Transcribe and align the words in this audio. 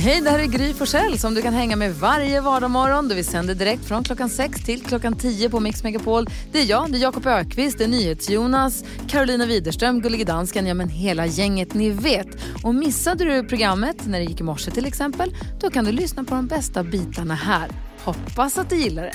Hej, 0.00 0.20
det 0.20 0.30
här 0.30 0.38
är 0.38 0.46
Gry 0.46 0.74
Forssell 0.74 1.18
som 1.18 1.34
du 1.34 1.42
kan 1.42 1.54
hänga 1.54 1.76
med 1.76 1.94
varje 1.94 2.40
vardagsmorgon. 2.40 3.08
Vi 3.08 3.24
sänder 3.24 3.54
direkt 3.54 3.84
från 3.84 4.04
klockan 4.04 4.28
6 4.28 4.64
till 4.64 4.82
klockan 4.82 5.16
10 5.16 5.50
på 5.50 5.60
Mix 5.60 5.82
Megapol. 5.82 6.26
Det 6.52 6.60
är 6.60 6.64
jag, 6.64 6.92
det 6.92 6.98
är 6.98 7.02
Jakob 7.02 7.26
Ökvist, 7.26 7.78
det 7.78 7.84
är 7.84 7.88
NyhetsJonas, 7.88 8.84
Carolina 9.08 9.46
Widerström, 9.46 10.00
Gullige 10.00 10.24
Dansken, 10.24 10.66
ja 10.66 10.74
men 10.74 10.88
hela 10.88 11.26
gänget 11.26 11.74
ni 11.74 11.90
vet. 11.90 12.26
Och 12.62 12.74
missade 12.74 13.24
du 13.24 13.48
programmet 13.48 14.06
när 14.06 14.18
det 14.18 14.24
gick 14.24 14.40
i 14.40 14.42
morse 14.42 14.70
till 14.70 14.86
exempel, 14.86 15.34
då 15.60 15.70
kan 15.70 15.84
du 15.84 15.92
lyssna 15.92 16.24
på 16.24 16.34
de 16.34 16.46
bästa 16.46 16.82
bitarna 16.82 17.34
här. 17.34 17.70
Hoppas 18.04 18.58
att 18.58 18.70
du 18.70 18.76
gillar 18.76 19.02
det. 19.02 19.14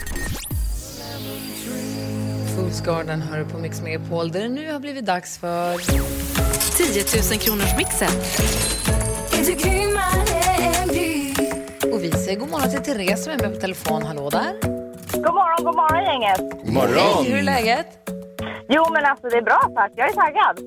Fools 2.56 2.82
Garden 2.82 3.22
hör 3.22 3.40
du 3.40 3.46
på 3.46 3.58
Mix 3.58 3.82
Megapol 3.82 4.32
där 4.32 4.42
det 4.42 4.50
nu 4.50 4.72
har 4.72 4.80
blivit 4.80 5.06
dags 5.06 5.38
för 5.38 5.78
10 6.78 7.04
000 7.32 7.40
kronors 7.40 7.78
mixen. 7.78 8.12
Säger 12.34 12.46
god 12.46 12.50
morgon 12.50 12.70
till 12.70 12.94
Therese 12.94 13.24
som 13.24 13.34
är 13.34 13.38
med 13.38 13.54
på 13.54 13.60
telefon. 13.60 14.04
Hallå 14.04 14.30
där. 14.30 14.54
God 15.12 15.34
morgon, 15.34 15.66
god 15.66 15.76
morgon 15.76 16.04
gänget. 16.04 16.42
Hej, 17.00 17.32
hur 17.32 17.38
är 17.38 17.44
läget? 17.44 17.88
Jo 18.70 18.86
men 18.92 19.06
alltså 19.06 19.30
det 19.30 19.38
är 19.38 19.42
bra 19.42 19.62
tack, 19.76 19.92
jag 19.96 20.10
är 20.10 20.14
taggad. 20.14 20.60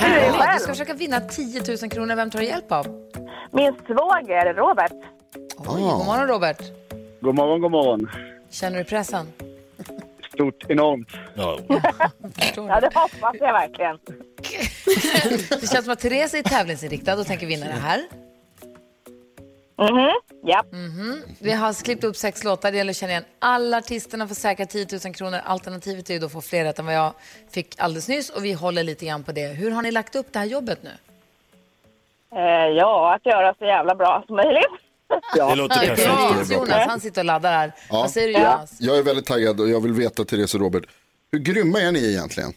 Hur 0.00 0.16
är 0.16 0.46
det 0.46 0.52
Du 0.54 0.60
ska 0.60 0.72
försöka 0.72 0.94
vinna 0.94 1.20
10 1.20 1.62
000 1.82 1.90
kronor. 1.90 2.16
Vem 2.16 2.30
tar 2.30 2.38
du 2.38 2.44
hjälp 2.44 2.72
av? 2.72 2.86
Min 3.50 3.72
svåger 3.86 4.54
Robert. 4.54 4.92
Oj, 5.56 5.82
god 5.82 6.06
morgon 6.06 6.28
Robert. 6.28 6.60
God 7.20 7.34
morgon, 7.34 7.60
god 7.60 7.70
morgon. 7.70 8.10
Känner 8.50 8.78
du 8.78 8.84
pressen? 8.84 9.26
Stort, 10.34 10.64
enormt. 10.68 11.08
Ja 11.34 11.58
det 12.80 12.94
hoppas 12.94 13.36
jag 13.40 13.52
verkligen. 13.52 13.98
Det 15.60 15.70
känns 15.70 15.84
som 15.84 15.92
att 15.92 16.00
Therese 16.00 16.34
är 16.34 16.42
tävlingsinriktad 16.42 17.14
och 17.14 17.26
tänker 17.26 17.46
vinna 17.46 17.66
det 17.66 17.72
här. 17.72 18.25
Mhm, 19.78 20.12
ja. 20.42 20.64
Vi 21.38 21.52
har 21.52 21.82
klippt 21.84 22.04
upp 22.04 22.16
sex 22.16 22.44
låtar. 22.44 22.70
Det 22.70 22.76
gäller 22.76 22.90
att 22.90 22.96
känna 22.96 23.12
igen 23.12 23.24
alla 23.38 23.76
artisterna 23.78 24.28
för 24.28 24.34
säkra 24.34 24.66
10 24.66 24.86
000 25.04 25.14
kronor. 25.14 25.40
Alternativet 25.44 26.10
är 26.10 26.14
ju 26.14 26.20
då 26.20 26.26
att 26.26 26.32
få 26.32 26.40
fler 26.40 26.64
rätt 26.64 26.78
än 26.78 26.86
vad 26.86 26.94
jag 26.94 27.12
fick 27.50 27.74
alldeles 27.78 28.08
nyss. 28.08 28.30
Och 28.30 28.44
vi 28.44 28.52
håller 28.52 28.82
lite 28.82 29.06
grann 29.06 29.24
på 29.24 29.32
det. 29.32 29.46
Hur 29.46 29.70
har 29.70 29.82
ni 29.82 29.90
lagt 29.90 30.16
upp 30.16 30.26
det 30.32 30.38
här 30.38 30.46
jobbet 30.46 30.78
nu? 30.82 30.90
Eh, 32.38 32.42
ja, 32.76 33.14
att 33.14 33.26
göra 33.26 33.54
så 33.58 33.64
jävla 33.64 33.94
bra 33.94 34.22
som 34.26 34.36
möjligt. 34.36 34.64
Det 35.34 35.54
låter 35.54 35.78
perfekt. 35.86 36.52
Jonas, 36.52 36.86
han 36.88 37.00
sitter 37.00 37.20
och 37.20 37.24
laddar 37.24 37.52
här. 37.52 37.72
Ja. 37.90 37.96
Vad 38.00 38.10
säger 38.10 38.26
du 38.28 38.32
Jonas? 38.34 38.76
Jag 38.80 38.98
är 38.98 39.02
väldigt 39.02 39.26
taggad 39.26 39.60
och 39.60 39.68
jag 39.68 39.80
vill 39.80 39.92
veta, 39.92 40.24
Therese 40.24 40.54
och 40.54 40.60
Robert, 40.60 40.84
hur 41.32 41.38
grymma 41.38 41.80
är 41.80 41.92
ni 41.92 42.08
egentligen? 42.10 42.52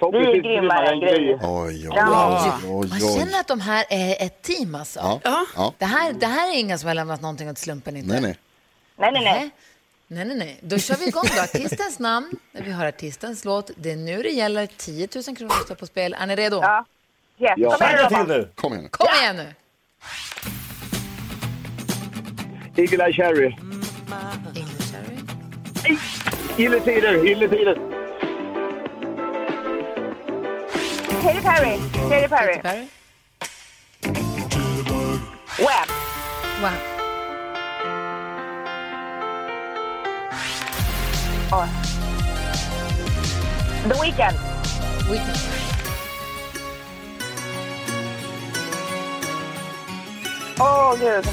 Vi 0.00 0.06
är 0.18 0.42
grymmare 0.42 0.88
än 0.88 1.00
Gry. 1.00 1.34
Oj, 1.34 1.40
oj, 1.42 1.88
Ja. 1.94 2.52
oj, 2.64 2.70
oj, 2.70 2.88
Man 2.88 3.00
känner 3.00 3.40
att 3.40 3.48
de 3.48 3.60
här 3.60 3.84
är 3.90 4.26
ett 4.26 4.42
team 4.42 4.74
alltså. 4.74 5.20
Ja. 5.24 5.44
Ja. 5.56 5.72
Det, 5.78 5.84
här, 5.84 6.12
det 6.12 6.26
här 6.26 6.50
är 6.54 6.58
inga 6.58 6.78
som 6.78 6.86
har 6.88 6.94
lämnat 6.94 7.20
någonting 7.20 7.50
åt 7.50 7.58
slumpen 7.58 7.96
inte. 7.96 8.12
Nej, 8.12 8.20
nej. 8.20 8.36
Nej, 8.96 9.12
nej, 9.12 9.24
nej. 9.24 9.50
Nej. 10.08 10.24
Nej, 10.24 10.36
nej. 10.36 10.58
Då 10.62 10.78
kör 10.78 10.94
vi 10.96 11.08
igång 11.08 11.24
då. 11.36 11.42
Artistens 11.42 11.98
namn, 11.98 12.32
när 12.52 12.62
vi 12.62 12.72
hör 12.72 12.86
artistens 12.86 13.44
låt. 13.44 13.70
Det 13.76 13.92
är 13.92 13.96
nu 13.96 14.22
det 14.22 14.28
gäller. 14.30 14.66
10 14.76 15.08
000 15.26 15.36
kronor 15.36 15.64
står 15.64 15.74
på 15.74 15.86
spel. 15.86 16.16
Är 16.20 16.26
ni 16.26 16.36
redo? 16.36 16.56
Ja. 16.62 16.84
Yes. 17.38 17.52
Ja. 17.56 17.70
Kom 17.78 17.86
igen, 17.88 18.08
till 18.08 18.34
nu. 18.36 18.48
Kom 18.54 18.72
igen 18.72 18.82
nu. 18.84 18.88
Kom 18.90 19.08
igen 19.22 19.36
nu! 19.36 19.54
Eagle 22.82 23.04
Eye 23.06 23.12
Cherry. 23.12 23.46
English 24.56 24.92
Cherry. 24.92 25.96
Gylletider, 26.56 27.24
gylletider. 27.24 27.95
Katy 31.26 31.40
Perry. 31.40 31.78
Katy 32.08 32.28
Perry. 32.28 32.58
Perry. 32.62 32.88
Web. 35.58 35.88
Wow. 36.62 36.78
Oj. 41.50 41.68
The 43.88 43.94
Weeknd. 43.98 44.36
Whitney. 45.10 45.34
Åh 50.60 50.94
gud. 51.00 51.26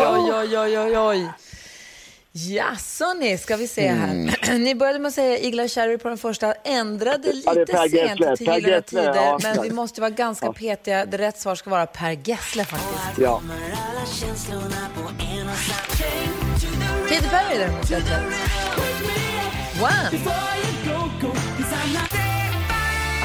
Oj, 0.00 0.30
oj, 0.36 0.56
oj, 0.56 0.76
oj, 0.76 0.96
oj. 0.96 1.49
Jaså 2.32 3.12
ni, 3.12 3.38
ska 3.38 3.56
vi 3.56 3.68
se 3.68 3.88
här. 3.88 4.58
ni 4.58 4.74
började 4.74 4.98
med 4.98 5.08
att 5.08 5.14
säga 5.14 5.38
Igla 5.38 5.68
Cherry 5.68 5.98
på 5.98 6.08
den 6.08 6.18
första, 6.18 6.52
ändrade 6.52 7.32
Ja, 7.44 7.52
lite 7.52 7.72
Per 7.72 7.88
sent 7.88 8.38
till 8.38 8.46
Gyllene 8.46 8.82
Tider, 8.82 9.14
ja. 9.14 9.38
men 9.42 9.62
vi 9.62 9.70
måste 9.70 10.00
vara 10.00 10.10
ganska 10.10 10.52
petiga. 10.52 11.06
Det 11.06 11.18
rätt 11.18 11.40
svar 11.40 11.54
ska 11.54 11.70
vara 11.70 11.86
Per 11.86 12.28
Gessle 12.28 12.64
faktiskt. 12.64 13.18
Ja. 13.18 13.42
Katy 17.08 17.28
Perry 17.28 17.58
däremot 17.58 17.90
rätt 17.90 18.10
rätt. 18.10 18.22
Wow. 19.80 19.90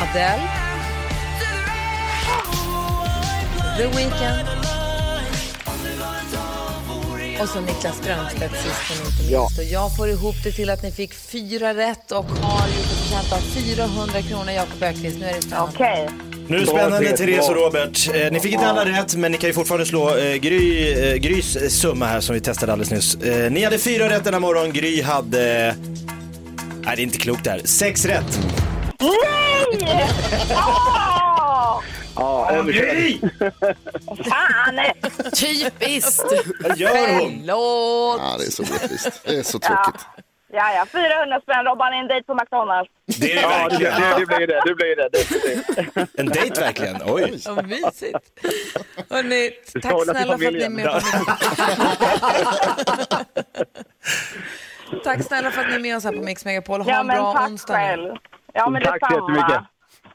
Adele. 0.01 0.41
The 3.77 3.87
Weeknd. 3.87 4.74
Och 7.41 7.49
så 7.49 7.59
Niklas 7.61 7.97
Strömstedt 7.97 8.53
sist 8.63 8.81
men 8.89 8.97
inte 8.97 9.17
minst. 9.19 9.31
Ja. 9.31 9.49
Och 9.57 9.63
jag 9.71 9.95
får 9.95 10.09
ihop 10.09 10.35
det 10.43 10.51
till 10.51 10.69
att 10.69 10.83
ni 10.83 10.91
fick 10.91 11.13
fyra 11.13 11.73
rätt 11.73 12.11
och 12.11 12.25
har 12.25 12.67
gjort 12.67 12.77
det 12.89 12.95
förtjänt 12.95 13.33
av 13.33 13.39
400 13.39 14.21
kronor, 14.21 14.51
Jakob 14.51 14.83
Öqvist. 14.83 15.17
Nu 15.19 15.25
är 15.25 15.33
det 15.33 15.41
spännande. 15.41 15.71
Okej. 15.73 16.09
Nu 16.47 16.55
är 16.55 16.59
det 16.61 16.67
spännande, 16.67 17.17
Therese, 17.17 17.49
och. 17.49 17.55
Robert. 17.55 18.09
Eh, 18.13 18.31
ni 18.31 18.39
fick 18.39 18.53
inte 18.53 18.67
alla 18.67 18.85
rätt, 18.85 19.15
men 19.15 19.31
ni 19.31 19.37
kan 19.37 19.49
ju 19.49 19.53
fortfarande 19.53 19.85
slå 19.85 20.17
eh, 20.17 20.35
Gry, 20.35 20.93
eh, 20.93 21.15
Grys 21.15 21.79
summa 21.81 22.05
här 22.05 22.21
som 22.21 22.33
vi 22.35 22.41
testade 22.41 22.71
alldeles 22.71 22.91
nyss. 22.91 23.15
Eh, 23.15 23.51
ni 23.51 23.63
hade 23.63 23.77
fyra 23.77 24.09
rätt 24.09 24.23
denna 24.23 24.39
morgon, 24.39 24.73
Gry 24.73 25.01
hade... 25.01 25.75
Nej, 26.81 26.95
det 26.95 27.01
är 27.01 27.03
inte 27.03 27.17
klokt 27.17 27.43
det 27.43 27.49
här. 27.49 27.61
Sex 27.63 28.05
rätt. 28.05 28.39
Nej! 28.99 30.05
Åh! 30.49 31.31
Ja, 32.15 32.51
överkörd. 32.51 33.31
Fan! 34.29 34.79
Typiskt. 35.35 36.25
Vad 36.63 36.77
gör 36.77 37.19
hon? 37.19 37.31
Förlåt! 37.39 38.21
Ja, 38.21 38.35
det 38.39 38.45
är 38.45 38.51
så 38.51 38.63
orättvist. 38.63 39.21
Det 39.25 39.35
är 39.39 39.43
så 39.43 39.59
tråkigt. 39.59 40.05
Ja, 40.53 40.71
ja. 40.73 40.85
400 40.91 41.39
spänn. 41.41 41.65
Robban, 41.65 41.93
en 41.93 42.07
dejt 42.07 42.25
på 42.25 42.33
McDonalds. 42.35 42.91
Det 43.05 43.31
är 43.33 43.35
det 43.35 43.41
Ja, 43.41 43.69
det, 43.69 43.85
verkligen. 43.85 44.01
det, 44.01 44.19
det 44.19 44.25
blir 44.25 44.47
det. 44.47 44.61
Det 44.63 44.75
blir 44.75 44.95
det. 44.95 45.09
definitivt. 45.11 46.09
En 46.19 46.25
dejt 46.25 46.61
verkligen. 46.61 46.97
Oj. 47.05 47.39
Vad 47.45 47.65
mysigt. 47.67 48.19
Hörrni, 49.09 49.51
tack 49.81 50.03
snälla 50.03 50.37
för 50.37 50.45
att 50.47 50.53
ni 50.53 50.61
är 50.63 50.69
med 50.69 50.85
på 50.85 50.99
Tack 55.03 55.23
snälla 55.23 55.51
för 55.51 55.61
att 55.61 55.67
ni 55.69 55.75
är 55.75 55.79
med 55.79 55.97
oss 55.97 56.03
här 56.03 56.11
på 56.11 56.21
Mix 56.21 56.45
Megapol. 56.45 56.81
Ha 56.81 56.91
Ja, 56.91 56.99
en 56.99 57.07
bra 57.07 57.33
tack 57.33 57.49
onsdag. 57.49 57.73
själv. 57.73 58.13
Ja, 58.53 58.69
men 58.69 58.83
Tack 58.83 58.99
så 59.09 59.15
jättemycket. 59.15 59.61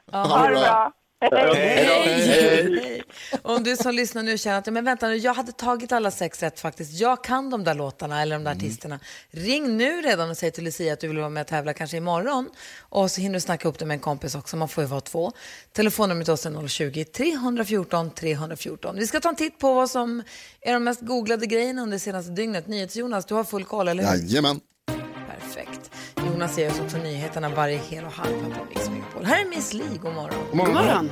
detsamma. 0.05 0.27
Ha 0.37 0.47
det 0.47 0.55
bra. 0.55 0.91
Hej. 1.21 3.03
Om 3.41 3.63
du 3.63 3.77
som 3.77 3.93
lyssnar 3.95 4.23
nu 4.23 4.37
känner 4.37 4.57
att 4.57 4.73
men 4.73 4.85
vänta 4.85 5.07
nu, 5.07 5.15
jag 5.15 5.33
hade 5.33 5.51
tagit 5.51 5.91
alla 5.91 6.11
sex 6.11 6.43
rätt 6.43 6.59
faktiskt. 6.59 6.99
Jag 6.99 7.23
kan 7.23 7.49
de 7.49 7.63
där 7.63 7.75
låtarna 7.75 8.21
eller 8.21 8.35
de 8.35 8.43
där 8.43 8.51
artisterna. 8.51 8.99
Ring 9.31 9.77
nu 9.77 10.01
redan 10.01 10.29
och 10.29 10.37
säg 10.37 10.51
till 10.51 10.63
Lucia 10.63 10.93
att 10.93 10.99
du 10.99 11.07
vill 11.07 11.17
vara 11.17 11.29
med 11.29 11.41
och 11.41 11.47
tävla 11.47 11.73
kanske 11.73 11.97
imorgon. 11.97 12.49
Och 12.79 13.11
så 13.11 13.21
hinner 13.21 13.33
du 13.33 13.39
snacka 13.39 13.67
upp 13.67 13.79
det 13.79 13.85
med 13.85 13.95
en 13.95 13.99
kompis 13.99 14.35
också. 14.35 14.57
Man 14.57 14.67
får 14.67 14.83
ju 14.83 14.87
vara 14.87 15.01
två. 15.01 15.31
Telefonnumret 15.73 16.25
till 16.25 16.33
oss 16.33 16.45
är 16.45 16.49
020-314 16.49 18.09
314. 18.09 18.95
Vi 18.95 19.07
ska 19.07 19.19
ta 19.19 19.29
en 19.29 19.35
titt 19.35 19.59
på 19.59 19.73
vad 19.73 19.89
som 19.89 20.23
är 20.61 20.73
de 20.73 20.83
mest 20.83 21.01
googlade 21.01 21.45
grejerna 21.45 21.81
under 21.81 21.97
senaste 21.97 22.31
dygnet. 22.31 22.67
NyhetsJonas, 22.67 23.25
du 23.25 23.33
har 23.33 23.43
full 23.43 23.65
koll, 23.65 23.87
eller 23.87 24.03
hur? 24.03 24.09
Jajamän. 24.09 24.59
Perfekt. 25.55 25.91
Jonas 26.17 26.57
ger 26.57 26.69
oss 26.69 26.79
också 26.79 26.97
nyheterna 26.97 27.49
varje 27.49 27.77
hel 27.77 28.05
och 28.05 28.11
halv 28.11 28.43
här 28.43 28.59
på 28.59 28.65
Mix 28.69 28.89
Megapol. 28.89 29.25
Här 29.25 29.45
är 29.45 29.49
Miss 29.49 29.73
Li, 29.73 29.83
god 30.01 30.13
morgon. 30.13 30.39
God 30.49 30.57
morgon. 30.57 30.73
God 30.75 30.85
morgon. 30.85 31.11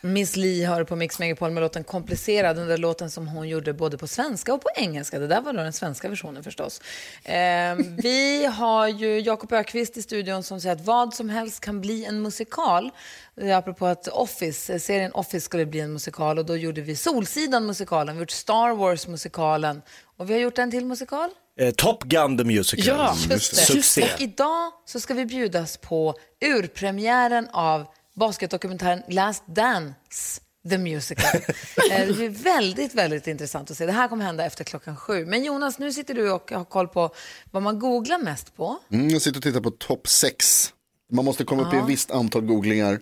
Miss 0.00 0.36
Li 0.36 0.64
hör 0.64 0.84
på 0.84 0.96
Mix 0.96 1.18
Megapol 1.18 1.50
med 1.50 1.60
låten 1.60 1.84
Komplicerad, 1.84 2.56
den 2.56 2.68
där 2.68 2.78
låten 2.78 3.10
som 3.10 3.28
hon 3.28 3.48
gjorde 3.48 3.72
både 3.72 3.98
på 3.98 4.06
svenska 4.06 4.54
och 4.54 4.62
på 4.62 4.68
engelska. 4.76 5.18
Det 5.18 5.26
där 5.26 5.40
var 5.40 5.52
då 5.52 5.62
den 5.62 5.72
svenska 5.72 6.08
versionen 6.08 6.44
förstås. 6.44 6.80
Eh, 7.24 7.76
vi 8.02 8.46
har 8.46 8.88
ju 8.88 9.20
Jakob 9.20 9.52
Ökvist 9.52 9.96
i 9.96 10.02
studion 10.02 10.42
som 10.42 10.60
säger 10.60 10.74
att 10.74 10.84
vad 10.84 11.14
som 11.14 11.28
helst 11.28 11.60
kan 11.60 11.80
bli 11.80 12.04
en 12.04 12.22
musikal. 12.22 12.90
Är 13.36 13.54
Apropå 13.54 13.86
att 13.86 14.08
Office, 14.08 14.78
serien 14.78 15.12
Office 15.12 15.40
skulle 15.40 15.66
bli 15.66 15.80
en 15.80 15.92
musikal 15.92 16.38
och 16.38 16.46
då 16.46 16.56
gjorde 16.56 16.80
vi 16.80 16.96
Solsidan 16.96 17.66
musikalen, 17.66 18.14
vi 18.14 18.18
har 18.18 18.22
gjort 18.22 18.30
Star 18.30 18.74
Wars 18.74 19.06
musikalen 19.06 19.82
och 20.16 20.30
vi 20.30 20.34
har 20.34 20.40
gjort 20.40 20.58
en 20.58 20.70
till 20.70 20.86
musikal. 20.86 21.30
Eh, 21.60 21.70
Top 21.70 22.04
Gun 22.04 22.38
the 22.38 22.44
Musical. 22.44 22.86
Ja, 22.86 23.16
just 23.30 23.56
det. 23.56 23.62
Succé. 23.62 24.02
Och 24.02 24.20
idag 24.20 24.72
så 24.86 25.00
ska 25.00 25.14
vi 25.14 25.26
bjudas 25.26 25.76
på 25.76 26.14
urpremiären 26.44 27.48
av 27.52 27.86
basketdokumentären 28.18 29.02
Last 29.08 29.42
Dance, 29.46 30.40
the 30.70 30.78
musical. 30.78 31.40
Eh, 31.90 32.06
det 32.06 32.12
blir 32.12 32.28
väldigt, 32.28 32.94
väldigt 32.94 33.26
intressant 33.26 33.70
att 33.70 33.76
se. 33.76 33.86
Det 33.86 33.92
här 33.92 34.08
kommer 34.08 34.24
hända 34.24 34.44
efter 34.44 34.64
klockan 34.64 34.96
sju. 34.96 35.26
Men 35.26 35.44
Jonas, 35.44 35.78
nu 35.78 35.92
sitter 35.92 36.14
du 36.14 36.30
och 36.30 36.50
har 36.50 36.64
koll 36.64 36.88
på 36.88 37.10
vad 37.50 37.62
man 37.62 37.78
googlar 37.78 38.18
mest 38.18 38.56
på. 38.56 38.78
Mm, 38.92 39.08
jag 39.08 39.22
sitter 39.22 39.38
och 39.38 39.42
tittar 39.42 39.60
på 39.60 39.70
topp 39.70 40.08
6. 40.08 40.72
Man 41.12 41.24
måste 41.24 41.44
komma 41.44 41.62
upp 41.68 41.74
i 41.74 41.76
ett 41.76 41.88
visst 41.88 42.10
antal 42.10 42.42
googlingar 42.42 43.00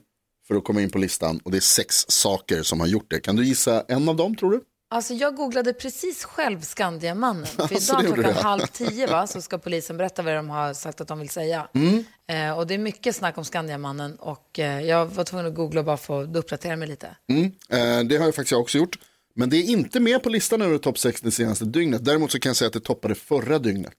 för 0.48 0.54
att 0.54 0.64
komma 0.64 0.82
in 0.82 0.90
på 0.90 0.98
listan. 0.98 1.40
Och 1.44 1.50
det 1.50 1.58
är 1.58 1.60
sex 1.60 2.04
saker 2.08 2.62
som 2.62 2.80
har 2.80 2.86
gjort 2.86 3.10
det. 3.10 3.20
Kan 3.20 3.36
du 3.36 3.44
gissa 3.44 3.84
en 3.88 4.08
av 4.08 4.16
dem 4.16 4.36
tror 4.36 4.50
du? 4.50 4.60
Alltså 4.88 5.14
jag 5.14 5.36
googlade 5.36 5.72
precis 5.72 6.24
själv 6.24 6.60
Skandiamannen. 6.60 7.46
För 7.56 7.62
Alltså, 7.62 7.92
idag 7.92 8.04
gjorde 8.04 8.22
klockan 8.22 8.42
halv 8.42 8.66
tio 8.66 9.06
va, 9.06 9.26
så 9.26 9.42
ska 9.42 9.58
polisen 9.58 9.96
berätta 9.96 10.22
vad 10.22 10.34
de 10.34 10.50
har 10.50 10.74
sagt 10.74 11.00
att 11.00 11.08
de 11.08 11.18
vill 11.18 11.28
säga. 11.28 11.68
Mm. 11.74 12.04
Eh, 12.28 12.58
och 12.58 12.66
det 12.66 12.74
är 12.74 12.78
mycket 12.78 13.16
snack 13.16 13.38
om 13.38 13.44
Skandiamannen 13.44 14.16
och 14.16 14.58
eh, 14.58 14.80
jag 14.80 15.06
var 15.06 15.24
tvungen 15.24 15.46
att 15.46 15.54
googla 15.54 15.82
bara 15.82 15.96
för 15.96 16.22
att 16.22 16.36
uppdatera 16.36 16.76
mig 16.76 16.88
lite. 16.88 17.16
Mm. 17.28 17.44
Eh, 17.44 18.08
det 18.08 18.16
har 18.16 18.24
jag 18.24 18.34
faktiskt 18.34 18.52
också 18.52 18.78
gjort. 18.78 18.98
Men 19.34 19.50
det 19.50 19.56
är 19.56 19.62
inte 19.62 20.00
med 20.00 20.22
på 20.22 20.28
listan 20.28 20.62
över 20.62 20.78
topp 20.78 20.98
6 20.98 21.20
det 21.20 21.30
senaste 21.30 21.64
dygnet. 21.64 22.04
Däremot 22.04 22.32
så 22.32 22.38
kan 22.38 22.50
jag 22.50 22.56
säga 22.56 22.66
att 22.66 22.72
det 22.72 22.80
toppade 22.80 23.14
förra 23.14 23.58
dygnet. 23.58 23.94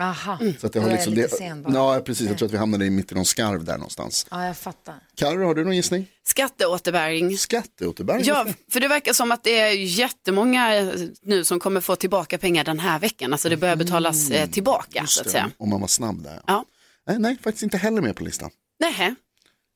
Aha, 0.00 0.38
Så 0.58 0.66
att 0.66 0.72
det 0.72 0.78
då 0.78 0.84
har 0.84 0.90
är 0.90 0.94
liksom 0.94 1.12
jag 1.14 1.22
lite 1.22 1.34
det... 1.34 1.38
sen 1.38 1.62
bara. 1.62 1.74
Ja, 1.74 2.00
precis. 2.04 2.28
Jag 2.28 2.38
tror 2.38 2.46
att 2.48 2.52
vi 2.54 2.58
hamnade 2.58 2.86
i 2.86 2.90
mitten 2.90 3.16
av 3.16 3.20
en 3.20 3.24
skarv 3.24 3.64
där 3.64 3.76
någonstans. 3.76 4.26
Ja, 4.30 4.46
jag 4.46 4.56
fattar. 4.56 4.94
Carro, 5.16 5.46
har 5.46 5.54
du 5.54 5.64
någon 5.64 5.76
gissning? 5.76 6.06
Skatteåterbäring. 6.24 7.38
Skatteåterbäring? 7.38 8.24
Ja, 8.24 8.46
för 8.70 8.80
det 8.80 8.88
verkar 8.88 9.12
som 9.12 9.32
att 9.32 9.44
det 9.44 9.58
är 9.60 9.70
jättemånga 9.72 10.76
eh, 10.76 10.88
nu 11.22 11.44
som 11.44 11.60
kommer 11.60 11.80
få 11.80 11.96
tillbaka 11.96 12.38
pengar 12.38 12.64
den 12.64 12.78
här 12.78 12.98
veckan. 12.98 13.32
Alltså 13.32 13.48
det 13.48 13.56
börjar 13.56 13.76
betalas 13.76 14.30
eh, 14.30 14.50
tillbaka 14.50 15.06
så 15.06 15.20
att 15.20 15.24
det, 15.24 15.30
säga. 15.30 15.50
Om 15.58 15.70
man 15.70 15.80
var 15.80 15.88
snabb 15.88 16.22
där. 16.22 16.40
Ja. 16.46 16.64
Nej, 17.06 17.18
nej, 17.18 17.36
faktiskt 17.42 17.62
inte 17.62 17.78
heller 17.78 18.02
med 18.02 18.16
på 18.16 18.24
listan. 18.24 18.50
Nähä. 18.80 19.14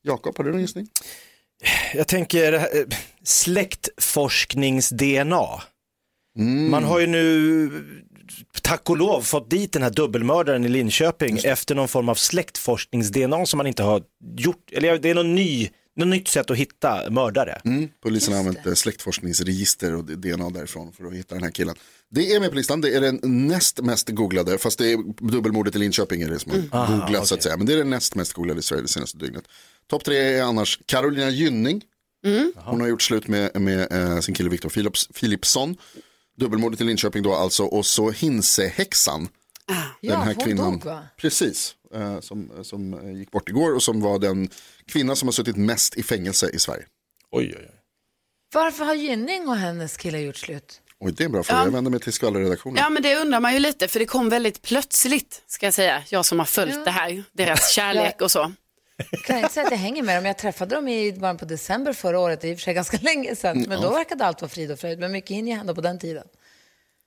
Jakob, 0.03 0.37
har 0.37 0.45
du 0.45 0.51
någon 0.51 0.61
gissning? 0.61 0.89
Jag 1.95 2.09
tänker 2.09 2.53
eh, 2.53 2.61
släktforsknings-DNA. 3.25 5.61
Man 6.71 6.85
har 6.85 7.01
ju 7.01 7.07
nu, 7.07 7.69
tack 8.63 8.91
och 8.91 8.97
lov, 8.97 9.23
fått 9.23 9.51
dit 9.51 9.73
den 9.73 9.83
här 9.83 9.91
dubbelmördaren 9.91 10.65
i 10.65 10.69
Linköping 10.69 11.39
efter 11.45 11.75
någon 11.75 11.89
form 11.89 12.09
av 12.09 12.15
släktforsknings-DNA 12.15 13.47
som 13.47 13.59
man 13.59 13.67
inte 13.67 13.83
har 13.83 14.03
gjort, 14.37 14.71
eller 14.73 14.99
det 14.99 15.11
är 15.11 15.15
någon 15.15 15.35
ny, 15.35 15.71
något 15.97 16.09
nytt 16.09 16.29
sätt 16.29 16.51
att 16.51 16.57
hitta 16.57 17.11
mördare. 17.11 17.61
Mm. 17.65 17.89
Polisen 18.03 18.33
har 18.33 18.41
använt 18.41 18.67
eh, 18.67 18.75
släktforskningsregister 18.75 19.95
och 19.95 20.05
DNA 20.05 20.51
därifrån 20.51 20.93
för 20.93 21.05
att 21.05 21.15
hitta 21.15 21.35
den 21.35 21.45
här 21.45 21.51
killen. 21.51 21.75
Det 22.11 22.33
är 22.33 22.41
med 22.41 22.51
på 22.51 22.57
listan, 22.57 22.81
det 22.81 22.97
är 22.97 23.01
den 23.01 23.21
näst 23.23 23.81
mest 23.81 24.09
googlade, 24.09 24.59
fast 24.59 24.79
det 24.79 24.93
är 24.93 25.31
dubbelmordet 25.31 25.77
i 25.77 25.79
Linköping 25.79 26.23
är 26.23 26.31
det 26.31 26.39
som 26.39 26.53
har 26.53 26.81
Aha, 26.81 26.97
googlats 26.97 27.29
så 27.29 27.35
att 27.35 27.43
säga. 27.43 27.57
Men 27.57 27.67
det 27.67 27.73
är 27.73 27.79
den 27.79 27.91
näst 27.91 28.15
mest 28.15 28.33
googlade 28.33 28.61
i 28.61 28.63
Sverige 28.63 28.83
det 28.83 28.89
senaste 28.89 29.19
dygnet. 29.19 29.45
Topp 29.91 30.05
tre 30.05 30.17
är 30.17 30.43
annars 30.43 30.81
Carolina 30.87 31.31
Gynning. 31.31 31.83
Hon 32.57 32.81
har 32.81 32.89
gjort 32.89 33.03
slut 33.03 33.29
med, 33.29 33.61
med 33.61 33.93
eh, 33.93 34.21
sin 34.21 34.35
kille 34.35 34.51
Viktor 34.51 34.69
Philips, 34.69 35.09
Philipsson. 35.21 35.77
Dubbelmordet 36.37 36.81
i 36.81 36.85
Linköping 36.85 37.23
då 37.23 37.35
alltså. 37.35 37.65
Och 37.65 37.87
så 37.87 38.11
Hinsehäxan. 38.11 39.29
Ja, 40.01 40.35
hon 40.37 40.57
dog 40.57 40.85
va? 40.85 41.03
Precis, 41.17 41.75
eh, 41.95 42.21
som, 42.21 42.51
som 42.63 42.95
eh, 42.95 43.13
gick 43.19 43.31
bort 43.31 43.49
igår 43.49 43.75
och 43.75 43.83
som 43.83 44.01
var 44.01 44.19
den 44.19 44.49
kvinna 44.87 45.17
som 45.17 45.29
har 45.29 45.33
suttit 45.33 45.57
mest 45.57 45.97
i 45.97 46.03
fängelse 46.03 46.51
i 46.51 46.59
Sverige. 46.59 46.85
Oj, 47.31 47.55
oj, 47.57 47.67
oj. 47.71 47.81
Varför 48.55 48.85
har 48.85 48.95
Gynning 48.95 49.49
och 49.49 49.57
hennes 49.57 49.97
kille 49.97 50.19
gjort 50.19 50.37
slut? 50.37 50.81
Oj, 51.01 51.13
det 51.13 51.23
är 51.23 51.27
en 51.27 51.33
bra 51.33 51.43
fråga. 51.43 51.61
Ja. 51.61 51.65
Jag 51.65 51.73
vänder 51.73 51.91
mig 51.91 52.01
till 52.01 52.13
skvallerredaktionen. 52.13 52.77
Ja 52.77 52.91
men 52.91 53.03
det 53.03 53.17
undrar 53.17 53.41
man 53.41 53.53
ju 53.53 53.59
lite 53.59 53.89
för 53.89 53.99
det 53.99 54.07
kom 54.07 54.29
väldigt 54.29 54.63
plötsligt 54.63 55.43
ska 55.47 55.67
jag 55.67 55.75
säga. 55.75 56.03
Jag 56.09 56.27
som 56.27 56.39
har 56.39 56.47
följt 56.47 56.85
det 56.85 56.91
här, 56.91 57.25
deras 57.33 57.71
kärlek 57.71 58.21
och 58.21 58.31
så. 58.31 58.53
Kan 59.25 59.37
jag 59.37 59.43
inte 59.43 59.55
säga 59.55 59.67
att 59.67 59.71
jag 59.73 59.79
hänger 59.79 60.03
med 60.03 60.17
dem. 60.17 60.25
Jag 60.27 60.39
träffade 60.39 60.75
dem 60.75 60.89
i 60.89 61.13
början 61.13 61.37
på 61.37 61.45
december 61.45 61.93
förra 61.93 62.19
året, 62.21 62.41
det 62.41 62.49
är 62.49 62.53
i 62.53 62.55
och 62.55 62.59
för 62.59 62.63
sig 62.63 62.75
ganska 62.75 62.99
länge 63.03 63.37
sedan. 63.37 63.65
Men 63.69 63.81
då 63.81 63.91
verkade 63.91 64.25
allt 64.27 64.41
vara 64.43 64.49
frid 64.49 64.71
och 64.71 64.79
fröjd. 64.79 64.99
Men 64.99 65.13
mycket 65.13 65.31
hinner 65.31 65.51
ju 65.53 65.57
hända 65.59 65.75
på 65.75 65.81
den 65.81 65.99
tiden. 65.99 66.27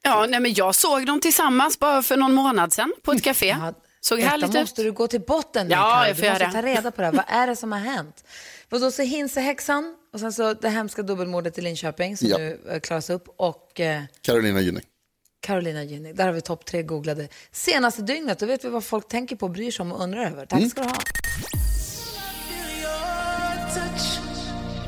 Ja, 0.04 0.26
nej, 0.30 0.40
men 0.40 0.54
jag 0.54 0.76
såg 0.76 1.06
dem 1.06 1.20
tillsammans 1.22 1.80
bara 1.80 2.04
för 2.04 2.18
någon 2.18 2.34
månad 2.34 2.74
sedan 2.74 2.94
på 3.04 3.12
ett 3.12 3.24
café. 3.24 3.56
Såg 4.02 4.18
Detta 4.20 4.30
härligt 4.30 4.50
ut. 4.50 4.56
måste 4.56 4.84
du 4.84 4.92
gå 4.92 5.08
till 5.08 5.22
botten 5.22 5.68
med, 5.68 5.76
Ja, 5.78 6.08
jag 6.08 6.18
får 6.18 6.24
Du 6.24 6.30
måste 6.30 6.44
göra 6.44 6.54
ta 6.54 6.62
reda 6.62 6.92
på 6.92 7.02
det 7.02 7.06
här. 7.08 7.14
Vad 7.14 7.26
är 7.28 7.48
det 7.48 7.56
som 7.56 7.72
har 7.72 7.80
hänt? 7.96 8.24
Och 8.72 8.80
då 8.80 8.92
så 8.92 9.02
Hinsehäxan 9.02 9.96
och 10.14 10.20
sen 10.20 10.34
så 10.34 10.54
det 10.54 10.70
hemska 10.70 11.02
dubbelmordet 11.02 11.58
i 11.58 11.62
Linköping 11.62 12.18
som 12.18 12.28
Ja. 12.28 12.38
nu 12.38 12.60
eh, 12.70 12.80
klaras 12.80 13.10
upp 13.10 13.28
och 13.38 13.80
eh, 13.80 14.02
Carolina 14.22 14.62
Gynning. 14.62 14.84
Carolina 15.40 15.84
Gynning. 15.84 16.16
Där 16.16 16.26
har 16.26 16.32
vi 16.34 16.42
topp 16.42 16.66
tre 16.66 16.84
googlade 16.84 17.28
senaste 17.52 18.02
dygnet. 18.02 18.40
Då 18.40 18.46
vet 18.46 18.66
vi 18.66 18.70
vad 18.70 18.84
folk 18.84 19.08
tänker 19.08 19.36
på, 19.36 19.48
bryr 19.50 19.72
sig 19.72 19.84
om 19.84 19.92
och 19.92 20.04
undrar 20.04 20.26
över. 20.26 20.46
Tack 20.46 20.70
ska 20.72 20.82
du 20.82 20.88
ha. 20.88 20.96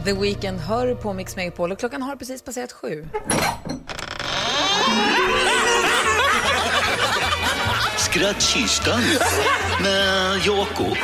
The 0.05 0.13
Weeknd 0.13 0.59
hör 0.59 0.95
på 0.95 1.13
Mix 1.13 1.35
Megapol 1.35 1.71
och 1.71 1.79
klockan 1.79 2.01
har 2.01 2.15
precis 2.15 2.41
passerat 2.41 2.71
sju. 2.71 3.07
Skrattkistan 7.97 9.01
med 9.81 10.37
Jakob. 10.45 10.97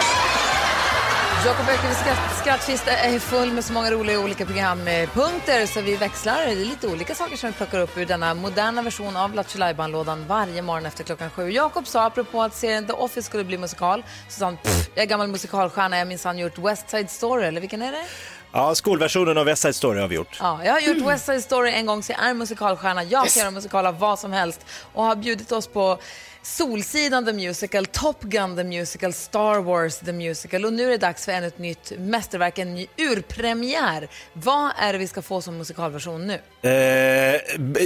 Jakob 1.46 1.66
skratt, 1.66 2.38
skrattkista 2.40 2.92
är 2.92 3.20
full 3.20 3.52
med 3.52 3.66
så 3.66 3.74
många 3.74 3.92
roliga 3.92 4.20
olika 4.20 4.46
programpunkter 4.46 5.66
så 5.66 5.82
vi 5.82 5.96
växlar. 5.96 6.46
Det 6.46 6.52
är 6.52 6.56
lite 6.56 6.88
olika 6.88 7.16
saker 7.16 7.38
som 7.38 7.50
vi 7.50 7.56
plockar 7.56 7.80
upp 7.80 7.98
ur 7.98 8.06
denna 8.06 8.34
moderna 8.34 8.82
version 8.82 9.18
av 9.18 9.34
Lattjo 9.34 9.60
varje 10.28 10.62
morgon 10.62 10.86
efter 10.86 11.04
klockan 11.04 11.30
sju. 11.30 11.50
Jakob 11.50 11.88
sa 11.88 12.06
apropå 12.06 12.42
att 12.42 12.56
serien 12.56 12.88
The 12.88 12.94
Office 12.94 13.22
skulle 13.22 13.44
bli 13.44 13.58
musikal 13.58 14.04
så 14.30 14.40
sa 14.40 14.46
han 14.46 14.58
"Pff, 14.58 14.90
jag 14.96 15.04
är 15.04 15.08
gammal 15.08 15.28
musikalstjärna, 15.28 15.98
jag 15.98 16.08
minsann 16.08 16.38
gjort 16.38 16.58
West 16.58 16.90
Side 16.90 17.10
Story 17.10 17.46
eller 17.46 17.62
vilken 17.62 17.82
är 17.82 17.92
det? 17.92 18.06
Ja, 18.52 18.76
skolversionen 18.76 19.38
av 19.38 19.46
West 19.46 19.62
Side 19.62 19.76
Story 19.76 20.00
har 20.02 20.08
vi 20.08 20.16
gjort. 20.16 20.38
Ja, 20.40 20.60
jag 20.66 20.74
har 20.74 20.80
gjort 20.80 21.08
West 21.08 21.26
Side 21.26 21.44
Story 21.44 21.72
en 21.72 21.86
gång 21.86 22.04
så 22.04 22.12
jag 22.12 22.30
är 22.30 22.34
musikalstjärna. 22.34 23.04
Jag 23.04 23.28
kan 23.28 23.40
göra 23.42 23.52
musikal 23.52 23.86
av 23.86 24.00
vad 24.00 24.20
som 24.20 24.34
helst 24.34 24.66
och 24.94 25.04
har 25.04 25.16
bjudit 25.16 25.52
oss 25.52 25.68
på 25.68 26.00
Solsidan 26.46 27.26
the 27.26 27.34
Musical, 27.34 27.86
Top 27.86 28.22
Gun 28.22 28.56
the 28.56 28.64
Musical, 28.64 29.14
Star 29.14 29.60
Wars 29.60 29.98
the 29.98 30.14
Musical 30.14 30.66
och 30.66 30.74
nu 30.74 30.84
är 30.84 30.90
det 30.90 30.98
dags 30.98 31.26
för 31.26 31.32
ännu 31.32 31.48
ett 31.48 31.60
nytt 31.60 31.92
mästerverk, 31.98 32.58
en 32.58 32.74
ny 32.76 32.88
urpremiär. 32.98 34.08
Vad 34.34 34.72
är 34.78 34.94
det 34.94 35.00
vi 35.00 35.08
ska 35.08 35.22
få 35.22 35.42
som 35.42 35.58
musikalversion 35.58 36.28
nu? 36.28 36.70
Eh, 36.70 37.42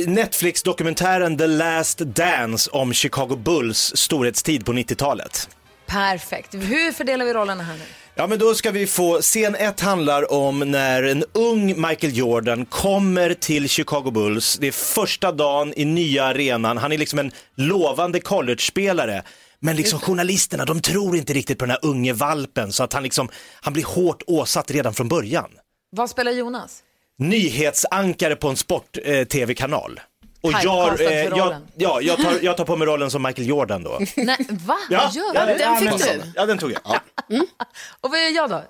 Netflix-dokumentären 0.08 1.38
The 1.38 1.48
Last 1.48 1.98
Dance 2.00 2.70
om 2.72 2.94
Chicago 2.94 3.36
Bulls 3.36 3.92
storhetstid 3.96 4.66
på 4.66 4.74
90-talet. 4.74 5.50
Perfekt. 5.86 6.54
Hur 6.54 6.92
fördelar 6.92 7.26
vi 7.26 7.34
rollerna 7.34 7.64
här 7.64 7.74
nu? 7.74 7.84
Ja, 8.20 8.28
men 8.28 8.40
då 8.40 8.54
ska 8.56 8.72
vi 8.72 8.88
få, 8.88 9.22
scen 9.22 9.56
ett 9.56 9.80
handlar 9.80 10.34
om 10.34 10.60
när 10.60 11.04
en 11.04 11.24
ung 11.34 11.66
Michael 11.68 12.18
Jordan 12.18 12.66
kommer 12.66 13.34
till 13.34 13.70
Chicago 13.70 14.12
Bulls. 14.12 14.58
Det 14.62 14.68
är 14.68 14.72
första 14.72 15.32
dagen 15.32 15.74
i 15.76 15.86
nya 15.86 16.24
arenan. 16.24 16.78
Han 16.78 16.92
är 16.92 16.98
liksom 16.98 17.20
en 17.20 17.32
lovande 17.56 18.20
college-spelare. 18.20 19.24
Men 19.60 19.76
liksom 19.76 20.00
journalisterna, 20.00 20.66
de 20.66 20.82
tror 20.82 21.16
inte 21.18 21.34
riktigt 21.34 21.58
på 21.58 21.66
den 21.66 21.72
här 21.72 21.80
unge 21.82 22.14
valpen 22.14 22.72
så 22.72 22.84
att 22.84 22.94
han 22.94 23.04
liksom, 23.04 23.30
han 23.62 23.74
blir 23.74 23.84
hårt 23.84 24.24
åsatt 24.28 24.72
redan 24.72 24.94
från 24.94 25.08
början. 25.08 25.50
Vad 25.92 26.10
spelar 26.10 26.32
Jonas? 26.32 26.84
Nyhetsankare 27.18 28.36
på 28.36 28.50
en 28.50 28.58
sport-tv-kanal. 28.58 30.00
Och 30.42 30.52
jag, 30.64 31.02
eh, 31.02 31.12
jag, 31.12 31.56
ja, 31.76 32.02
jag, 32.02 32.18
tar, 32.18 32.34
jag 32.42 32.58
tar 32.58 32.66
på 32.66 32.76
mig 32.76 32.88
rollen 32.88 33.12
som 33.12 33.24
Michael 33.24 33.48
Jordan 33.48 33.84
då. 33.84 34.00
Nej, 34.16 34.38
va? 34.66 34.78
Ja, 34.90 35.02
Vad 35.06 35.16
gör 35.16 35.36
ja, 35.36 35.46
du? 35.46 35.58
Den 35.58 35.78
fick 35.78 36.08
men- 36.08 36.20
du. 36.20 36.32
Ja, 36.36 36.46
den 36.46 36.58
tog 36.58 36.72
jag. 36.72 37.00
Och 38.02 38.10
vad 38.12 38.20
gör 38.20 38.30
jag 38.30 38.50
då? 38.50 38.64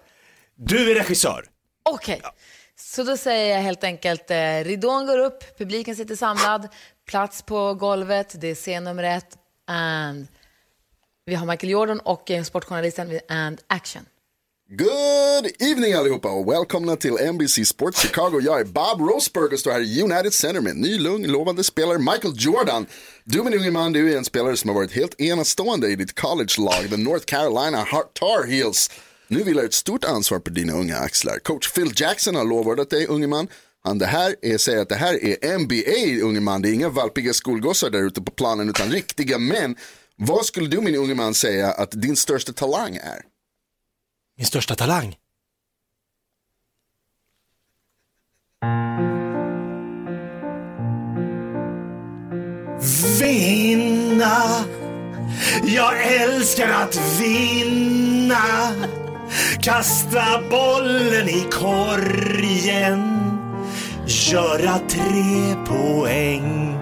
Du 0.56 0.92
är 0.92 0.96
regissör. 0.96 1.46
Okej, 1.84 2.22
så 2.76 3.04
då 3.04 3.18
säger 3.18 3.56
jag 3.56 3.62
helt 3.62 3.84
enkelt, 3.84 4.32
eh, 4.32 4.64
ridån 4.64 5.08
går 5.08 5.18
upp, 5.18 5.58
publiken 5.58 5.96
sitter 5.96 6.16
samlad, 6.16 6.68
plats 7.08 7.42
på 7.42 7.74
golvet, 7.74 8.36
det 8.42 8.48
är 8.48 8.56
scen 8.56 8.84
nummer 8.84 9.04
ett, 9.04 9.38
and 9.68 10.28
vi 11.26 11.36
har 11.36 11.46
Michael 11.46 11.72
Jordan 11.72 12.00
och 12.00 12.32
eh, 12.32 12.44
sportjournalisten, 12.44 13.20
and 13.30 13.62
action. 13.68 14.06
Good 14.72 15.52
evening 15.60 15.94
allihopa 15.94 16.32
och 16.32 16.52
välkomna 16.52 16.96
till 16.96 17.14
NBC 17.34 17.66
Sports 17.66 18.02
Chicago. 18.02 18.40
Jag 18.42 18.60
är 18.60 18.64
Bob 18.64 19.10
Roseberg 19.10 19.54
och 19.54 19.60
står 19.60 19.72
här 19.72 19.82
i 19.82 20.02
United 20.02 20.34
Center 20.34 20.62
med 20.62 20.72
en 20.72 20.82
ny 20.82 21.00
lugn, 21.00 21.32
lovande 21.32 21.64
spelare 21.64 21.98
Michael 21.98 22.34
Jordan. 22.38 22.86
Du 23.24 23.44
min 23.44 23.54
unge 23.54 23.72
man, 23.72 23.94
du 23.94 24.14
är 24.14 24.18
en 24.18 24.26
spelare 24.26 24.58
som 24.58 24.70
har 24.70 24.76
varit 24.76 24.92
helt 24.92 25.22
enastående 25.22 25.88
i 25.88 25.96
ditt 25.96 26.20
college-lag, 26.20 26.90
the 26.90 26.98
North 26.98 27.26
Carolina 27.26 27.86
Tar 28.14 28.48
Heels. 28.48 28.92
Nu 29.28 29.44
vilar 29.44 29.64
ett 29.64 29.74
stort 29.74 30.06
ansvar 30.06 30.40
på 30.40 30.50
dina 30.50 30.74
unga 30.74 30.98
axlar. 30.98 31.40
Coach 31.40 31.74
Phil 31.74 31.92
Jackson 31.96 32.36
har 32.36 32.46
lovat 32.46 32.90
dig, 32.90 33.08
unge 33.08 33.28
man. 33.28 33.48
Han 33.84 33.98
det 33.98 34.06
här 34.06 34.36
är, 34.42 34.58
säger 34.58 34.82
att 34.82 34.90
det 34.90 34.96
här 34.96 35.24
är 35.24 35.58
NBA, 35.58 36.26
unge 36.28 36.40
man. 36.40 36.62
Det 36.62 36.70
är 36.70 36.74
inga 36.74 36.90
valpiga 36.90 37.34
skolgossar 37.34 37.90
där 37.90 38.08
ute 38.08 38.22
på 38.22 38.32
planen, 38.32 38.70
utan 38.70 38.92
riktiga 38.92 39.38
män. 39.38 39.76
Vad 40.16 40.46
skulle 40.46 40.68
du, 40.68 40.82
min 40.82 40.96
unge 40.96 41.16
man, 41.16 41.34
säga 41.34 41.72
att 41.72 41.92
din 41.92 42.16
största 42.16 42.54
talang 42.54 42.96
är? 42.96 43.39
Min 44.40 44.46
största 44.46 44.76
talang? 44.76 45.16
Vinna, 53.20 54.66
jag 55.64 56.14
älskar 56.22 56.70
att 56.70 57.22
vinna. 57.22 58.74
Kasta 59.62 60.42
bollen 60.50 61.30
i 61.30 61.46
korgen, 61.52 63.20
göra 64.08 64.80
tre 64.80 65.56
poäng. 65.68 66.78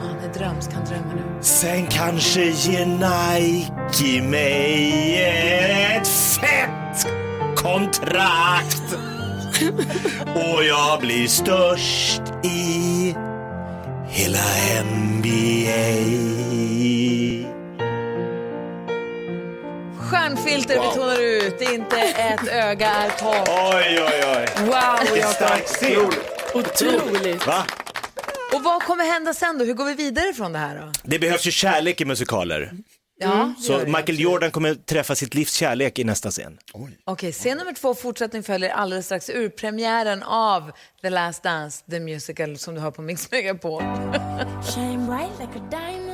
Han 0.00 0.18
är 0.24 0.34
drömsk, 0.34 0.72
han 0.72 0.84
drömmer 0.84 1.14
nu. 1.14 1.22
Sen 1.40 1.86
kanske 1.86 2.44
ger 2.44 2.86
Nike 2.86 4.22
mig 4.22 5.10
fett 5.20 5.49
kontrakt. 7.72 8.82
Och 10.34 10.64
jag 10.64 11.00
blir 11.00 11.28
störst 11.28 12.22
i 12.44 13.14
hela 14.08 14.38
NBA. 14.84 15.30
Stjärnfilter 19.98 20.80
vi 20.80 20.94
tonar 20.94 21.20
ut, 21.20 21.60
inte 21.60 21.96
ett 22.00 22.48
öga 22.48 22.88
är 22.88 23.10
torrt. 23.10 23.48
Oj, 23.48 24.02
oj, 24.02 24.24
oj. 24.36 24.46
Wow, 24.64 25.16
Jakob. 25.16 25.34
Stark 25.34 25.66
scen. 25.66 26.10
Otroligt. 26.54 27.46
Va? 27.46 27.64
Och 28.52 28.62
vad 28.62 28.82
kommer 28.82 29.04
hända 29.04 29.34
sen 29.34 29.58
då? 29.58 29.64
Hur 29.64 29.74
går 29.74 29.84
vi 29.84 29.94
vidare 29.94 30.32
från 30.32 30.52
det 30.52 30.58
här 30.58 30.76
då? 30.80 30.92
Det 31.02 31.18
behövs 31.18 31.46
ju 31.46 31.50
kärlek 31.50 32.00
i 32.00 32.04
musikaler. 32.04 32.72
Ja, 33.20 33.54
det 33.58 33.62
Så 33.62 33.72
gör 33.72 33.78
det, 33.78 33.86
Michael 33.86 34.02
absolut. 34.02 34.20
Jordan 34.20 34.50
kommer 34.50 34.74
träffa 34.74 35.14
sitt 35.14 35.34
livs 35.34 35.52
kärlek 35.52 35.98
i 35.98 36.04
nästa 36.04 36.30
scen. 36.30 36.58
Okej, 37.04 37.32
scen 37.32 37.58
nummer 37.58 37.72
två, 37.72 37.94
fortsättning 37.94 38.42
följer 38.42 38.70
alldeles 38.70 39.06
strax 39.06 39.30
ur 39.30 39.48
premiären 39.48 40.22
av 40.22 40.72
The 41.02 41.10
Last 41.10 41.42
Dance, 41.42 41.84
the 41.90 42.00
musical 42.00 42.58
som 42.58 42.74
du 42.74 42.80
hör 42.80 42.90
på 42.90 43.02
Mix 43.02 43.30
Megapol. 43.30 43.82
Shine 44.74 45.06
bright 45.06 45.38
like 45.40 45.58
a 45.58 45.62
diamond. 45.70 46.09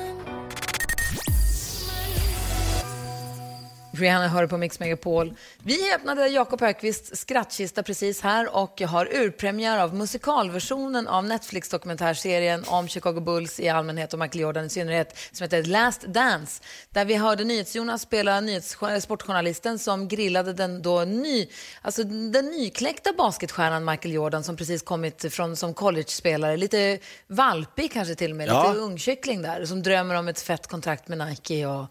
Rihanna 4.01 4.29
hör 4.29 4.47
på 4.47 4.57
Mix 4.57 4.81
Megapol. 4.81 5.35
Vi 5.63 5.95
öppnade 5.95 6.29
Jakob 6.29 6.61
Högqvists 6.61 7.21
skrattkista 7.21 7.83
precis 7.83 8.21
här 8.21 8.57
och 8.57 8.81
har 8.81 9.07
urpremiär 9.15 9.79
av 9.79 9.95
musikalversionen 9.95 11.09
av 11.09 11.25
Netflix-dokumentärserien 11.25 12.65
om 12.67 12.89
Chicago 12.89 13.21
Bulls 13.21 13.61
i 13.61 13.69
allmänhet 13.69 14.13
och 14.13 14.19
Michael 14.19 14.41
Jordan 14.41 14.65
i 14.65 14.69
synnerhet 14.69 15.19
som 15.33 15.45
heter 15.45 15.63
Last 15.63 16.03
Dance. 16.03 16.63
Där 16.91 17.05
vi 17.05 17.15
hörde 17.15 17.45
NyhetsJonas 17.45 18.03
spela 18.03 18.41
nyhets- 18.41 19.01
sportjournalisten 19.01 19.79
som 19.79 20.09
grillade 20.09 20.53
den 20.53 20.83
då 20.83 21.05
ny, 21.05 21.49
alltså 21.83 22.05
den 22.05 22.45
nykläckta 22.47 23.13
basketstjärnan 23.13 23.85
Michael 23.85 24.15
Jordan 24.15 24.45
som 24.45 24.57
precis 24.57 24.83
kommit 24.83 25.35
från 25.35 25.57
som 25.57 25.75
college-spelare. 25.75 26.57
Lite 26.57 26.99
valpig 27.27 27.93
kanske 27.93 28.15
till 28.15 28.31
och 28.31 28.37
med, 28.37 28.49
Ja. 28.49 28.69
lite 28.69 28.81
ungkyckling 28.81 29.43
där 29.43 29.65
som 29.67 29.83
drömmer 29.83 30.15
om 30.15 30.29
ett 30.29 30.41
fett 30.41 30.67
kontrakt 30.67 31.09
med 31.09 31.19
Nike 31.19 31.67
och 31.67 31.87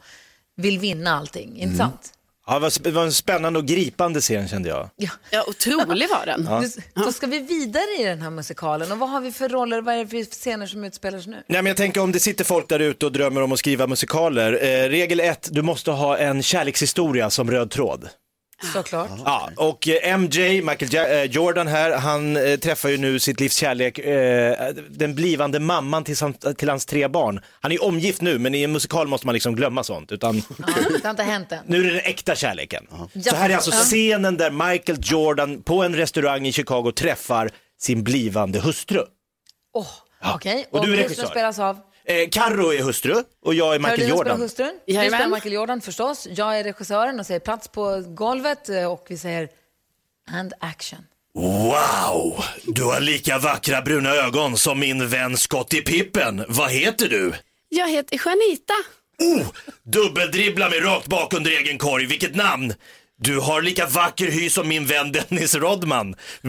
vill 0.58 0.80
vinna 0.80 1.12
allting. 1.18 1.58
Inte 1.60 1.78
sant? 1.78 2.12
Ja, 2.48 2.54
det 2.54 2.60
var- 2.60 2.84
det 2.84 2.92
var 2.92 3.04
en 3.04 3.12
spännande 3.14 3.60
och 3.60 3.66
gripande 3.66 4.22
scen 4.22 4.48
kände 4.48 4.70
jag. 4.70 4.90
Ja. 4.96 5.10
Ja, 5.30 5.44
otrolig 5.48 6.10
var 6.10 6.26
den. 6.26 6.48
Ja. 6.50 6.64
Då 7.06 7.12
ska 7.12 7.28
vi 7.28 7.40
vidare 7.40 7.84
i 8.00 8.04
den 8.04 8.22
här 8.22 8.30
musikalen. 8.30 8.92
Och 8.92 9.00
vad 9.00 9.10
har 9.10 9.22
vi 9.22 9.32
för 9.32 9.50
roller, 9.50 9.82
vad 9.82 9.96
är 9.96 10.00
det 10.06 10.08
för 10.08 10.24
scener 10.32 10.68
som 10.68 10.84
utspelar 10.84 11.20
sig 11.20 11.32
nu? 11.32 11.38
Nej, 11.48 11.62
men 11.62 11.66
jag 11.66 11.78
tänker 11.78 12.02
om 12.02 12.12
det 12.12 12.20
sitter 12.20 12.44
folk 12.46 12.70
där 12.70 12.80
ute 12.80 13.06
och 13.06 13.12
drömmer 13.12 13.42
om 13.42 13.52
att 13.52 13.60
skriva 13.60 13.88
musikaler. 13.88 14.54
Eh, 14.54 14.90
regel 14.90 15.20
ett, 15.20 15.50
du 15.52 15.62
måste 15.62 15.92
ha 15.92 16.18
en 16.18 16.44
kärlekshistoria 16.44 17.30
som 17.30 17.52
röd 17.52 17.72
tråd. 17.72 18.10
Såklart. 18.74 19.10
Ja, 19.26 19.50
och 19.58 19.88
eh, 19.88 20.18
MJ, 20.20 20.62
Michael 20.62 20.94
ja- 20.94 21.08
eh, 21.08 21.24
Jordan 21.24 21.68
här, 21.68 21.98
han 21.98 22.38
eh, 22.38 22.56
träffar 22.60 22.90
ju 22.90 22.98
nu 22.98 23.20
sitt 23.20 23.40
livs 23.40 23.56
kärlek, 23.56 24.00
den 24.90 25.16
blivande 25.16 25.60
mamman 25.60 26.04
till, 26.04 26.16
till 26.58 26.70
hans 26.70 26.86
tre 26.86 27.08
barn. 27.08 27.40
Han 27.62 27.72
är 27.72 27.84
omgift 27.84 28.22
nu, 28.22 28.40
men 28.40 28.56
i 28.56 28.64
en 28.64 28.72
musikal 28.72 29.08
måste 29.08 29.28
man 29.28 29.34
liksom 29.34 29.56
glömma 29.56 29.84
sånt. 29.84 30.12
Utan 30.12 30.36
Ja, 30.58 30.66
det 30.90 31.04
har 31.04 31.10
inte 31.10 31.24
hänt 31.24 31.52
än. 31.52 31.60
nu 31.68 31.80
är 31.80 31.84
det 31.84 31.90
den 31.90 32.00
äkta 32.06 32.36
kärleken. 32.36 32.88
Ja. 33.14 33.22
Så 33.24 33.36
här 33.36 33.50
är 33.50 33.56
alltså 33.56 33.72
Ja. 33.72 33.78
scenen 33.78 34.38
där 34.38 34.52
Michael 34.72 34.98
Jordan 35.02 35.62
på 35.64 35.84
en 35.84 35.96
restaurang 35.96 36.48
i 36.48 36.52
Chicago 36.52 36.92
träffar 36.96 37.50
sin 37.80 38.04
blivande 38.04 38.60
hustru. 38.60 39.02
Oh, 39.74 39.88
Okej, 40.34 40.66
Och 40.72 40.80
och, 40.80 40.86
du 40.86 40.92
är 40.94 40.98
hustrun 40.98 41.10
regissör. 41.10 41.28
spelas 41.32 41.60
av? 41.60 41.80
Eh, 42.08 42.30
Carro 42.32 42.74
är 42.74 42.84
hustru 42.84 43.24
och 43.46 43.54
jag 43.54 43.76
är 43.76 43.80
Michael 43.80 43.98
Carolina 44.00 44.16
spelar 44.18 44.18
Jordan. 44.18 44.42
hustrun. 44.42 44.80
Du 44.88 44.94
Jajamän. 44.94 45.20
spelar 45.20 45.36
Michael 45.36 45.54
Jordan 45.54 45.82
förstås. 45.82 46.28
Jag 46.32 46.60
är 46.60 46.64
regissören 46.64 47.20
och 47.20 47.26
säger 47.26 47.40
plats 47.40 47.68
på 47.68 48.04
golvet 48.08 48.70
eh, 48.70 48.92
och 48.92 49.06
vi 49.10 49.18
säger 49.18 49.50
and 50.32 50.54
action. 50.60 51.00
Wow, 51.34 52.44
du 52.64 52.84
har 52.84 53.00
lika 53.00 53.38
vackra 53.38 53.82
bruna 53.82 54.10
ögon 54.10 54.58
som 54.58 54.80
min 54.80 55.08
vän 55.08 55.38
Scottie 55.38 55.82
Pippen. 55.82 56.46
Vad 56.48 56.72
heter 56.72 57.10
du? 57.10 57.34
Jag 57.70 57.90
heter 57.90 58.22
Janita. 58.26 58.74
Oh, 59.20 59.48
dubbeldribbla 59.84 60.70
mig 60.70 60.80
rakt 60.80 61.08
bak 61.08 61.34
under 61.34 61.52
egen 61.52 61.78
korg. 61.78 62.06
Vilket 62.06 62.36
namn! 62.36 62.74
Du 63.18 63.40
har 63.40 63.62
lika 63.62 63.86
vacker 63.86 64.32
hy 64.32 64.50
som 64.50 64.68
min 64.68 64.86
vän 64.86 65.12
Dennis 65.12 65.56
Rodman. 65.56 66.16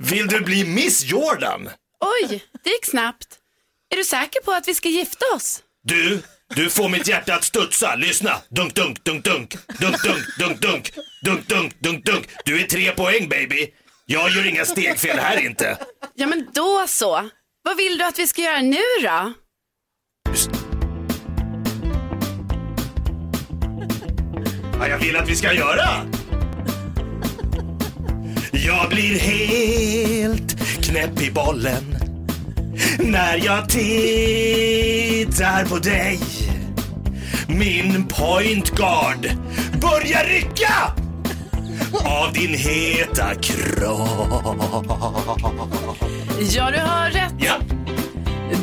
Vill 0.00 0.26
du 0.26 0.40
bli 0.40 0.64
Miss 0.64 1.04
Jordan? 1.04 1.68
Oj, 2.00 2.44
det 2.64 2.70
gick 2.70 2.86
snabbt. 2.86 3.36
Är 3.92 3.96
du 3.96 4.04
säker 4.04 4.40
på 4.40 4.52
att 4.52 4.68
vi 4.68 4.74
ska 4.74 4.88
gifta 4.88 5.24
oss? 5.36 5.62
Du, 5.82 6.22
du 6.54 6.70
får 6.70 6.88
mitt 6.88 7.08
hjärta 7.08 7.34
att 7.34 7.44
studsa. 7.44 7.94
Lyssna. 7.94 8.36
Dunk, 8.48 8.74
dunk, 8.74 9.04
dunk, 9.04 9.24
dunk. 9.24 9.54
Dunk, 9.78 10.02
dunk, 10.02 10.38
dunk, 10.38 10.60
dunk. 10.60 10.92
Dunk, 11.22 11.48
dunk, 11.48 11.80
dunk, 11.80 12.04
dunk. 12.04 12.28
Du 12.44 12.60
är 12.60 12.66
tre 12.66 12.92
poäng 12.92 13.28
baby. 13.28 13.68
Jag 14.06 14.30
gör 14.30 14.46
inga 14.46 14.64
stegfel 14.64 15.18
här 15.18 15.46
inte. 15.46 15.78
Ja, 16.14 16.26
men 16.26 16.48
då 16.54 16.84
så. 16.88 17.28
Vad 17.62 17.76
vill 17.76 17.98
du 17.98 18.04
att 18.04 18.18
vi 18.18 18.26
ska 18.26 18.42
göra 18.42 18.60
nu 18.60 18.82
då? 19.02 19.32
Vad 24.78 24.88
jag 24.90 24.98
vill 24.98 25.16
att 25.16 25.28
vi 25.28 25.36
ska 25.36 25.52
göra? 25.52 25.88
Jag 28.52 28.88
blir 28.88 29.18
helt 29.18 30.82
knäpp 30.84 31.22
i 31.22 31.30
bollen 31.30 31.99
när 33.02 33.44
jag 33.44 33.68
tittar 33.68 35.64
på 35.64 35.78
dig. 35.78 36.20
Min 37.48 38.04
point 38.08 38.70
guard 38.70 39.30
börjar 39.80 40.24
rycka 40.24 40.74
av 42.04 42.32
din 42.32 42.54
heta 42.54 43.34
kram. 43.34 44.30
Ja, 46.40 46.70
du 46.70 46.78
har 46.80 47.10
rätt. 47.10 47.34
Ja. 47.38 47.54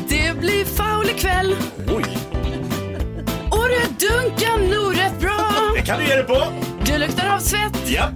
Det 0.08 0.38
blir 0.40 0.64
foul 0.64 1.10
ikväll. 1.10 1.56
Oj, 1.88 2.04
Och 3.50 3.66
du 3.68 4.06
dunkar 4.06 4.58
nog 4.76 4.96
rätt 4.98 5.20
bra. 5.20 5.50
det 5.76 5.82
kan 5.82 5.98
du 5.98 6.04
ge 6.06 6.14
dig 6.14 6.24
på. 6.24 6.42
Du 6.84 6.98
luktar 6.98 7.28
av 7.34 7.38
svett. 7.40 7.76
Ja. 7.86 8.08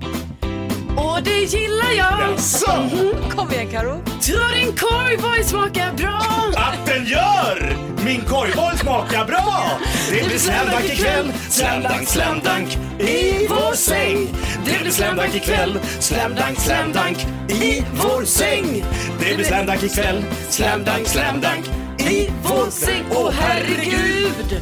Och 0.96 1.22
det 1.22 1.40
gillar 1.40 1.92
jag. 1.96 2.30
Jaså? 2.30 2.88
Kom 3.36 3.50
igen 3.52 3.68
Karo. 3.70 4.02
Tror 4.22 4.54
din 4.54 4.72
korvboy 4.76 5.44
smakar 5.44 5.92
bra. 5.92 6.20
Att 6.56 6.86
den 6.86 7.06
gör! 7.06 7.76
Min 8.04 8.20
korvboll 8.20 8.78
smakar 8.78 9.24
bra! 9.24 9.70
Det 10.10 10.26
blir 10.28 10.38
slamdank 10.38 10.84
ikväll, 10.84 11.32
slamdank, 11.48 12.08
slamdank 12.08 12.78
i 12.98 13.46
vår 13.48 13.74
säng. 13.74 14.28
Det 14.64 14.80
blir 14.82 14.92
slamdank 14.92 15.34
ikväll, 15.34 15.78
slamdank, 15.98 16.58
slamdank 16.58 17.18
i 17.48 17.82
vår 17.94 18.24
säng. 18.24 18.84
Det 19.20 19.34
blir 19.34 19.44
slamdank 19.44 19.82
ikväll, 19.82 20.24
slamdank, 20.48 21.06
slamdank 21.06 21.66
i 21.98 22.30
vår 22.42 22.70
säng. 22.70 23.04
Åh 23.10 23.30
herregud! 23.32 24.60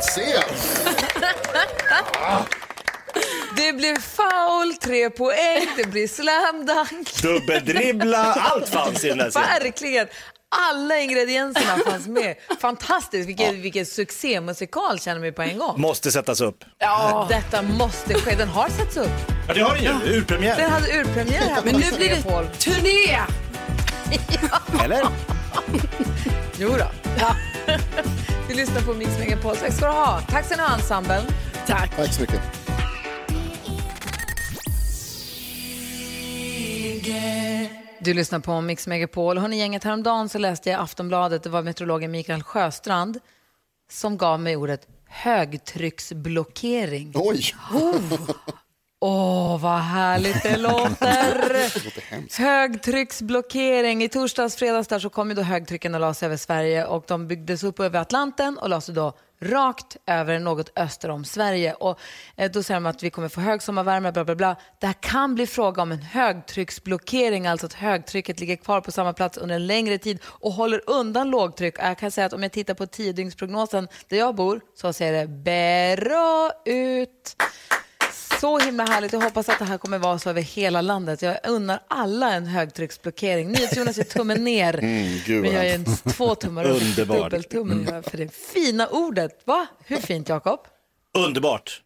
Scen. 0.01 0.43
Det 3.55 3.73
blir 3.73 3.95
foul, 3.99 4.73
tre 4.73 5.09
poäng, 5.09 5.67
det 5.77 5.85
blir 5.87 6.07
slam 6.07 6.65
dunk. 6.65 7.21
Dubbeldribbla, 7.21 8.33
allt 8.33 8.69
fanns 8.69 9.03
i 9.03 9.07
den 9.09 9.19
här 9.19 9.29
scenen. 9.29 9.47
Verkligen. 9.61 10.07
Alla 10.69 10.97
ingredienserna 10.99 11.77
fanns 11.85 12.07
med. 12.07 12.35
Fantastiskt, 12.61 13.29
vilken, 13.29 13.61
vilken 13.61 13.85
succémusikal 13.85 14.99
känner 14.99 15.19
mig 15.19 15.31
på 15.31 15.41
en 15.41 15.57
gång. 15.57 15.81
Måste 15.81 16.11
sättas 16.11 16.41
upp. 16.41 16.63
Ja. 16.79 17.27
Detta 17.29 17.61
måste 17.61 18.13
ske. 18.13 18.35
Den 18.35 18.47
har 18.49 18.69
satts 18.69 18.97
upp. 18.97 19.09
Ja, 19.47 19.53
det 19.53 19.61
har 19.61 19.75
den 19.75 19.83
ju. 19.83 19.89
Den 19.89 20.01
Urpremiär. 20.17 20.69
hade 20.69 20.99
urpremiär 20.99 21.39
här 21.39 21.55
på 21.55 21.65
Men 21.65 21.73
nu 21.73 21.79
Mix 21.79 21.97
blir 21.97 22.09
Megapol. 22.09 22.45
det 22.51 22.57
turné. 22.57 23.19
Eller? 24.83 25.07
Jo 26.57 26.69
då. 26.77 26.85
Vi 28.51 28.57
lyssnar 28.57 28.81
på 28.81 28.93
Mix 28.93 29.19
Megapol. 29.19 29.55
Tack 29.55 29.73
ska 29.73 29.85
du 29.85 29.91
ha. 29.91 30.21
Tack 30.21 30.45
ska 30.45 30.55
ni 30.55 30.61
ha, 30.61 30.75
ensemblen. 30.75 31.23
Tack. 31.67 31.95
Tack 31.95 32.13
så 32.13 32.21
mycket. 32.21 32.41
Du 37.99 38.13
lyssnar 38.13 38.39
på 38.39 38.61
Mix 38.61 38.87
Megapol. 38.87 39.37
Hörrni, 39.37 39.57
gänget, 39.57 39.83
häromdagen 39.83 40.29
så 40.29 40.37
läste 40.37 40.69
jag 40.69 40.79
i 40.79 40.81
Aftonbladet, 40.81 41.43
det 41.43 41.49
var 41.49 41.61
meteorologen 41.61 42.11
Mikael 42.11 42.43
Sjöstrand 42.43 43.19
som 43.91 44.17
gav 44.17 44.39
mig 44.39 44.55
ordet 44.55 44.87
högtrycksblockering. 45.07 47.11
Oj! 47.15 47.55
Åh, 49.03 49.57
vad 49.61 49.79
härligt 49.79 50.43
det 50.43 50.57
låter! 50.67 52.41
Högtrycksblockering. 52.41 54.03
I 54.03 54.09
torsdags, 54.09 54.55
fredags 54.55 54.87
där 54.87 54.99
så 54.99 55.09
kom 55.09 55.29
ju 55.29 55.35
då 55.35 55.41
högtrycken 55.41 55.95
och 55.95 56.01
la 56.01 56.13
sig 56.13 56.25
över 56.25 56.37
Sverige 56.37 56.85
och 56.85 57.03
de 57.07 57.27
byggdes 57.27 57.63
upp 57.63 57.79
över 57.79 57.99
Atlanten 57.99 58.57
och 58.57 58.69
la 58.69 58.81
sig 58.81 58.95
då 58.95 59.13
rakt 59.41 59.97
över 60.05 60.39
något 60.39 60.79
öster 60.79 61.09
om 61.09 61.25
Sverige. 61.25 61.73
Och 61.73 61.99
eh, 62.35 62.51
då 62.51 62.63
säger 62.63 62.79
de 62.79 62.85
att 62.85 63.03
vi 63.03 63.09
kommer 63.09 63.29
få 63.29 63.41
högsommarvärme, 63.41 64.11
bla 64.11 64.25
bla 64.25 64.35
bla. 64.35 64.55
Det 64.79 64.87
här 64.87 64.95
kan 65.01 65.35
bli 65.35 65.47
fråga 65.47 65.81
om 65.81 65.91
en 65.91 66.01
högtrycksblockering, 66.01 67.47
alltså 67.47 67.65
att 67.65 67.73
högtrycket 67.73 68.39
ligger 68.39 68.55
kvar 68.55 68.81
på 68.81 68.91
samma 68.91 69.13
plats 69.13 69.37
under 69.37 69.55
en 69.55 69.67
längre 69.67 69.97
tid 69.97 70.19
och 70.25 70.51
håller 70.51 70.81
undan 70.89 71.29
lågtryck. 71.29 71.75
Jag 71.79 71.97
kan 71.97 72.11
säga 72.11 72.27
att 72.27 72.33
om 72.33 72.43
jag 72.43 72.51
tittar 72.51 72.73
på 72.73 72.85
tiodygnsprognosen 72.85 73.87
där 74.07 74.17
jag 74.17 74.35
bor 74.35 74.61
så 74.75 74.93
ser 74.93 75.13
det 75.13 75.27
bra 75.27 76.51
ut. 76.65 77.35
Så 78.41 78.59
himla 78.59 78.85
härligt. 78.85 79.13
Jag 79.13 79.21
hoppas 79.21 79.49
att 79.49 79.59
det 79.59 79.65
här 79.65 79.77
kommer 79.77 79.97
vara 79.97 80.19
så 80.19 80.29
över 80.29 80.41
hela 80.41 80.81
landet. 80.81 81.21
Jag 81.21 81.37
unnar 81.47 81.79
alla 81.87 82.33
en 82.33 82.45
högtrycksblockering. 82.45 83.47
NyhetsJonas 83.47 83.97
gör 83.97 84.03
tummen 84.03 84.43
ner. 84.43 84.79
Mm, 84.79 85.19
gud 85.25 85.41
men 85.41 85.51
jag 85.53 85.67
gör 85.67 85.75
en 85.75 85.85
två 86.13 86.35
tummar 86.35 86.65
upp. 86.65 86.95
Dubbeltummen 86.95 87.87
jag 87.91 88.05
för 88.05 88.17
det 88.17 88.35
fina 88.35 88.87
ordet. 88.87 89.41
Va? 89.45 89.67
Hur 89.85 89.97
fint, 89.97 90.29
Jakob? 90.29 90.59
Underbart. 91.17 91.81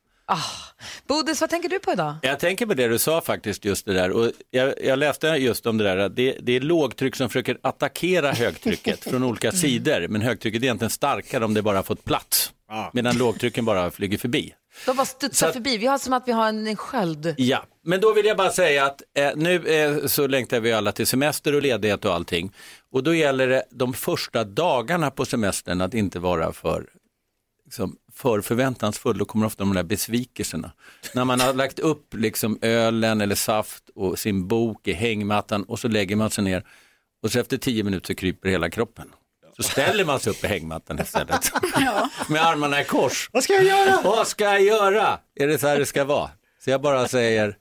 Bodis, 1.07 1.41
vad 1.41 1.49
tänker 1.49 1.69
du 1.69 1.79
på 1.79 1.91
idag? 1.91 2.15
Jag 2.21 2.39
tänker 2.39 2.65
på 2.65 2.73
det 2.73 2.87
du 2.87 2.99
sa 2.99 3.21
faktiskt, 3.21 3.65
just 3.65 3.85
det 3.85 3.93
där. 3.93 4.11
Och 4.11 4.31
jag, 4.51 4.73
jag 4.83 4.99
läste 4.99 5.27
just 5.27 5.65
om 5.65 5.77
det 5.77 5.83
där, 5.83 5.97
att 5.97 6.15
det, 6.15 6.37
det 6.41 6.51
är 6.55 6.59
lågtryck 6.59 7.15
som 7.15 7.29
försöker 7.29 7.57
attackera 7.63 8.31
högtrycket 8.31 9.03
från 9.03 9.23
olika 9.23 9.47
Mm. 9.47 9.59
sidor. 9.61 10.07
Men 10.07 10.21
högtrycket 10.21 10.61
är 10.61 10.63
egentligen 10.63 10.89
starkare 10.89 11.45
om 11.45 11.53
det 11.53 11.61
bara 11.61 11.77
har 11.77 11.83
fått 11.83 12.05
plats. 12.05 12.51
Medan 12.93 13.17
lågtrycken 13.17 13.65
bara 13.65 13.91
flyger 13.91 14.17
förbi. 14.17 14.53
De 14.85 14.95
bara 14.95 15.05
studsar 15.05 15.51
förbi. 15.51 15.77
Vi 15.77 15.85
har 15.85 15.97
som 15.97 16.13
att 16.13 16.27
vi 16.27 16.31
har 16.31 16.49
en, 16.49 16.67
en 16.67 16.75
sköld. 16.75 17.35
Ja, 17.37 17.65
men 17.83 18.01
då 18.01 18.13
vill 18.13 18.25
jag 18.25 18.37
bara 18.37 18.51
säga 18.51 18.85
att 18.85 19.01
eh, 19.17 19.31
nu 19.35 19.67
eh, 19.67 20.05
så 20.07 20.27
längtar 20.27 20.59
vi 20.59 20.73
alla 20.73 20.91
till 20.91 21.07
semester 21.07 21.55
och 21.55 21.61
ledighet 21.61 22.05
och 22.05 22.13
allting. 22.13 22.51
Och 22.91 23.03
då 23.03 23.13
gäller 23.15 23.47
det 23.47 23.63
de 23.71 23.93
första 23.93 24.43
dagarna 24.43 25.11
på 25.11 25.25
semestern 25.25 25.81
att 25.81 25.93
inte 25.93 26.19
vara 26.19 26.53
för, 26.53 26.89
liksom, 27.65 27.97
för 28.13 28.41
förväntansfull. 28.41 29.17
Då 29.17 29.25
kommer 29.25 29.45
ofta 29.45 29.63
de 29.63 29.73
där 29.73 29.83
besvikelserna. 29.83 30.71
När 31.13 31.25
man 31.25 31.39
har 31.39 31.53
lagt 31.63 31.79
upp 31.79 32.13
liksom 32.13 32.59
ölen 32.61 33.21
eller 33.21 33.35
saft 33.35 33.89
och 33.95 34.19
sin 34.19 34.47
bok 34.47 34.87
i 34.87 34.93
hängmattan 34.93 35.63
och 35.63 35.79
så 35.79 35.87
lägger 35.87 36.15
man 36.15 36.29
sig 36.29 36.43
ner 36.43 36.65
och 37.23 37.31
så 37.31 37.39
efter 37.39 37.57
tio 37.57 37.83
minuter 37.83 38.13
kryper 38.13 38.49
hela 38.49 38.69
kroppen. 38.69 39.07
Så 39.57 39.63
ställer 39.63 40.05
man 40.05 40.19
sig 40.19 40.31
upp 40.31 40.43
i 40.43 40.47
hängmattan 40.47 40.99
istället. 40.99 41.51
Med 42.27 42.41
armarna 42.45 42.81
i 42.81 42.85
kors. 42.85 43.29
Vad 43.33 43.43
ska 43.43 43.53
jag 43.53 43.63
göra? 43.63 44.01
Vad 44.03 44.27
ska 44.27 44.43
jag 44.43 44.61
göra? 44.61 45.19
Är 45.35 45.47
det 45.47 45.57
så 45.57 45.67
här 45.67 45.79
det 45.79 45.85
ska 45.85 46.03
vara? 46.03 46.29
Så 46.63 46.69
jag 46.69 46.81
bara 46.81 47.07
säger, 47.07 47.57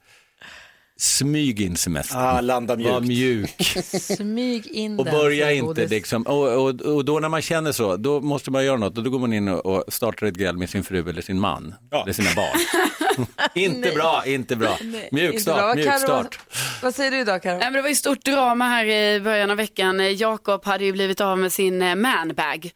smyg 0.99 1.61
in 1.61 1.75
semestern. 1.77 2.19
Ah, 2.19 2.41
landa 2.41 2.75
mjukt. 2.75 2.91
Var 2.93 3.01
mjuk. 3.01 3.55
Smyg 4.01 4.67
in 4.67 4.99
Och 4.99 5.05
börja 5.05 5.51
inte 5.51 5.65
Bodis. 5.65 5.89
liksom, 5.89 6.23
och, 6.23 6.47
och, 6.63 6.81
och 6.81 7.05
då 7.05 7.19
när 7.19 7.29
man 7.29 7.41
känner 7.41 7.71
så, 7.71 7.97
då 7.97 8.21
måste 8.21 8.51
man 8.51 8.65
göra 8.65 8.77
något 8.77 8.97
och 8.97 9.03
då 9.03 9.09
går 9.09 9.19
man 9.19 9.33
in 9.33 9.47
och, 9.47 9.83
startar 9.93 10.27
ett 10.27 10.35
gräl 10.35 10.57
med 10.57 10.69
sin 10.69 10.83
fru 10.83 11.09
eller 11.09 11.21
sin 11.21 11.39
man, 11.39 11.75
eller 12.03 12.13
sina 12.13 12.29
barn. 12.35 12.59
inte 13.55 13.91
bra, 13.91 14.23
inte 14.25 14.55
bra. 14.55 14.77
Inte 14.81 14.85
bra. 14.97 15.07
Mjukstart, 15.11 15.75
mjukstart. 15.75 16.39
Vad 16.81 16.95
säger 16.95 17.11
du 17.11 17.19
idag, 17.19 17.43
Karo? 17.43 17.53
Nej, 17.57 17.63
men 17.65 17.73
det 17.73 17.81
var 17.81 17.89
ju 17.89 17.95
stort 17.95 18.25
drama 18.25 18.65
här 18.69 18.85
i 18.85 19.19
början 19.19 19.51
av 19.51 19.57
veckan. 19.57 20.17
Jakob 20.17 20.65
hade 20.65 20.85
ju 20.85 20.91
blivit 20.91 21.21
av 21.21 21.37
med 21.37 21.53
sin 21.53 21.81
eh, 21.81 21.95
manbag. 21.95 22.71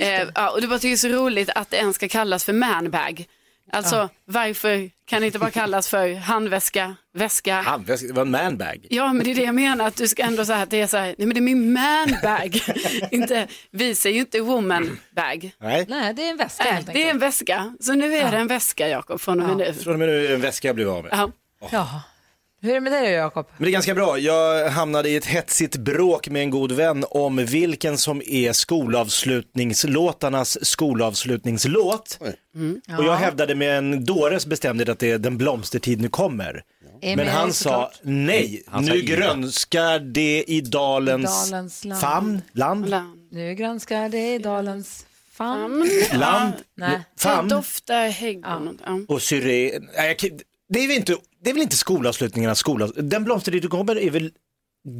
Eh, 0.00 0.22
ja, 0.34 0.50
och 0.50 0.60
det 0.60 0.66
var 0.66 0.78
tycker 0.78 0.96
så 0.96 1.08
roligt 1.08 1.50
att 1.54 1.70
det 1.70 1.76
ens 1.76 1.96
ska 1.96 2.08
kallas 2.08 2.44
för 2.44 2.52
manbag. 2.52 3.24
Alltså 3.72 3.96
Ja. 3.96 4.08
varför 4.24 4.90
kan 5.06 5.20
det 5.20 5.26
inte 5.26 5.38
bara 5.38 5.50
kallas 5.50 5.88
för 5.88 6.14
handväska, 6.14 6.96
väska? 7.14 7.54
Handväska, 7.54 8.06
det 8.06 8.12
var 8.12 8.22
en 8.22 8.30
manbag. 8.30 8.86
Ja 8.90 9.12
men 9.12 9.24
det 9.24 9.30
är 9.30 9.34
det 9.34 9.42
jag 9.42 9.54
menar, 9.54 9.86
att 9.86 9.96
du 9.96 10.08
ska 10.08 10.22
ändå 10.22 10.44
säga 10.44 10.58
att 10.58 10.70
det 10.70 10.80
är 10.80 10.86
så 10.86 10.96
här, 10.96 11.14
nej 11.18 11.26
men 11.26 11.28
det 11.28 11.38
är 11.38 11.40
min 11.40 11.72
manbag. 11.72 12.62
inte, 13.10 13.48
vi 13.70 13.94
säger 13.94 14.14
ju 14.14 14.20
inte 14.20 14.40
womanbag. 14.40 15.50
Nej. 15.60 15.86
Nej, 15.88 16.14
det 16.14 16.26
är 16.26 16.30
en 16.30 16.36
väska 16.36 16.64
Nej, 16.64 16.72
helt 16.72 16.92
det 16.92 17.04
är 17.04 17.10
en 17.10 17.18
väska, 17.18 17.74
så 17.80 17.92
nu 17.92 18.14
är 18.14 18.30
det 18.30 18.36
en 18.36 18.46
väska 18.46 18.88
Jakob 18.88 19.20
från 19.20 19.40
och 19.40 19.48
med 19.48 19.56
nu. 19.56 19.74
Från 19.74 19.92
och 19.92 19.98
med 19.98 20.08
nu 20.08 20.24
är 20.24 20.28
det 20.28 20.34
en 20.34 20.40
väska 20.40 20.68
jag 20.68 20.76
blev 20.76 20.90
av 20.90 21.02
med. 21.02 21.12
Ja. 21.12 21.30
Ja. 21.70 22.02
Hur 22.64 22.70
är 22.70 22.74
det 22.74 22.80
med 22.80 22.92
dig 22.92 23.12
Jakob? 23.12 23.46
Men 23.56 23.64
det 23.64 23.70
är 23.70 23.72
ganska 23.72 23.94
bra. 23.94 24.18
Jag 24.18 24.70
hamnade 24.70 25.08
i 25.08 25.16
ett 25.16 25.26
hetsigt 25.26 25.76
bråk 25.76 26.28
med 26.28 26.42
en 26.42 26.50
god 26.50 26.72
vän 26.72 27.04
om 27.10 27.36
vilken 27.36 27.98
som 27.98 28.22
är 28.26 28.52
skolavslutningslåtarnas 28.52 30.64
skolavslutningslåt. 30.64 32.18
Och 32.98 33.04
jag 33.04 33.16
hävdade 33.16 33.54
med 33.54 33.78
en 33.78 34.04
dåres 34.04 34.46
bestämdhet 34.46 34.88
att 34.88 34.98
det 34.98 35.10
är 35.10 35.18
Den 35.18 35.38
blomstertid 35.38 36.00
nu 36.00 36.08
kommer. 36.08 36.62
Emil, 37.04 37.16
Men 37.16 37.28
han 37.34 37.52
sa 37.52 37.70
såklart. 37.70 38.00
nej, 38.02 38.62
Han 38.66 38.86
sa 38.86 38.92
nu 38.92 38.98
Ida. 38.98 39.16
grönskar 39.16 39.98
det 39.98 40.44
i 40.48 40.60
dalens, 40.60 41.50
Dalens 41.50 41.84
land. 41.84 42.00
famn, 42.00 42.42
land, 42.52 42.86
Nu 43.30 43.54
granskar 43.54 44.08
det 44.08 44.34
i 44.34 44.38
dalens 44.38 45.06
famn. 45.32 45.88
land, 46.12 46.52
Nej. 46.76 47.00
famn 47.18 47.48
doftar 47.48 48.08
häggon. 48.08 48.78
Ja. 48.86 48.98
och 49.08 49.22
syren. 49.22 49.88
Nej, 49.96 50.06
jag 50.08 50.18
kan- 50.18 50.38
Det 50.68 50.78
är 50.84 50.88
väl 50.88 50.96
inte, 50.96 51.16
det 51.44 51.50
är 51.50 51.54
väl 51.54 51.62
inte 51.62 51.76
skolavslutningarnas 51.76 52.58
skola. 52.58 52.86
Den 52.96 53.24
blomstertid 53.24 53.62
du 53.62 53.68
kommer 53.68 53.98
är 53.98 54.10
väl 54.10 54.30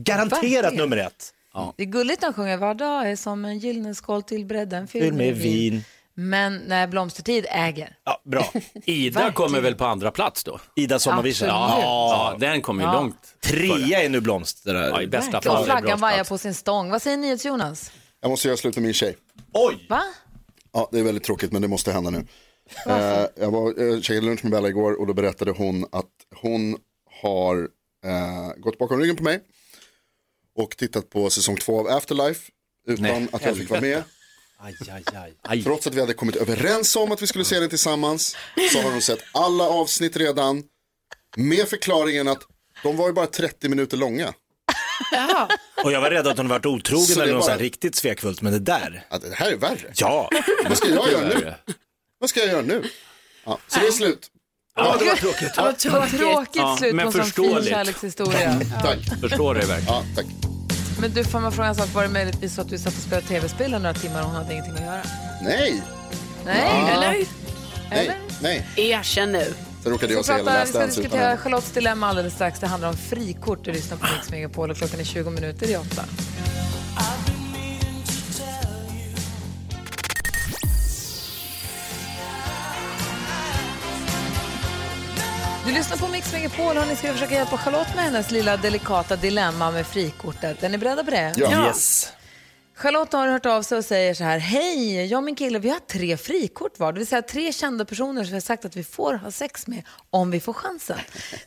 garanterat 0.04 0.42
Verkligen. 0.42 0.76
nummer 0.76 0.96
ett. 0.96 1.30
Det 1.76 1.82
är 1.82 1.86
gulligt 1.86 2.20
när 2.22 2.26
han 2.26 2.34
sjunger 2.34 2.56
var 2.56 2.74
dag 2.74 3.10
är 3.10 3.16
som 3.16 3.44
en 3.44 3.58
gyllene 3.58 3.94
skål 3.94 4.22
till 4.22 4.46
bredden 4.46 4.86
fylld 4.88 5.04
Fylld 5.04 5.16
med 5.16 5.34
vin. 5.36 5.84
Men 6.16 6.56
när 6.56 6.86
Blomstertid 6.86 7.46
äger. 7.50 7.96
Ja, 8.04 8.22
bra. 8.24 8.52
Ida 8.84 9.32
kommer 9.32 9.60
väl 9.60 9.74
på 9.74 9.84
andra 9.84 10.10
plats 10.10 10.44
då? 10.44 10.60
Ida 10.76 10.98
sommarvisa. 10.98 11.52
Absolut. 11.52 11.84
Ja, 11.84 12.36
den 12.40 12.62
kommer 12.62 12.82
ju 12.84 12.88
Ja. 12.90 12.92
långt. 13.00 13.34
Trea 13.40 14.02
är 14.02 14.08
nu 14.08 14.20
blomster. 14.20 14.74
Ja, 14.74 15.02
i 15.02 15.06
bästa 15.06 15.38
Och 15.38 15.44
fall. 15.44 15.64
flaggan 15.64 16.00
vajar 16.00 16.24
på 16.24 16.38
sin 16.38 16.54
stång. 16.54 16.90
Vad 16.90 17.02
säger 17.02 17.16
ni 17.16 17.38
Jonas? 17.44 17.92
Jag 18.20 18.30
måste 18.30 18.48
göra 18.48 18.56
slut 18.56 18.76
med 18.76 18.82
min 18.82 18.94
tjej. 18.94 19.16
Oj! 19.52 19.86
Va? 19.88 20.02
Ja, 20.72 20.88
det 20.92 20.98
är 20.98 21.02
väldigt 21.02 21.24
tråkigt 21.24 21.52
men 21.52 21.62
det 21.62 21.68
måste 21.68 21.92
hända 21.92 22.10
nu. 22.10 22.26
Eh, 22.86 23.26
jag 23.40 23.50
var 23.50 23.92
eh, 23.94 24.00
käkade 24.00 24.26
lunch 24.26 24.44
med 24.44 24.52
Bella 24.52 24.68
igår 24.68 25.00
och 25.00 25.06
då 25.06 25.14
berättade 25.14 25.50
hon 25.50 25.86
att 25.92 26.10
hon 26.42 26.76
har 27.22 27.68
eh, 28.04 28.54
gått 28.56 28.78
bakom 28.78 29.00
ryggen 29.00 29.16
på 29.16 29.22
mig 29.22 29.40
och 30.58 30.76
tittat 30.76 31.10
på 31.10 31.30
säsong 31.30 31.56
två 31.56 31.80
av 31.80 31.86
Afterlife 31.96 32.50
utan 32.86 33.02
Nej, 33.02 33.26
att 33.32 33.44
jag 33.44 33.56
fick 33.56 33.70
vara 33.70 33.80
med. 33.80 34.02
Aj, 34.58 34.76
aj, 35.14 35.34
aj. 35.42 35.62
Trots 35.62 35.86
att 35.86 35.94
vi 35.94 36.00
hade 36.00 36.14
kommit 36.14 36.36
överens 36.36 36.96
om 36.96 37.12
att 37.12 37.22
vi 37.22 37.26
skulle 37.26 37.44
se 37.44 37.60
den 37.60 37.68
tillsammans 37.68 38.36
så 38.72 38.82
har 38.82 38.90
hon 38.90 39.02
sett 39.02 39.24
alla 39.32 39.64
avsnitt 39.64 40.16
redan 40.16 40.62
med 41.36 41.68
förklaringen 41.68 42.28
att 42.28 42.42
de 42.82 42.96
var 42.96 43.06
ju 43.06 43.12
bara 43.12 43.26
30 43.26 43.68
minuter 43.68 43.96
långa. 43.96 44.34
Och 45.84 45.92
jag 45.92 46.00
var 46.00 46.10
rädd 46.10 46.26
att 46.26 46.36
hon 46.36 46.48
varit 46.48 46.66
otrogen 46.66 47.06
Så 47.06 47.20
eller 47.22 47.32
något 47.34 47.46
bara- 47.46 47.56
riktigt 47.56 47.94
svekfullt, 47.96 48.40
men 48.42 48.52
det 48.52 48.58
där. 48.58 49.06
Ja, 49.10 49.18
det 49.18 49.34
här 49.34 49.52
är 49.52 49.56
värre. 49.56 49.92
Ja. 49.96 50.30
Vad 50.68 50.76
ska 50.76 50.88
jag 50.88 51.10
göra 51.12 51.28
nu? 51.28 51.54
Vad 52.18 52.30
ska 52.30 52.40
jag 52.40 52.48
göra 52.48 52.62
nu? 52.62 52.84
Ja, 53.44 53.58
så 53.68 53.80
det 53.80 53.86
är 53.86 53.90
slut. 53.92 54.30
Ja, 54.76 54.96
det 54.98 55.04
var 55.04 55.16
tråkigt. 55.16 55.52
Ja, 55.56 55.72
tråkigt. 55.78 56.18
tråkigt 56.20 56.50
Ja, 56.54 56.76
slut 56.78 56.92
på 57.00 57.00
en 57.06 57.12
sån 57.12 57.24
fin 57.24 57.64
kärlekshistoria. 57.64 58.60
Tack. 58.82 58.98
Förstår 59.20 59.54
det 59.54 59.66
verkligen. 59.66 59.94
Ja, 59.94 60.04
tack. 60.16 60.26
Men 61.04 61.12
du, 61.12 61.24
får 61.24 61.40
man 61.40 61.52
fråga 61.52 61.68
en 61.68 61.74
sak? 61.74 61.94
Var 61.94 62.02
det 62.02 62.08
möjligtvis 62.08 62.54
så 62.54 62.60
att 62.60 62.68
du 62.68 62.78
satt 62.78 62.92
och 62.94 63.02
spelade 63.02 63.26
tv-spel 63.26 63.74
i 63.74 63.78
några 63.78 63.94
timmar 63.94 64.20
och 64.20 64.26
hon 64.26 64.36
hade 64.36 64.52
ingenting 64.52 64.74
att 64.74 64.80
göra? 64.80 65.02
Nej, 65.42 65.82
Nej, 66.44 66.92
Eller? 66.92 67.26
nej, 67.90 68.20
nej. 68.42 68.66
Erkänn 68.76 69.32
nu. 69.32 69.54
Sen 69.82 69.92
råkade 69.92 70.12
jag 70.12 70.24
se 70.24 70.32
hela 70.32 70.64
vi 70.64 70.70
ska 70.70 70.86
diskutera. 70.86 71.36
Charlottes 71.36 71.70
dilemma 71.72 72.06
alldeles 72.06 72.34
strax. 72.34 72.60
Det 72.60 72.66
handlar 72.66 72.88
om 72.88 72.96
frikort. 72.96 73.64
Du 73.64 73.72
lyssnar 73.72 73.96
på 73.96 74.06
Mix 74.16 74.30
Megapol 74.30 74.70
och 74.70 74.76
klockan 74.76 75.00
är 75.00 75.04
20 75.04 75.30
minuter 75.30 75.70
i 75.70 75.76
åtta. 75.76 76.04
Du 85.66 85.72
lyssnar 85.72 85.96
på 85.96 86.08
Mix 86.08 86.32
Megapol 86.32 86.76
och 86.76 86.86
ni 86.88 86.96
ska 86.96 87.12
försöka 87.12 87.34
hjälpa 87.34 87.56
Charlotte 87.56 87.94
med 87.94 88.04
hennes 88.04 88.30
lilla 88.30 88.56
delikata 88.56 89.16
dilemma 89.16 89.70
med 89.70 89.86
frikortet. 89.86 90.62
Är 90.62 90.68
ni 90.68 90.78
beredda 90.78 91.04
på 91.04 91.10
det? 91.10 91.34
Ja. 91.36 91.66
Yes. 91.66 92.12
Charlotte 92.76 93.12
har 93.12 93.28
hört 93.28 93.46
av 93.46 93.62
sig 93.62 93.78
och 93.78 93.84
säger 93.84 94.14
så 94.14 94.24
här, 94.24 94.38
hej, 94.38 95.06
jag 95.06 95.18
och 95.18 95.24
min 95.24 95.34
kille 95.34 95.58
vi 95.58 95.68
har 95.68 95.78
tre 95.78 96.16
frikort 96.16 96.78
var, 96.78 96.92
det 96.92 96.98
vill 96.98 97.06
säga 97.06 97.22
tre 97.22 97.52
kända 97.52 97.84
personer 97.84 98.24
som 98.24 98.30
vi 98.30 98.36
har 98.36 98.40
sagt 98.40 98.64
att 98.64 98.76
vi 98.76 98.84
får 98.84 99.14
ha 99.14 99.30
sex 99.30 99.66
med 99.66 99.82
om 100.10 100.30
vi 100.30 100.40
får 100.40 100.52
chansen. 100.52 100.98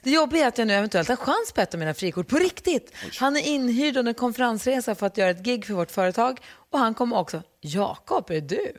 Det 0.03 0.11
jobbiga 0.11 0.43
är 0.43 0.47
att 0.47 0.57
jag 0.57 0.67
nu 0.67 0.73
eventuellt 0.73 1.07
har 1.07 1.15
chans 1.15 1.51
på 1.55 1.61
ett 1.61 1.73
av 1.73 1.79
mina 1.79 1.93
frikort, 1.93 2.27
på 2.27 2.37
riktigt. 2.37 2.91
Han 3.19 3.37
är 3.37 3.47
inhyrd 3.47 3.97
under 3.97 4.09
en 4.09 4.15
konferensresa 4.15 4.95
för 4.95 5.05
att 5.05 5.17
göra 5.17 5.29
ett 5.29 5.43
gig 5.43 5.65
för 5.65 5.73
vårt 5.73 5.91
företag 5.91 6.39
och 6.71 6.79
han 6.79 6.93
kommer 6.93 7.17
också, 7.17 7.41
Jakob, 7.67 8.31
är 8.31 8.41
du? 8.41 8.73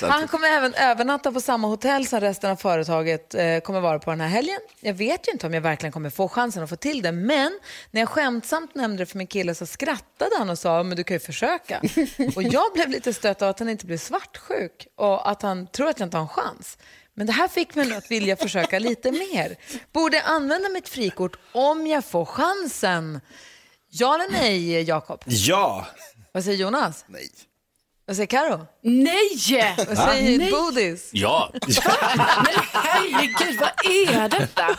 Han 0.08 0.28
kommer 0.28 0.48
även 0.48 0.74
övernatta 0.74 1.32
på 1.32 1.40
samma 1.40 1.68
hotell 1.68 2.06
som 2.06 2.20
resten 2.20 2.50
av 2.50 2.56
företaget 2.56 3.34
eh, 3.34 3.58
kommer 3.58 3.80
vara 3.80 3.98
på 3.98 4.10
den 4.10 4.20
här 4.20 4.28
helgen. 4.28 4.58
Jag 4.80 4.94
vet 4.94 5.28
ju 5.28 5.32
inte 5.32 5.46
om 5.46 5.54
jag 5.54 5.60
verkligen 5.60 5.92
kommer 5.92 6.10
få 6.10 6.28
chansen 6.28 6.62
att 6.62 6.70
få 6.70 6.76
till 6.76 7.02
det, 7.02 7.12
men 7.12 7.58
när 7.90 8.00
jag 8.00 8.08
skämtsamt 8.08 8.74
nämnde 8.74 9.02
det 9.02 9.06
för 9.06 9.18
min 9.18 9.26
kille 9.26 9.54
så 9.54 9.66
skrattade 9.66 10.30
han 10.38 10.50
och 10.50 10.58
sa, 10.58 10.82
men 10.82 10.96
du 10.96 11.04
kan 11.04 11.14
ju 11.14 11.20
försöka. 11.20 11.80
Och 12.36 12.42
jag 12.42 12.72
blev 12.74 12.88
lite 12.88 13.12
stött 13.14 13.42
av 13.42 13.48
att 13.48 13.58
han 13.58 13.68
inte 13.68 13.86
blev 13.86 13.98
svartsjuk 13.98 14.86
och 14.96 15.30
att 15.30 15.42
han 15.42 15.66
tror 15.66 15.88
att 15.88 16.00
jag 16.00 16.06
inte 16.06 16.16
har 16.16 16.22
en 16.22 16.28
chans. 16.28 16.78
Men 17.14 17.26
det 17.26 17.32
här 17.32 17.48
fick 17.48 17.74
mig 17.74 17.86
nu 17.86 17.94
att 17.94 18.10
vilja 18.10 18.36
försöka 18.36 18.78
lite 18.78 19.12
mer. 19.12 19.56
Borde 19.92 20.16
jag 20.16 20.26
använda 20.26 20.68
mitt 20.68 20.88
frikort 20.88 21.38
om 21.52 21.86
jag 21.86 22.04
får 22.04 22.24
chansen? 22.24 23.20
Ja 23.90 24.14
eller 24.14 24.32
nej, 24.32 24.82
Jakob? 24.82 25.22
Ja. 25.26 25.86
Vad 26.38 26.44
säger 26.44 26.58
Jonas? 26.58 27.04
Nej. 27.08 27.30
Vad 28.06 28.16
säger 28.16 28.26
Karo? 28.26 28.66
Nej! 28.82 29.74
Vad 29.88 29.98
säger 29.98 30.38
Nej. 30.38 30.50
Bodis? 30.50 31.10
Ja. 31.12 31.50
Men 31.52 32.54
herregud, 32.72 33.60
vad 33.60 33.92
är 33.92 34.28
detta? 34.28 34.78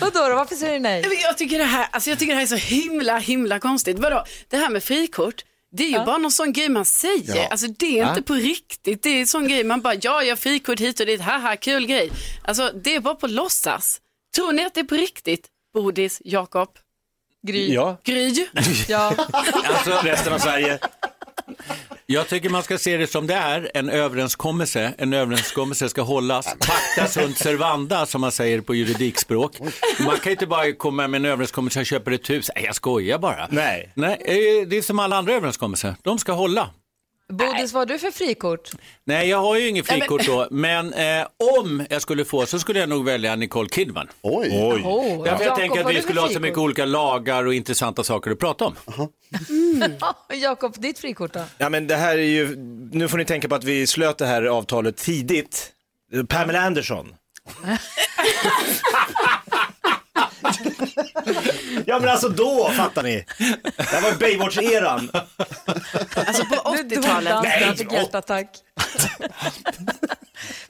Vadå 0.00 0.28
då? 0.28 0.34
Varför 0.34 0.54
säger 0.54 0.72
du 0.72 0.78
nej? 0.78 1.18
Jag 1.22 1.38
tycker, 1.38 1.58
det 1.58 1.64
här, 1.64 1.88
alltså 1.90 2.10
jag 2.10 2.18
tycker 2.18 2.32
det 2.32 2.36
här 2.36 2.42
är 2.42 2.58
så 2.58 2.74
himla, 2.74 3.18
himla 3.18 3.58
konstigt. 3.58 3.98
Vadå? 3.98 4.24
Det 4.48 4.56
här 4.56 4.70
med 4.70 4.84
frikort, 4.84 5.44
det 5.72 5.84
är 5.84 5.88
ju 5.88 6.04
bara 6.04 6.18
någon 6.18 6.32
sån 6.32 6.52
grej 6.52 6.68
man 6.68 6.84
säger. 6.84 7.36
Ja. 7.36 7.48
Alltså 7.50 7.66
det 7.66 7.98
är 7.98 8.02
Ja. 8.02 8.08
inte 8.08 8.22
på 8.22 8.34
riktigt. 8.34 9.02
Det 9.02 9.10
är 9.10 9.20
en 9.20 9.26
sån 9.26 9.48
grej 9.48 9.64
man 9.64 9.80
bara, 9.80 9.94
ja 9.94 10.22
jag 10.22 10.30
har 10.30 10.36
frikort 10.36 10.80
hit 10.80 11.00
och 11.00 11.06
dit, 11.06 11.20
haha 11.20 11.56
kul 11.56 11.86
grej. 11.86 12.10
Alltså 12.44 12.72
det 12.84 12.94
är 12.94 13.00
bara 13.00 13.14
på 13.14 13.26
låtsas. 13.26 14.00
Tror 14.36 14.52
ni 14.52 14.64
att 14.64 14.74
det 14.74 14.80
är 14.80 14.84
på 14.84 14.94
riktigt? 14.94 15.46
Bodis, 15.74 16.22
Jakob, 16.24 16.68
Gry. 17.46 17.74
Ja. 17.74 17.96
Gry? 18.04 18.46
Ja. 18.88 19.12
Alltså, 19.32 19.90
Resten 20.02 20.32
av 20.32 20.38
Sverige. 20.38 20.78
Jag 22.06 22.28
tycker 22.28 22.50
man 22.50 22.62
ska 22.62 22.78
se 22.78 22.96
det 22.96 23.06
som 23.06 23.26
det 23.26 23.34
är, 23.34 23.70
en 23.74 23.90
överenskommelse. 23.90 24.92
En 24.98 25.12
överenskommelse 25.12 25.88
ska 25.88 26.02
hållas, 26.02 26.46
pacta 26.46 27.06
sunt 27.08 27.38
servanda 27.38 28.06
som 28.06 28.20
man 28.20 28.32
säger 28.32 28.60
på 28.60 28.74
juridikspråk. 28.74 29.52
Man 30.06 30.16
kan 30.16 30.32
inte 30.32 30.46
bara 30.46 30.72
komma 30.72 31.08
med 31.08 31.18
en 31.18 31.24
överenskommelse, 31.24 31.78
jag 31.78 31.86
köper 31.86 32.12
ett 32.12 32.30
hus. 32.30 32.50
Nej, 32.54 32.64
jag 32.64 32.74
skojar 32.74 33.18
bara. 33.18 33.48
Nej. 33.50 33.92
Nej, 33.94 34.10
eh, 34.24 34.68
det 34.68 34.76
är 34.76 34.82
som 34.82 34.98
alla 34.98 35.16
andra 35.16 35.32
överenskommelser, 35.32 35.94
de 36.02 36.18
ska 36.18 36.32
hålla. 36.32 36.70
Bodis, 37.28 37.72
vad 37.72 37.80
har 37.80 37.86
du 37.86 37.98
för 37.98 38.10
frikort? 38.10 38.70
Nej, 39.04 39.28
jag 39.28 39.38
har 39.38 39.56
ju 39.56 39.68
inget 39.68 39.86
frikort 39.86 40.26
då, 40.26 40.48
men 40.50 40.92
eh, 40.92 41.26
om 41.60 41.86
jag 41.90 42.02
skulle 42.02 42.24
få 42.24 42.46
så 42.46 42.58
skulle 42.58 42.80
jag 42.80 42.88
nog 42.88 43.04
välja 43.04 43.36
Nicole 43.36 43.68
Kidman. 43.68 44.08
Oj. 44.22 44.48
Oj. 44.52 44.82
Oh, 44.84 45.24
Därför 45.24 45.44
jag 45.44 45.56
tänker 45.56 45.84
att 45.84 45.94
vi 45.94 46.02
skulle 46.02 46.20
ha 46.20 46.28
så 46.28 46.40
mycket 46.40 46.58
olika 46.58 46.84
lagar 46.84 47.46
och 47.46 47.54
intressanta 47.54 48.04
saker 48.04 48.30
att 48.30 48.38
prata 48.38 48.64
om. 48.64 48.74
Jakob, 50.34 50.74
ditt 50.78 50.98
frikort 50.98 51.32
då? 51.32 51.44
Ja, 51.58 51.68
men 51.68 51.86
det 51.86 51.96
här 51.96 52.18
är 52.18 52.22
ju, 52.22 52.56
nu 52.92 53.08
får 53.08 53.18
ni 53.18 53.24
tänka 53.24 53.48
på 53.48 53.54
att 53.54 53.64
vi 53.64 53.86
slöt 53.86 54.18
det 54.18 54.26
här 54.26 54.42
avtalet 54.42 54.96
tidigt. 54.96 55.72
Pamela 56.28 56.60
Anderson. 56.60 57.14
ja 61.86 61.98
men 61.98 62.08
alltså 62.08 62.28
då 62.28 62.70
fattar 62.76 63.02
ni. 63.02 63.24
Det 63.76 63.82
här 63.82 64.02
var 64.02 64.10
Baywatch-eran. 64.12 65.08
Alltså 66.14 66.44
på 66.44 66.72
Nu 66.72 66.82
dog 66.82 66.98
80-talet. 67.04 67.32
dansken, 67.32 67.62
han 67.64 67.76
fick 67.76 67.92
hjärtattack. 67.92 68.48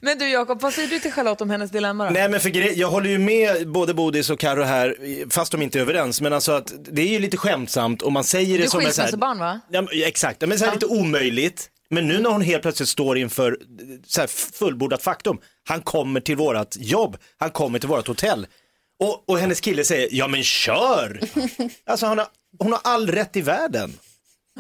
Men 0.01 0.19
du 0.19 0.29
Jakob, 0.29 0.61
vad 0.61 0.73
säger 0.73 0.89
du 0.89 0.99
till 0.99 1.13
Charlotte 1.13 1.41
om 1.41 1.51
hennes 1.51 1.71
dilemma 1.71 2.05
då? 2.05 2.11
Nej 2.11 2.29
men 2.29 2.41
för 2.41 2.79
jag 2.79 2.89
håller 2.91 3.11
ju 3.11 3.19
med 3.19 3.69
både 3.69 3.95
Bodis 3.95 4.31
och 4.31 4.39
Karo 4.39 4.63
här, 4.63 4.97
fast 5.31 5.53
de 5.53 5.63
inte 5.63 5.79
är 5.79 5.81
överens. 5.81 6.21
Men 6.21 6.33
alltså 6.33 6.53
att 6.53 6.73
det 6.93 7.03
är 7.03 7.07
ju 7.09 7.19
lite 7.19 7.37
skämtsamt 7.37 8.03
och 8.03 8.13
man 8.13 8.25
säger 8.25 8.59
det 8.59 8.65
Du 8.65 8.71
som 8.71 8.81
en 8.81 8.93
så 8.93 9.03
här, 9.03 9.09
skilsmässobarn 9.09 9.39
va? 9.39 9.61
ja, 9.71 9.87
exakt, 9.93 10.41
men 10.41 10.59
så 10.59 10.65
här 10.65 10.73
lite 10.73 10.87
omöjligt. 10.87 11.71
Men 11.91 12.09
nu 12.09 12.19
när 12.19 12.31
hon 12.31 12.43
helt 12.43 12.63
plötsligt 12.63 12.89
står 12.89 13.19
inför 13.19 13.59
så 14.07 14.21
här 14.21 14.29
fullbordat 14.59 15.03
faktum, 15.03 15.39
han 15.69 15.81
kommer 15.81 16.21
till 16.21 16.37
vårat 16.37 16.77
jobb, 16.81 17.17
han 17.39 17.51
kommer 17.51 17.79
till 17.79 17.89
vårat 17.89 18.07
hotell. 18.07 18.47
Och, 18.99 19.29
och 19.29 19.39
hennes 19.39 19.61
kille 19.61 19.85
säger, 19.85 20.09
ja 20.13 20.29
men 20.29 20.43
kör! 20.43 21.21
Alltså 21.87 22.07
han 22.07 22.19
har, 22.19 22.27
hon 22.59 22.73
har 22.73 22.81
all 22.85 23.07
rätt 23.11 23.37
i 23.37 23.41
världen. 23.41 23.93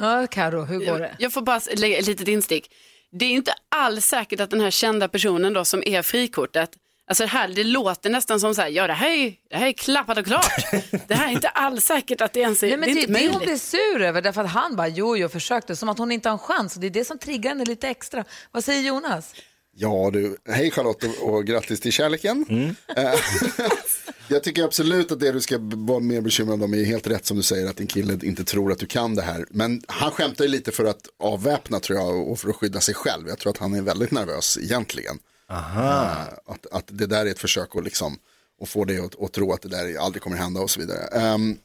Ja, 0.01 0.27
Karo, 0.31 0.64
hur 0.64 0.79
går 0.87 0.99
det? 0.99 1.16
Jag 1.18 1.33
får 1.33 1.42
bara 1.42 1.61
lägga 1.77 1.99
ett 1.99 2.07
litet 2.07 2.29
instick. 2.29 2.70
Det 3.12 3.25
är 3.25 3.31
inte 3.31 3.55
alls 3.68 4.07
säkert 4.07 4.40
att 4.40 4.51
den 4.51 4.61
här 4.61 4.70
kända 4.70 5.09
personen 5.09 5.53
då 5.53 5.64
som 5.64 5.83
är 5.87 6.03
frikortet, 6.03 6.70
alltså 7.07 7.22
det 7.25 7.29
här, 7.29 7.49
det 7.49 7.64
låter 7.64 8.11
nästan 8.11 8.40
som 8.40 8.55
så 8.55 8.61
här, 8.62 8.68
ja 8.68 8.87
det 8.87 8.92
här 8.92 9.11
är, 9.11 9.35
det 9.51 9.57
här 9.57 9.66
är 9.66 9.72
klappat 9.72 10.18
och 10.18 10.27
klart. 10.27 10.53
Det 11.09 11.14
här 11.14 11.29
är 11.29 11.33
inte 11.33 11.49
alls 11.49 11.85
säkert 11.85 12.20
att 12.20 12.33
det 12.33 12.40
ens 12.40 12.62
är, 12.62 12.68
Nej, 12.68 12.77
men 12.77 12.88
det 12.88 13.01
är 13.01 13.01
inte 13.01 13.12
det 13.12 13.18
hon 13.18 13.31
möjligt. 13.38 13.49
blir 13.49 13.59
sur 13.59 14.03
över 14.03 14.22
därför 14.22 14.44
att 14.44 14.51
han 14.51 14.77
bara 14.77 14.88
jo, 14.88 15.16
jo, 15.16 15.29
försökte, 15.29 15.77
som 15.77 15.88
att 15.88 15.99
hon 15.99 16.12
inte 16.12 16.29
har 16.29 16.33
en 16.33 16.38
chans. 16.38 16.75
Och 16.75 16.81
det 16.81 16.87
är 16.87 16.90
det 16.90 17.05
som 17.05 17.18
triggar 17.18 17.49
henne 17.51 17.64
lite 17.64 17.88
extra. 17.88 18.25
Vad 18.51 18.64
säger 18.64 18.83
Jonas? 18.83 19.35
Ja 19.79 20.11
du, 20.12 20.37
hej 20.49 20.71
Charlotte 20.71 21.05
och, 21.05 21.35
och 21.35 21.45
grattis 21.47 21.81
till 21.81 21.93
kärleken. 21.93 22.47
Eh, 22.97 23.15
jag 24.29 24.43
tycker 24.43 24.65
absolut 24.65 25.12
att 25.12 25.21
det 25.21 25.33
du 25.33 25.41
ska 25.41 25.57
vara 25.61 26.01
mer 26.01 26.21
bekymrad 26.21 26.62
om 26.62 26.75
är 26.75 26.85
helt 26.85 27.07
rätt 27.07 27.27
som 27.27 27.37
du 27.37 27.43
säger 27.43 27.67
att 27.67 27.77
din 27.77 27.87
kille 27.87 28.19
inte 28.23 28.45
tror 28.45 28.73
att 28.73 28.79
du 28.79 28.87
kan 28.87 29.15
det 29.15 29.23
här. 29.23 29.45
Men 29.51 29.83
han 29.89 30.11
skämtar 30.11 30.45
ju 30.45 30.51
lite 30.51 30.73
för 30.73 30.85
att 30.85 31.09
avväpna 31.19 31.81
tror 31.81 31.99
jag 31.99 32.29
och 32.29 32.39
för 32.39 32.49
att 32.49 32.57
skydda 32.57 32.81
sig 32.81 32.95
själv. 32.95 33.29
Jag 33.29 33.39
tror 33.39 33.51
att 33.51 33.59
han 33.59 33.75
är 33.75 33.83
väldigt 33.83 34.11
nervös 34.11 34.59
egentligen. 34.62 35.19
Eh, 35.51 36.23
att, 36.47 36.67
att 36.73 36.85
det 36.87 37.07
där 37.07 37.27
är 37.27 37.31
ett 37.31 37.39
försök 37.39 37.77
att 37.77 37.85
liksom 37.85 38.19
och 38.61 38.69
få 38.69 38.85
dig 38.85 39.01
att, 39.01 39.23
att 39.23 39.33
tro 39.33 39.53
att 39.53 39.62
det 39.62 39.69
där 39.69 39.99
aldrig 39.99 40.23
kommer 40.23 40.37
hända 40.37 40.61
och 40.61 40.71
så 40.71 40.81
vidare. 40.81 41.07
Ehm, 41.12 41.57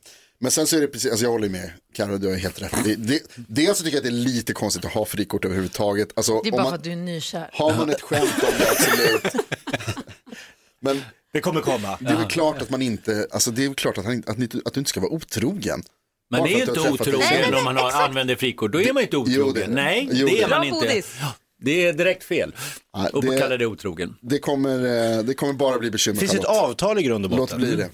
men 0.42 0.52
sen 0.52 0.68
så 0.68 0.78
är 0.78 0.82
det 0.82 0.88
precis, 0.88 1.12
alltså 1.12 1.26
jag 1.26 1.32
håller 1.32 1.50
med 1.50 1.72
Carro, 1.96 2.18
du 2.18 2.28
har 2.28 2.36
helt 2.36 2.62
rätt. 2.62 2.74
Det, 2.84 2.96
det, 2.96 3.22
dels 3.36 3.78
så 3.78 3.84
tycker 3.84 3.98
jag 3.98 4.02
att 4.06 4.12
det 4.12 4.20
är 4.20 4.24
lite 4.24 4.54
konstigt 4.54 4.86
att 4.86 4.92
ha 4.94 5.06
frikort 5.06 5.46
överhuvudtaget. 5.46 6.10
Alltså, 6.16 6.42
Det 6.42 6.50
är 6.50 6.52
om 6.54 6.58
bara 6.58 6.64
man- 6.64 6.72
för 6.72 6.78
att 6.78 6.84
du 6.84 6.92
är 6.92 6.96
nykär. 6.96 7.50
har 7.54 7.76
man 7.76 7.90
ett 7.90 8.02
skämt 8.02 8.32
om 8.44 8.50
det, 8.60 8.70
absolut. 8.72 9.34
Men 10.80 11.02
Det 11.34 11.42
kommer 11.42 11.62
komma. 11.62 11.98
det 12.02 12.10
är 12.10 12.16
väl 12.16 12.28
klart 12.28 12.62
att 12.62 12.70
man 12.70 12.82
inte, 12.82 13.28
alltså 13.32 13.52
det 13.52 13.64
är 13.64 13.68
väl 13.68 13.76
klart 13.76 13.98
att, 13.98 14.06
han, 14.06 14.14
inte- 14.14 14.32
att, 14.32 14.38
ni, 14.38 14.50
att 14.66 14.74
du 14.74 14.80
inte 14.80 14.90
ska 14.90 15.00
vara 15.00 15.12
otrogen. 15.12 15.84
Man 16.32 16.42
är 16.42 16.48
ju 16.48 16.60
inte 16.60 16.72
otrogen 16.72 17.54
om 17.56 17.64
man 17.64 17.78
har, 17.78 17.92
använder 17.92 18.36
frikort. 18.36 18.72
Då 18.72 18.82
är 18.82 18.94
man 18.94 19.04
inte 19.04 19.16
Jo, 19.16 19.22
otrogen. 19.22 19.64
är 19.64 19.68
det. 19.68 19.74
Nej, 19.74 20.10
Jo, 20.12 20.28
det 20.28 20.34
det 20.34 20.42
är 20.44 20.50
man 20.50 20.62
det. 20.62 20.68
inte. 20.68 20.80
Bodis. 20.88 21.16
Det 21.64 21.86
är 21.86 21.94
direkt 21.94 22.24
fel 22.24 22.56
Ja, 22.94 23.10
att 23.14 23.22
det- 23.22 23.40
kalla 23.40 23.58
det 23.58 23.66
otrogen. 23.66 24.16
Det 24.22 24.40
kommer, 24.40 24.76
eh, 25.18 25.24
det 25.24 25.34
kommer 25.34 25.54
bara 25.54 25.80
bli 25.80 25.92
bekymmer. 25.92 26.14
Det 26.16 26.20
finns 26.28 26.34
ett 26.34 26.46
avtal 26.46 27.00
i 27.00 27.04
grund 27.04 27.26
och 27.26 27.32
Låt 27.32 27.40
botten. 27.40 27.58
bli 27.60 27.76
det. 27.76 27.90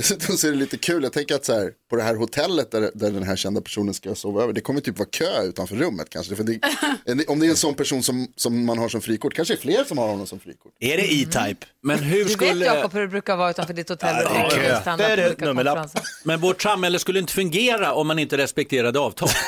Dessutom 0.00 0.36
så 0.36 0.46
är 0.46 0.50
det 0.50 0.56
lite 0.58 0.76
kul, 0.76 1.02
jag 1.02 1.12
tänker 1.12 1.34
att 1.34 1.44
så 1.44 1.52
här, 1.52 1.70
på 1.90 1.96
det 1.96 2.02
här 2.02 2.14
hotellet 2.14 2.70
där, 2.70 2.90
där 2.94 3.10
den 3.10 3.22
här 3.22 3.36
kända 3.36 3.60
personen 3.60 3.94
ska 3.94 4.14
sova 4.14 4.42
över, 4.42 4.52
det 4.52 4.60
kommer 4.60 4.80
typ 4.80 4.98
vara 4.98 5.08
kö 5.08 5.42
utanför 5.42 5.76
rummet 5.76 6.10
kanske. 6.10 6.36
För 6.36 6.44
det, 6.44 6.58
en- 7.04 7.24
om 7.28 7.40
det 7.40 7.46
är 7.46 7.50
en 7.50 7.56
sån 7.56 7.74
person 7.74 8.02
som, 8.02 8.32
som 8.36 8.64
man 8.64 8.78
har 8.78 8.88
som 8.88 9.00
frikort, 9.00 9.34
kanske 9.34 9.54
är 9.54 9.58
fler 9.58 9.84
som 9.84 9.98
har 9.98 10.08
honom 10.08 10.26
som 10.26 10.40
frikort. 10.40 10.72
Är 10.80 10.96
det 10.96 11.12
E-Type? 11.12 11.66
Men 11.82 11.98
hur 11.98 12.24
Du 12.24 12.30
skulle... 12.30 12.54
vet 12.54 12.66
Jakob 12.66 12.92
hur 12.92 13.00
det 13.00 13.08
brukar 13.08 13.36
vara 13.36 13.50
utanför 13.50 13.74
ditt 13.74 13.88
hotell. 13.88 14.16
Ja, 14.24 14.30
det 14.32 14.66
är 14.66 14.80
kö. 14.84 14.96
Det 14.96 15.04
är 15.04 15.16
det. 15.16 15.40
Nummerlapp. 15.40 15.90
Men 16.24 16.40
vårt 16.40 16.62
samhälle 16.62 16.98
skulle 16.98 17.18
inte 17.18 17.32
fungera 17.32 17.92
om 17.92 18.06
man 18.06 18.18
inte 18.18 18.36
respekterade 18.36 18.98
avtal. 18.98 19.28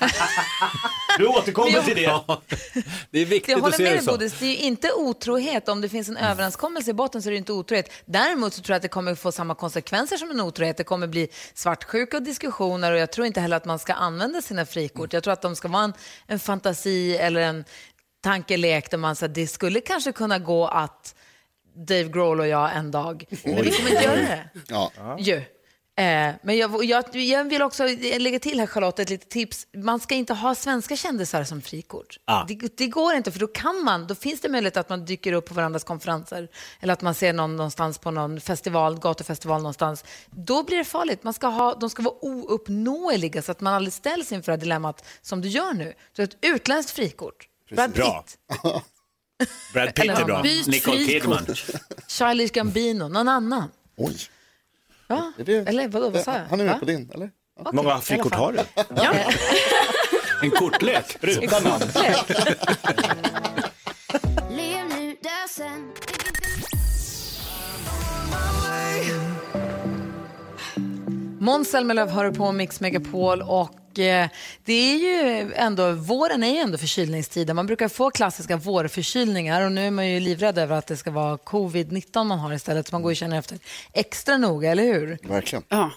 Du 1.18 1.26
återkommer 1.26 1.82
till 1.82 1.96
det. 1.96 2.02
Ja, 2.02 2.42
det 3.10 3.18
är 3.18 3.24
viktigt 3.26 3.56
Jag 3.58 3.68
att 3.68 3.76
se 3.76 3.82
med 3.82 3.92
det 3.92 4.02
så. 4.02 4.10
Bodis, 4.10 4.38
det 4.38 4.46
är 4.46 4.50
ju 4.50 4.56
inte 4.56 4.92
otrohet. 4.92 5.68
Om 5.68 5.80
det 5.80 5.88
finns 5.88 6.08
en 6.08 6.16
överenskommelse 6.16 6.90
i 6.90 6.94
botten 6.94 7.22
så 7.22 7.28
är 7.28 7.30
det 7.30 7.36
inte 7.36 7.52
otrohet. 7.52 7.92
Däremot 8.04 8.54
så 8.54 8.62
tror 8.62 8.74
jag 8.74 8.76
att 8.76 8.82
det 8.82 8.88
kommer 8.88 9.14
få 9.14 9.32
samma 9.32 9.54
konsekvenser 9.54 10.16
som 10.16 10.30
en 10.30 10.40
otrohet. 10.40 10.76
Det 10.76 10.84
kommer 10.84 11.06
bli 11.06 11.28
svartsjuka 11.54 12.16
och 12.16 12.22
diskussioner 12.22 12.92
och 12.92 12.98
jag 12.98 13.12
tror 13.12 13.26
inte 13.26 13.40
heller 13.40 13.56
att 13.56 13.64
man 13.64 13.78
ska 13.78 13.92
använda 13.92 14.42
sina 14.42 14.66
frikort. 14.66 15.12
Jag 15.12 15.22
tror 15.22 15.32
att 15.32 15.42
de 15.42 15.56
ska 15.56 15.68
vara 15.68 15.84
en, 15.84 15.92
en 16.26 16.38
fantasi 16.38 17.16
eller 17.16 17.40
en 17.40 17.64
tankelek 18.22 18.90
där 18.90 18.98
man 18.98 19.16
säger 19.16 19.34
det 19.34 19.46
skulle 19.46 19.80
kanske 19.80 20.12
kunna 20.12 20.38
gå 20.38 20.66
att 20.66 21.14
Dave 21.76 22.04
Grohl 22.04 22.40
och 22.40 22.48
jag 22.48 22.76
en 22.76 22.90
dag. 22.90 23.24
Men 23.44 23.62
vi 23.62 23.70
kommer 23.70 23.90
inte 23.90 24.04
göra 24.04 24.16
det. 24.16 24.48
Ja. 24.68 25.16
Ju. 25.18 25.42
Eh, 25.98 26.34
men 26.42 26.56
jag, 26.56 26.84
jag, 26.84 27.16
jag 27.16 27.44
vill 27.44 27.62
också 27.62 27.86
lägga 28.18 28.38
till 28.38 28.60
här 28.60 28.66
Charlotte 28.66 28.98
ett 28.98 29.10
litet 29.10 29.28
tips. 29.28 29.66
Man 29.76 30.00
ska 30.00 30.14
inte 30.14 30.34
ha 30.34 30.54
svenska 30.54 30.96
kändisar 30.96 31.44
som 31.44 31.62
frikort. 31.62 32.18
Ah. 32.24 32.44
Det, 32.44 32.76
det 32.76 32.86
går 32.86 33.14
inte 33.14 33.32
för 33.32 33.38
då 33.38 33.46
kan 33.46 33.84
man, 33.84 34.06
då 34.06 34.14
finns 34.14 34.40
det 34.40 34.48
möjlighet 34.48 34.76
att 34.76 34.88
man 34.88 35.04
dyker 35.04 35.32
upp 35.32 35.46
på 35.46 35.54
varandras 35.54 35.84
konferenser 35.84 36.48
eller 36.80 36.92
att 36.92 37.02
man 37.02 37.14
ser 37.14 37.32
någon 37.32 37.56
någonstans 37.56 37.98
på 37.98 38.10
någon 38.10 38.40
festival, 38.40 38.98
gatufestival 38.98 39.60
någonstans. 39.60 40.04
Då 40.30 40.62
blir 40.62 40.76
det 40.78 40.84
farligt. 40.84 41.22
Man 41.22 41.34
ska 41.34 41.46
ha, 41.46 41.74
de 41.74 41.90
ska 41.90 42.02
vara 42.02 42.14
ouppnåeliga 42.20 43.42
så 43.42 43.52
att 43.52 43.60
man 43.60 43.74
aldrig 43.74 43.92
ställs 43.92 44.32
inför 44.32 44.52
det 44.52 44.56
här 44.56 44.60
dilemmat 44.60 45.04
som 45.22 45.40
du 45.40 45.48
gör 45.48 45.72
nu. 45.72 45.94
Du 46.12 46.22
har 46.22 46.26
ett 46.26 46.38
utländskt 46.40 46.92
frikort. 46.92 47.48
Brad 47.70 47.90
Bra. 47.90 48.24
Pitt, 48.26 48.38
Brad 49.72 49.94
Pitt 49.94 50.10
är 50.10 50.24
bra. 50.24 50.42
Nicole. 50.42 51.06
Kidman. 51.06 51.46
Charlie 52.08 52.48
Gambino, 52.48 53.08
någon 53.08 53.28
annan. 53.28 53.70
Oj. 53.96 54.16
Ja, 55.08 55.32
Är 55.38 55.44
det- 55.44 55.68
eller 55.68 55.88
vadå, 55.88 56.10
vad 56.10 56.22
sa 56.22 56.32
jag? 56.34 56.44
Han 56.50 56.60
är 56.60 56.64
med 56.64 56.72
Va? 56.74 56.78
på 56.78 56.84
din, 56.84 57.10
eller? 57.14 57.30
Hur 57.64 57.72
många 57.72 57.98
frikort 58.00 58.34
har 58.34 58.52
du? 58.52 58.58
En 60.42 60.50
kortlek. 60.50 61.16
Utan 61.22 61.62
namn. 61.62 61.82
Lev 64.50 64.88
nu, 64.88 65.16
dö 65.22 65.48
sen. 65.50 65.92
Måns 71.40 71.70
Zelmerlöw 71.70 72.10
hör 72.10 72.30
på 72.30 72.52
Mix 72.52 72.80
Megapol 72.80 73.42
och 73.42 73.98
eh, 73.98 74.28
det 74.64 74.72
är 74.72 74.96
ju 74.96 75.52
ändå, 75.54 75.92
våren 75.92 76.42
är 76.42 76.48
ju 76.48 76.56
ändå 76.56 76.78
förkylningstiden. 76.78 77.56
Man 77.56 77.66
brukar 77.66 77.88
få 77.88 78.10
klassiska 78.10 78.56
vårförkylningar 78.56 79.66
och 79.66 79.72
nu 79.72 79.86
är 79.86 79.90
man 79.90 80.08
ju 80.08 80.20
livrädd 80.20 80.58
över 80.58 80.76
att 80.76 80.86
det 80.86 80.96
ska 80.96 81.10
vara 81.10 81.36
covid-19 81.36 82.24
man 82.24 82.38
har 82.38 82.52
istället 82.52 82.86
så 82.86 82.94
man 82.94 83.02
går 83.02 83.10
och 83.10 83.16
känner 83.16 83.38
efter 83.38 83.58
extra 83.92 84.36
noga, 84.36 84.70
eller 84.70 84.82
hur? 84.82 85.18
Verkligen. 85.28 85.64
Ja. 85.68 85.90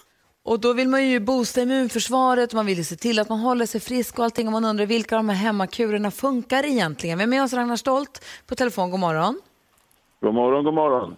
Och 0.44 0.60
då 0.60 0.72
vill 0.72 0.88
man 0.88 1.08
ju 1.08 1.20
boosta 1.20 1.62
immunförsvaret 1.62 2.50
och 2.50 2.54
man 2.54 2.66
vill 2.66 2.78
ju 2.78 2.84
se 2.84 2.96
till 2.96 3.18
att 3.18 3.28
man 3.28 3.38
håller 3.38 3.66
sig 3.66 3.80
frisk 3.80 4.18
och 4.18 4.24
allting 4.24 4.46
och 4.46 4.52
man 4.52 4.64
undrar 4.64 4.86
vilka 4.86 5.16
av 5.16 5.18
de 5.18 5.28
här 5.28 5.36
hemmakurerna 5.36 6.10
funkar 6.10 6.64
egentligen. 6.64 7.18
Vem 7.18 7.32
är 7.32 7.36
med 7.36 7.44
oss 7.44 7.52
Ragnar 7.52 7.76
Stolt 7.76 8.24
på 8.46 8.54
telefon? 8.54 8.90
God 8.90 9.00
morgon. 9.00 9.40
God 10.20 10.34
morgon, 10.34 10.64
god 10.64 10.74
morgon. 10.74 11.16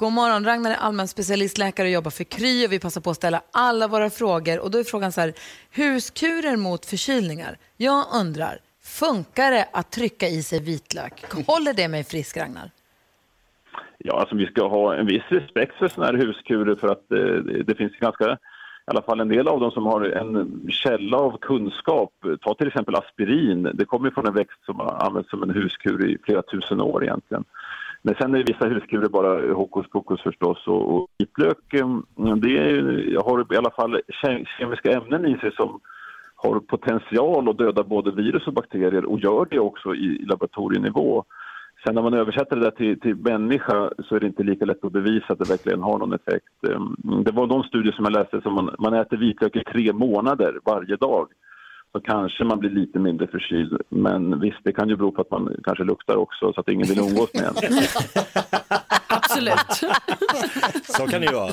God 0.00 0.12
morgon, 0.12 0.44
Ragnar 0.44 0.70
är 0.70 0.74
allmän 0.74 1.08
specialistläkare 1.08 1.86
och 1.86 1.92
jobbar 1.92 2.10
för 2.10 2.24
Kry 2.24 2.66
och 2.66 2.72
vi 2.72 2.80
passar 2.80 3.00
på 3.00 3.10
att 3.10 3.16
ställa 3.16 3.42
alla 3.52 3.88
våra 3.88 4.10
frågor. 4.10 4.60
Och 4.60 4.70
då 4.70 4.78
är 4.78 4.84
frågan 4.84 5.12
så 5.12 5.20
här, 5.20 5.32
huskurer 5.70 6.56
mot 6.56 6.86
förkylningar. 6.86 7.58
Jag 7.76 8.04
undrar, 8.20 8.58
funkar 8.82 9.50
det 9.50 9.68
att 9.72 9.90
trycka 9.90 10.28
i 10.28 10.42
sig 10.42 10.60
vitlök? 10.60 11.24
Håller 11.46 11.72
det 11.74 11.88
mig 11.88 12.04
frisk, 12.04 12.36
Ragnar? 12.36 12.70
Ja, 13.98 14.20
alltså 14.20 14.36
vi 14.36 14.46
ska 14.46 14.68
ha 14.68 14.94
en 14.94 15.06
viss 15.06 15.22
respekt 15.28 15.74
för 15.78 15.88
sådana 15.88 16.12
här 16.12 16.26
huskurer 16.26 16.74
för 16.74 16.88
att 16.88 17.12
eh, 17.12 17.64
det, 17.64 17.74
finns 17.74 17.92
ganska, 17.92 18.32
i 18.32 18.36
alla 18.86 19.02
fall 19.02 19.20
en 19.20 19.28
del 19.28 19.48
av 19.48 19.60
dem 19.60 19.70
som 19.70 19.86
har 19.86 20.00
en 20.04 20.66
källa 20.70 21.16
av 21.16 21.38
kunskap. 21.40 22.12
Ta 22.40 22.54
till 22.54 22.68
exempel 22.68 22.94
aspirin, 22.94 23.70
det 23.74 23.84
kommer 23.84 24.10
från 24.10 24.26
en 24.26 24.34
växt 24.34 24.64
som 24.64 24.80
har 24.80 25.06
använts 25.06 25.30
som 25.30 25.42
en 25.42 25.50
huskur 25.50 26.10
i 26.10 26.18
flera 26.24 26.42
tusen 26.42 26.80
år 26.80 27.04
egentligen. 27.04 27.44
Men 28.02 28.14
sen 28.14 28.34
är 28.34 28.44
vissa 28.44 28.68
huskurer 28.68 29.08
bara 29.08 29.54
hokus 29.54 29.86
pokus 29.90 30.20
förstås 30.22 30.66
och, 30.66 30.94
och 30.94 31.08
vitlök 31.18 31.74
ehm, 31.74 32.02
det 32.16 32.58
är, 32.58 33.24
har 33.24 33.54
i 33.54 33.56
alla 33.56 33.70
fall 33.70 34.00
kemiska 34.58 34.92
ämnen 34.92 35.26
i 35.26 35.38
sig 35.38 35.52
som 35.52 35.80
har 36.36 36.60
potential 36.60 37.48
att 37.48 37.58
döda 37.58 37.82
både 37.82 38.10
virus 38.10 38.46
och 38.46 38.52
bakterier 38.52 39.04
och 39.04 39.20
gör 39.20 39.46
det 39.50 39.58
också 39.58 39.94
i, 39.94 40.24
laboratorienivå. 40.24 41.24
Sen 41.84 41.94
när 41.94 42.02
man 42.02 42.14
översätter 42.14 42.56
det 42.56 42.62
där 42.62 42.70
till, 42.70 43.00
till 43.00 43.16
människa 43.16 43.90
så 43.98 44.16
är 44.16 44.20
det 44.20 44.26
inte 44.26 44.42
lika 44.42 44.64
lätt 44.64 44.84
att 44.84 44.92
bevisa 44.92 45.32
att 45.32 45.38
det 45.38 45.50
verkligen 45.50 45.82
har 45.82 45.98
någon 45.98 46.12
effekt. 46.12 46.68
Ehm, 46.68 46.96
det 47.24 47.32
var 47.32 47.46
de 47.46 47.62
studier 47.62 47.92
som 47.92 48.04
jag 48.04 48.12
läste 48.12 48.40
som 48.40 48.54
man, 48.54 48.74
man 48.78 48.94
äter 48.94 49.16
vitlök 49.16 49.56
i 49.56 49.64
tre 49.64 49.92
månader 49.92 50.58
varje 50.64 50.96
dag. 50.96 51.28
Så 51.92 52.00
kanske 52.00 52.44
man 52.44 52.58
blir 52.58 52.70
lite 52.70 52.98
mindre 52.98 53.26
förkyld. 53.26 53.80
Men 53.88 54.40
visst, 54.40 54.58
det 54.64 54.72
kan 54.72 54.88
ju 54.88 54.96
bero 54.96 55.12
på 55.12 55.20
att 55.22 55.30
man 55.30 55.56
kanske 55.64 55.84
luktar 55.84 56.16
också 56.16 56.52
så 56.52 56.60
att 56.60 56.68
ingen 56.68 56.88
vill 56.88 56.98
umgås 56.98 57.34
med 57.34 57.44
en. 57.44 57.54
Absolut. 59.06 59.58
Så 60.84 61.06
kan 61.06 61.20
det 61.20 61.26
ju 61.26 61.32
vara. 61.32 61.52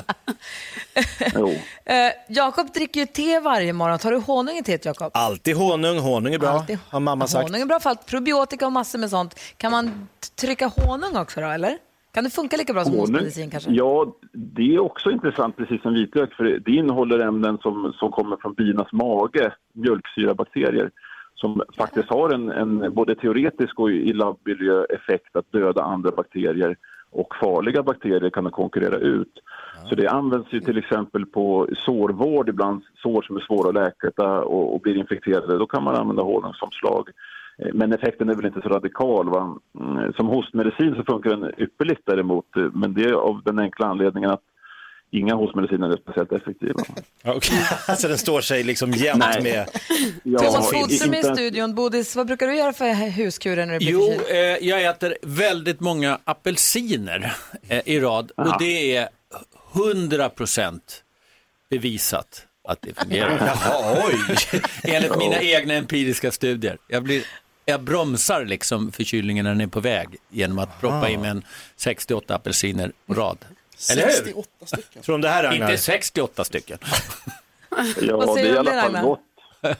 Jo. 1.34 1.48
Eh, 1.84 2.12
Jakob 2.28 2.72
dricker 2.72 3.00
ju 3.00 3.06
te 3.06 3.40
varje 3.40 3.72
morgon. 3.72 3.98
Tar 3.98 4.10
du 4.10 4.18
honung 4.18 4.56
i 4.56 4.62
teet, 4.62 4.84
Jakob? 4.84 5.10
Alltid 5.14 5.56
honung, 5.56 5.98
honung 5.98 6.34
är 6.34 6.38
bra, 6.38 6.48
Alltid. 6.48 6.78
har 6.90 7.00
mamma 7.00 7.26
sagt. 7.26 7.42
Honung 7.48 7.62
är 7.62 7.66
bra 7.66 7.80
för 7.80 7.90
allt. 7.90 8.06
Probiotika 8.06 8.66
och 8.66 8.72
massor 8.72 8.98
med 8.98 9.10
sånt. 9.10 9.40
Kan 9.56 9.70
man 9.72 10.08
trycka 10.40 10.66
honung 10.76 11.16
också 11.16 11.40
då, 11.40 11.46
eller? 11.46 11.78
Kan 12.18 12.24
det 12.24 12.30
funka 12.30 12.56
lika 12.56 12.72
bra 12.72 12.84
som 12.84 12.92
Honung? 12.92 13.00
hostmedicin 13.00 13.50
kanske? 13.50 13.70
Ja, 13.70 14.16
det 14.32 14.74
är 14.74 14.78
också 14.78 15.10
intressant 15.10 15.56
precis 15.56 15.82
som 15.82 15.94
vitlök 15.94 16.34
för 16.34 16.44
det- 16.44 16.70
innehåller 16.72 17.18
ämnen 17.18 17.58
som, 17.58 17.92
som 17.92 18.10
kommer 18.10 18.36
från 18.36 18.54
binas 18.54 18.92
mage, 18.92 19.52
mjölksyrabakterier 19.72 20.90
som 21.34 21.62
faktiskt 21.76 22.08
har 22.08 22.30
en, 22.30 22.50
en 22.50 22.94
både 22.94 23.14
teoretisk 23.14 23.78
och 23.80 23.90
i 23.90 24.12
labbmiljö 24.12 24.84
effekt 24.84 25.36
att 25.36 25.52
döda 25.52 25.82
andra 25.82 26.10
bakterier 26.10 26.76
och 27.10 27.34
farliga 27.40 27.82
bakterier 27.82 28.30
kan 28.30 28.44
de 28.44 28.50
konkurrera 28.50 28.96
ut. 28.96 29.32
Så 29.88 29.94
det 29.94 30.08
används 30.08 30.52
ju 30.52 30.60
till 30.60 30.78
exempel 30.78 31.26
på 31.26 31.68
sårvård 31.86 32.48
ibland, 32.48 32.82
sår 33.02 33.22
som 33.22 33.36
är 33.36 33.40
svåra 33.40 33.68
att 33.68 33.74
läka 33.74 34.40
och, 34.40 34.74
och 34.74 34.80
blir 34.80 34.96
infekterade. 34.96 35.58
Då 35.58 35.66
kan 35.66 35.82
man 35.82 35.94
använda 35.94 36.22
honungsomslag. 36.22 37.08
Eh, 37.08 37.37
Men 37.74 37.92
effekten 37.92 38.28
är 38.28 38.34
väl 38.34 38.46
inte 38.46 38.60
så 38.62 38.68
radikal. 38.68 39.28
Va? 39.30 39.58
Mm, 39.80 40.12
Som 40.12 40.26
hostmedicin 40.26 40.94
så 40.94 41.04
funkar 41.04 41.30
den 41.30 41.52
ypperligt 41.58 42.00
däremot, 42.06 42.56
eh, 42.56 42.62
men 42.74 42.94
det 42.94 43.02
är 43.04 43.12
av 43.12 43.42
den 43.44 43.58
enkla 43.58 43.86
anledningen 43.86 44.30
att 44.30 44.40
inga 45.10 45.34
hostmediciner 45.34 45.88
är 45.90 45.96
speciellt 45.96 46.32
effektiva. 46.32 46.80
Okej. 47.24 47.58
alltså 47.88 48.08
den 48.08 48.18
står 48.18 48.40
sig 48.40 48.62
liksom 48.64 48.90
jämt 48.92 49.18
Nej. 49.18 49.42
med... 49.42 49.68
Ja, 50.22 50.38
Thomas 50.38 50.72
i- 50.72 50.76
Bodström 50.76 51.14
är 51.14 51.18
i 51.18 51.22
studion. 51.36 51.74
Bodis, 51.74 52.16
vad 52.16 52.26
brukar 52.26 52.46
du 52.46 52.56
göra 52.56 52.72
för 52.72 53.10
huskurer 53.10 53.66
när 53.66 53.72
du 53.72 53.78
blir 53.78 53.90
Jo, 53.92 54.12
eh, 54.28 54.68
jag 54.68 54.84
äter 54.84 55.16
väldigt 55.22 55.80
många 55.80 56.18
apelsiner 56.24 57.32
eh, 57.68 57.80
i 57.88 58.00
rad 58.00 58.30
och 58.36 58.56
det 58.60 58.96
är 58.96 59.08
100% 59.72 60.80
bevisat 61.70 62.46
att 62.68 62.82
det 62.82 63.00
fungerar. 63.00 63.38
Jaha, 63.64 64.02
oj. 64.06 64.38
Enligt 64.82 65.16
mina 65.18 65.40
egna 65.42 65.74
empiriska 65.74 66.30
studier. 66.30 66.78
Jag, 66.88 67.02
blir, 67.02 67.22
jag 67.68 67.82
bromsar 67.82 68.44
liksom 68.44 68.92
förkylningen 68.92 69.44
när 69.44 69.50
den 69.50 69.60
är 69.60 69.66
på 69.66 69.80
väg 69.80 70.16
genom 70.28 70.58
att 70.58 70.80
proppa 70.80 71.10
i 71.10 71.16
mig 71.16 71.30
en 71.30 71.44
68 71.76 72.34
apelsiner 72.34 72.92
på 73.06 73.14
rad. 73.14 73.38
Eller 73.92 74.02
hur? 74.02 74.12
68 74.12 74.66
stycken. 74.66 75.02
Tror 75.02 75.12
du 75.12 75.14
om 75.14 75.20
det 75.20 75.28
här 75.28 75.42
Ragnar? 75.42 75.70
Inte 75.70 75.82
68 75.82 76.44
stycken. 76.44 76.78
Ja, 78.00 78.34
det 78.34 78.40
är 78.40 78.54
i 78.54 78.56
alla 78.58 78.70
fall 78.70 78.84
Ragnar? 78.84 79.02
gott. 79.02 79.20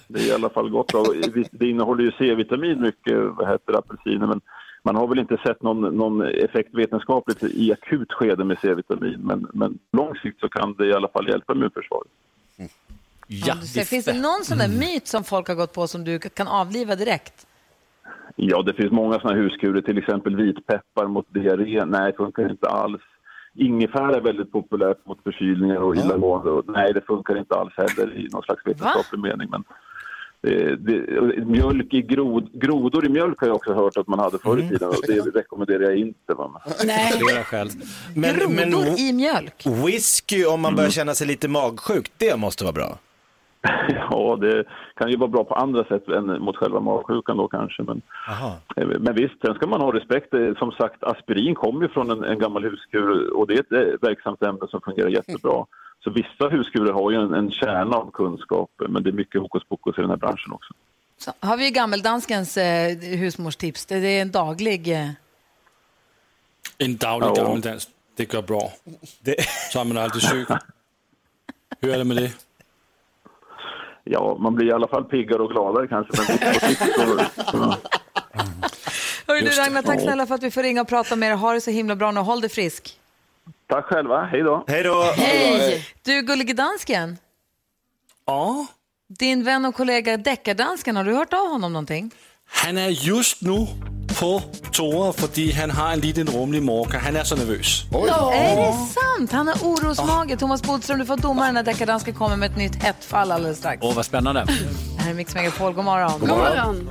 Det 0.09 0.21
är 0.21 0.27
i 0.27 0.33
alla 0.33 0.49
fall 0.51 0.71
gott. 0.71 0.95
Och 0.95 1.15
Det 1.51 1.69
innehåller 1.71 2.05
ju 2.05 2.13
C-vitamin 2.19 2.81
mycket, 2.81 3.15
vad 3.37 3.49
heter 3.49 3.79
apelsiner, 3.79 4.27
men 4.27 4.41
man 4.83 4.97
har 4.97 5.07
väl 5.07 5.19
inte 5.19 5.37
sett 5.47 5.63
någon, 5.63 5.97
någon 5.97 6.23
effekt 6.27 6.69
vetenskapligt 6.75 7.43
i 7.43 7.73
akut 7.73 8.13
skede 8.13 8.45
med 8.45 8.59
C-vitamin, 8.63 9.21
men, 9.21 9.47
men 9.53 9.79
lång 9.93 10.17
sikt 10.17 10.41
så 10.41 10.49
kan 10.49 10.75
det 10.75 10.87
i 10.87 10.93
alla 10.93 11.09
fall 11.09 11.29
hjälpa 11.29 11.53
immunförsvaret. 11.53 12.11
Ja, 13.27 13.61
ser, 13.61 13.85
finns 13.85 14.05
det 14.05 14.13
någon 14.13 14.45
sån 14.45 14.59
där 14.59 14.69
myt 14.69 15.07
som 15.07 15.25
folk 15.25 15.49
har 15.49 15.55
gått 15.55 15.73
på 15.73 15.89
som 15.89 16.05
du 16.05 16.19
kan 16.19 16.49
avliva 16.49 16.97
direkt? 16.97 17.47
Ja, 18.41 18.63
det 18.63 18.75
finns 18.75 18.93
många 18.93 19.21
sådana 19.21 19.37
här 19.37 19.43
huskurer, 19.43 19.81
till 19.81 19.99
exempel 19.99 20.37
vitpeppar 20.37 21.07
mot 21.07 21.35
diarré. 21.35 21.85
Nej, 21.85 22.13
det 22.13 22.17
funkar 22.17 22.51
inte 22.51 22.69
alls. 22.69 23.03
Ingefära 23.55 24.17
är 24.17 24.21
väldigt 24.21 24.53
populärt 24.53 25.07
mot 25.07 25.23
förkylningar 25.23 25.77
och 25.77 25.97
illamående. 25.97 26.51
och 26.51 26.65
Nej, 26.69 26.93
det 26.93 27.01
funkar 27.07 27.39
inte 27.39 27.55
alls 27.55 27.73
heller 27.77 28.17
i 28.17 28.29
någon 28.33 28.43
slags 28.43 28.67
vetenskaplig 28.67 29.21
mening. 29.21 29.49
Men 29.51 29.65
det, 30.41 30.77
det, 30.77 31.45
mjölk 31.45 31.95
i 31.95 32.03
grod, 32.03 32.53
grodor 32.53 33.07
i 33.07 33.09
mjölk 33.09 33.41
har 33.41 33.47
jag 33.47 33.57
också 33.57 33.75
hört 33.75 33.97
att 33.97 34.09
man 34.09 34.19
hade 34.19 34.39
förr 34.39 34.59
i 34.59 34.69
tiden 34.69 34.89
och 34.89 35.03
det 35.07 35.21
rekommenderar 35.39 35.83
jag 35.83 35.97
inte. 35.97 36.35
Va? 36.35 36.63
Nej. 36.85 37.13
Men, 38.15 38.37
men 38.55 38.71
Grodor 38.71 38.99
i 38.99 39.13
mjölk? 39.13 39.67
whisky 39.67 40.45
om 40.45 40.61
man 40.61 40.75
börjar 40.77 40.91
känna 40.91 41.15
sig 41.15 41.27
lite 41.27 41.49
magsjuk, 41.49 42.13
det 42.17 42.37
måste 42.37 42.65
vara 42.65 42.73
bra. 42.73 42.99
Ja, 44.11 44.37
det 44.41 44.65
kan 44.97 45.11
ju 45.11 45.17
vara 45.17 45.29
bra 45.31 45.45
på 45.45 45.55
andra 45.55 45.85
sätt 45.85 46.09
än 46.09 46.27
mot 46.43 46.57
själva 46.57 46.81
magsjukan 46.81 47.37
då 47.37 47.49
kanske. 47.49 47.83
Men, 47.83 48.03
men 48.77 49.15
visst, 49.15 49.41
sen 49.41 49.55
ska 49.55 49.67
man 49.67 49.81
ha 49.81 49.93
respekt. 49.95 50.35
Eh, 50.35 50.55
Som 50.59 50.73
sagt, 50.73 51.03
aspirin 51.05 51.55
kommer 51.55 51.83
ju 51.83 51.89
från 51.89 52.11
en, 52.11 52.25
en 52.25 52.39
gammal 52.39 52.65
huskur 52.65 53.31
och 53.37 53.47
det 53.47 53.55
är 53.55 53.61
ett 53.61 53.73
eh, 53.73 54.09
verksamt 54.09 54.43
ämne 54.43 54.69
som 54.71 54.81
fungerar 54.81 55.09
jättebra. 55.09 55.67
Så 56.05 56.11
vissa 56.11 56.49
huskurer 56.49 56.93
har 56.93 57.11
ju 57.11 57.17
en, 57.17 57.35
en 57.35 57.51
kärna 57.51 57.97
av 57.97 58.11
kunskap, 58.11 58.71
men 58.89 59.03
det 59.03 59.11
är 59.11 59.13
mycket 59.13 59.41
hokus 59.41 59.63
pokus 59.69 59.99
i 59.99 60.01
den 60.01 60.11
här 60.11 60.17
branschen 60.17 60.53
också. 60.53 60.75
Så 61.19 61.33
har 61.41 61.57
vi 61.57 61.71
gammeldanskens 61.71 62.57
eh, 62.57 62.97
husmorstips. 62.99 63.87
Det 63.87 64.01
det 64.01 64.09
är 64.19 64.23
en 64.23 64.31
daglig... 64.31 64.89
Eh, 64.93 65.09
En 66.79 66.97
daglig 66.97 67.29
Ja. 67.29 67.35
gammeldans, 67.45 67.89
det 68.17 68.25
går 68.33 68.43
bra. 68.43 68.73
Så 69.73 69.81
är 69.81 69.85
man 69.85 69.99
aldrig 69.99 70.23
sjuk. 70.23 70.49
Hur 71.81 71.95
är 71.95 71.99
det 71.99 72.05
med 72.05 72.17
det? 72.17 72.33
Ja, 74.11 74.37
man 74.41 74.55
blir 74.55 74.67
i 74.67 74.73
alla 74.73 74.89
fall 74.89 75.05
piggare 75.05 75.43
och 75.43 75.51
gladare 75.51 75.89
kanske. 75.89 76.13
Men 76.29 76.39
på 76.53 76.61
sikt 76.67 76.83
så, 76.95 77.21
ja. 77.53 77.77
Hörru 79.27 79.41
du. 79.41 79.51
Ragnar, 79.51 79.83
tack 79.83 80.01
snälla 80.01 80.27
för 80.27 80.35
att 80.35 80.43
vi 80.43 80.51
får 80.51 80.63
ringa 80.63 80.81
och 80.81 80.89
prata 80.89 81.17
med 81.17 81.31
dig. 81.31 81.39
Ha 81.39 81.53
det 81.53 81.61
så 81.61 81.71
himla 81.71 81.97
bra 81.97 82.11
nu. 82.13 82.21
Håll 82.21 82.41
dig 82.41 82.51
frisk. 82.51 82.99
Tack 83.67 83.85
själva, 83.85 84.23
hej 84.25 84.43
då. 84.43 84.65
Hej 84.67 84.83
då. 84.83 85.03
Hej! 85.03 85.87
Du, 86.03 86.23
gullige 86.23 86.53
dansken. 86.53 87.19
Ja, 88.27 88.67
Din 89.19 89.45
vän 89.45 89.65
och 89.65 89.75
kollega 89.75 90.17
deckardansken, 90.17 90.97
har 90.97 91.05
du 91.05 91.15
hört 91.15 91.33
av 91.33 91.49
honom 91.49 91.73
någonting? 91.73 92.11
han 92.51 92.79
är 92.79 92.89
just 92.89 93.43
nu 93.43 93.67
på 94.09 94.43
toa 94.73 95.13
för 95.13 95.55
han 95.61 95.71
har 95.71 95.93
en 95.93 96.01
liten 96.01 96.27
rumlig 96.27 96.63
mage. 96.63 96.99
Han 96.99 97.17
är 97.17 97.25
så 97.25 97.37
nervös. 97.37 97.85
Är 98.33 98.57
det 98.57 98.73
sant? 98.73 99.33
Han 99.33 99.49
har 99.49 99.55
orosmage. 99.55 100.39
Thomas 100.39 100.63
Bodström, 100.63 100.99
du 100.99 101.07
får 101.07 101.17
domaren 101.17 101.55
när 101.55 101.63
deckardansken 101.63 102.15
kommer 102.15 102.37
med 102.37 102.51
ett 102.51 102.57
nytt 102.57 102.83
hett 102.83 103.05
fall 103.05 103.33
alldeles 103.33 103.59
strax. 103.59 103.79
Åh, 103.83 103.95
vad 103.95 104.07
spännande. 104.07 104.45
Det 104.97 105.03
här 105.03 105.11
är 105.11 105.15
Mix 105.15 105.35
Megapol. 105.35 105.73
God 105.73 105.85
morgon. 105.85 106.21
God 106.21 106.29
morgon. 106.29 106.91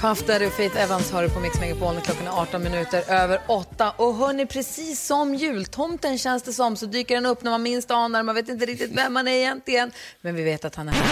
Puff 0.00 0.26
Daddy 0.26 0.46
och 0.46 0.52
Faith 0.52 0.82
Evans 0.82 1.12
har 1.12 1.22
du 1.22 1.30
på 1.30 1.40
Mix 1.40 1.60
Megapol 1.60 1.94
när 1.94 2.00
klockan 2.00 2.26
är 2.26 2.30
18 2.30 2.62
minuter 2.62 3.02
över 3.08 3.40
8. 3.46 3.92
Och 3.96 4.14
hörni, 4.14 4.46
precis 4.46 5.06
som 5.06 5.34
jultomten 5.34 6.18
känns 6.18 6.42
det 6.42 6.52
som 6.52 6.76
så 6.76 6.86
dyker 6.86 7.14
den 7.14 7.26
upp 7.26 7.42
när 7.42 7.50
man 7.50 7.62
minst 7.62 7.90
anar. 7.90 8.22
Man 8.22 8.34
vet 8.34 8.48
inte 8.48 8.66
riktigt 8.66 8.90
vem 8.96 9.12
man 9.12 9.28
är 9.28 9.32
egentligen, 9.32 9.92
men 10.20 10.34
vi 10.34 10.42
vet 10.42 10.64
att 10.64 10.74
han 10.74 10.88
är 10.88 10.92
här. 10.92 11.04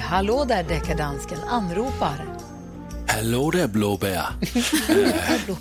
Hallå 0.00 0.44
där 0.44 0.62
deckardansken, 0.62 1.38
anropar. 1.48 2.33
Hallå 3.08 3.50
där 3.50 3.66
blåbär. 3.66 4.26
uh, 4.90 5.14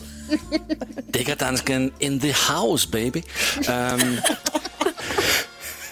Deckardansken 1.12 1.91
in 1.99 2.19
the 2.19 2.34
house 2.53 2.89
baby. 2.91 3.23
Um, 3.67 4.17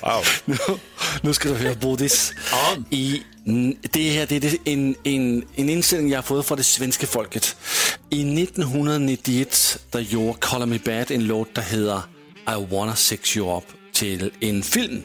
Wow. 0.03 0.23
nu, 0.45 0.57
nu 1.21 1.33
ska 1.33 1.49
du 1.49 1.55
höra 1.55 1.75
Bodis. 1.75 2.33
I, 2.89 3.21
n- 3.47 3.75
det 3.81 4.09
här 4.09 4.25
det 4.29 4.35
är 4.43 4.57
en, 4.65 4.95
en, 5.03 5.43
en 5.55 5.69
inställning 5.69 6.09
jag 6.11 6.17
har 6.17 6.23
fått 6.23 6.47
från 6.47 6.57
det 6.57 6.63
svenska 6.63 7.07
folket. 7.07 7.55
I 8.09 8.43
1991 8.43 9.79
där 9.91 9.99
gjorde 9.99 10.37
Call 10.39 10.65
Me 10.65 10.79
Bad 10.85 11.11
en 11.11 11.25
låt 11.27 11.55
där 11.55 11.61
heter 11.61 12.01
I 12.47 12.65
wanna 12.75 12.95
sex 12.95 13.37
you 13.37 13.57
up 13.57 13.63
till 13.93 14.31
en 14.39 14.63
film. 14.63 15.01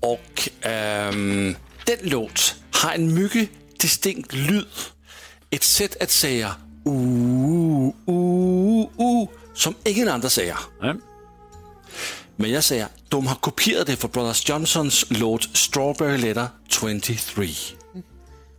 Och 0.00 0.48
ehm, 0.60 1.56
den 1.86 1.96
låt 2.02 2.54
har 2.70 2.92
en 2.92 3.14
mycket 3.14 3.48
distinkt 3.78 4.32
lyd. 4.32 4.64
Ett 5.54 5.62
sätt 5.62 6.02
att 6.02 6.10
säga 6.10 6.54
uh, 6.86 6.92
uh, 8.08 8.86
uh, 9.00 9.28
som 9.54 9.74
ingen 9.84 10.08
andra 10.08 10.28
säger. 10.28 10.56
Men 12.36 12.50
jag 12.50 12.64
säger, 12.64 12.88
de 13.08 13.26
har 13.26 13.34
kopierat 13.34 13.86
det 13.86 13.96
från 13.96 14.10
Brothers 14.10 14.48
Johnsons 14.48 15.04
låt 15.08 15.56
Strawberry 15.56 16.18
Letter 16.18 16.46
23. 16.68 17.48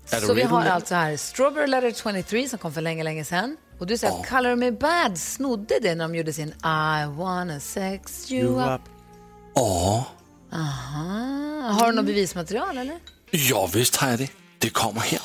Är 0.10 0.22
du 0.22 0.28
Så 0.28 0.34
vi 0.34 0.42
har 0.44 0.64
med? 0.64 0.74
alltså 0.74 0.96
här 0.96 1.18
Strawberry 1.18 1.68
Letter 1.68 2.14
23 2.14 2.50
som 2.50 2.60
kom 2.60 2.74
för 2.74 2.82
länge, 2.82 3.04
länge 3.04 3.26
sedan. 3.26 3.58
Och 3.80 3.88
du 3.88 3.98
säger 3.98 4.20
att 4.20 4.30
Color 4.30 4.56
Me 4.56 4.72
Bad 4.72 5.18
snodde 5.18 5.80
det 5.82 5.96
när 5.96 6.08
de 6.08 6.16
gjorde 6.16 6.34
sin 6.34 6.50
I 6.50 7.06
wanna 7.18 7.60
sex 7.60 8.32
you 8.32 8.74
up. 8.74 8.82
Ja, 9.56 10.06
Aha. 10.54 11.70
Har 11.72 11.88
du 11.88 11.96
något 11.96 12.06
bevismaterial 12.06 12.78
eller? 12.78 13.00
ja 13.32 13.70
visst 13.74 13.96
har 13.96 14.10
jag 14.10 14.20
det. 14.20 14.30
Det 14.60 14.70
kommer 14.70 15.02
här. 15.02 15.20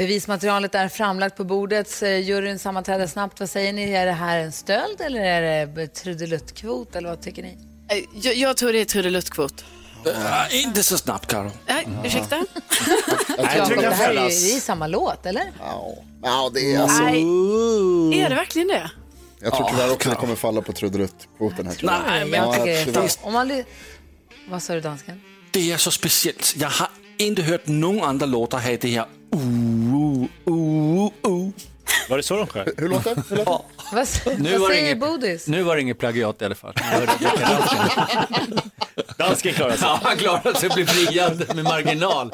Bevismaterialet 0.00 0.74
är 0.74 0.88
framlagt 0.88 1.36
på 1.36 1.44
bordet. 1.44 2.02
Eh, 2.02 2.18
Juryn 2.18 2.58
sammanträder 2.58 3.06
snabbt. 3.06 3.40
Vad 3.40 3.50
säger 3.50 3.72
ni? 3.72 3.92
Är 3.92 4.06
det 4.06 4.12
här 4.12 4.38
en 4.38 4.52
stöld 4.52 5.00
eller 5.00 5.20
är 5.20 5.66
det 5.66 5.86
trudeluttkvot? 5.86 6.96
Eller 6.96 7.08
vad 7.08 7.22
tycker 7.22 7.42
ni? 7.42 7.58
Eh, 7.88 7.98
Jag, 8.14 8.34
jag 8.34 8.56
tror 8.56 8.72
det 8.72 8.80
är 8.80 8.84
trudeluttkvot. 8.84 9.64
Äh, 10.06 10.62
inte 10.64 10.82
så 10.82 10.98
snabbt, 10.98 11.26
Karo. 11.26 11.50
Nej, 11.66 11.88
ursäkta? 12.04 12.36
Jakob, 13.38 13.78
det 13.80 13.90
här 13.94 14.08
är 14.10 14.14
ju 14.14 14.28
det 14.28 14.56
är 14.56 14.60
samma 14.60 14.86
låt, 14.86 15.26
eller? 15.26 15.52
Ja, 16.22 16.50
det 16.54 16.74
är 16.74 16.80
alltså... 16.82 17.02
Nej. 17.02 17.22
Är 18.22 18.28
det 18.28 18.34
verkligen 18.34 18.68
det? 18.68 18.90
Jag 19.40 19.54
tror 19.54 19.68
tyvärr 19.70 19.92
också 19.92 20.08
det 20.10 20.14
kommer 20.16 20.34
falla 20.34 20.62
på 20.62 20.72
trudeluttkvoten 20.72 21.66
här. 21.66 21.76
jag. 21.80 21.92
Nej, 22.06 22.24
men 22.26 22.40
Jag 22.40 22.68
Ja, 22.68 22.84
tycker 22.84 23.10
om 23.22 23.32
man... 23.32 23.64
Vad 24.50 24.62
sa 24.62 24.74
du, 24.74 24.80
dansken? 24.80 25.20
Det 25.50 25.72
är 25.72 25.76
så 25.76 25.90
speciellt. 25.90 26.54
Jag 26.56 26.68
har 26.68 26.88
inte 27.18 27.42
hört 27.42 27.66
någon 27.66 28.02
andra 28.02 28.26
låtar 28.26 28.58
ha 28.60 28.76
det 28.80 28.88
här 28.88 29.06
uh, 29.34 30.26
uh, 30.46 31.10
uh. 31.26 31.48
Var 32.08 32.16
det 32.16 32.22
så 32.22 32.36
de 32.36 32.46
sjöng? 32.46 32.68
Hur 32.76 32.88
låter 32.88 33.14
det? 33.36 33.44
Vad, 33.92 34.06
Nu 34.38 34.50
vad 34.52 34.60
var, 34.60 34.68
det 34.68 34.74
säger 34.74 34.86
inget, 34.86 35.00
Bodis? 35.00 35.46
nu 35.48 35.62
var 35.62 35.76
det 35.76 35.82
inget 35.82 35.98
plagiat 35.98 36.42
i 36.42 36.44
alla 36.44 36.54
fall. 36.54 36.74
Deckardansken. 36.74 38.60
Dansken 39.18 39.54
klarar 39.54 39.70
sig. 39.76 39.88
Ja, 39.88 40.00
han 40.02 40.16
klarade 40.16 40.54
sig 40.58 40.68
och 40.68 40.74
blev 40.74 40.86
friad 40.86 41.54
med 41.56 41.64
marginal. 41.64 42.30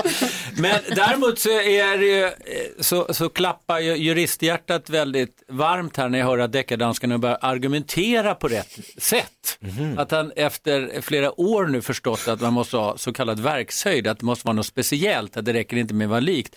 Men 0.56 0.80
däremot 0.94 1.38
så, 1.38 1.48
är 1.50 1.98
det 1.98 2.04
ju, 2.06 2.24
eh, 2.24 2.32
så, 2.80 3.14
så 3.14 3.28
klappar 3.28 3.78
ju 3.78 3.96
juristhjärtat 3.96 4.90
väldigt 4.90 5.42
varmt 5.48 5.96
här 5.96 6.08
när 6.08 6.18
jag 6.18 6.26
hör 6.26 6.38
att 6.38 6.52
deckardanskarna 6.52 7.18
börjar 7.18 7.38
argumentera 7.40 8.34
på 8.34 8.48
rätt 8.48 8.78
sätt. 8.98 9.58
Att 9.96 10.10
han 10.10 10.32
efter 10.36 11.00
flera 11.00 11.40
år 11.40 11.66
nu 11.66 11.82
förstått 11.82 12.28
att 12.28 12.40
man 12.40 12.52
måste 12.52 12.76
ha 12.76 12.98
så 12.98 13.12
kallad 13.12 13.40
verkshöjd, 13.40 14.06
att 14.06 14.18
det 14.18 14.26
måste 14.26 14.46
vara 14.46 14.56
något 14.56 14.66
speciellt, 14.66 15.36
att 15.36 15.44
det 15.44 15.52
räcker 15.52 15.76
inte 15.76 15.94
med 15.94 16.04
att 16.04 16.10
vara 16.10 16.20
likt. 16.20 16.56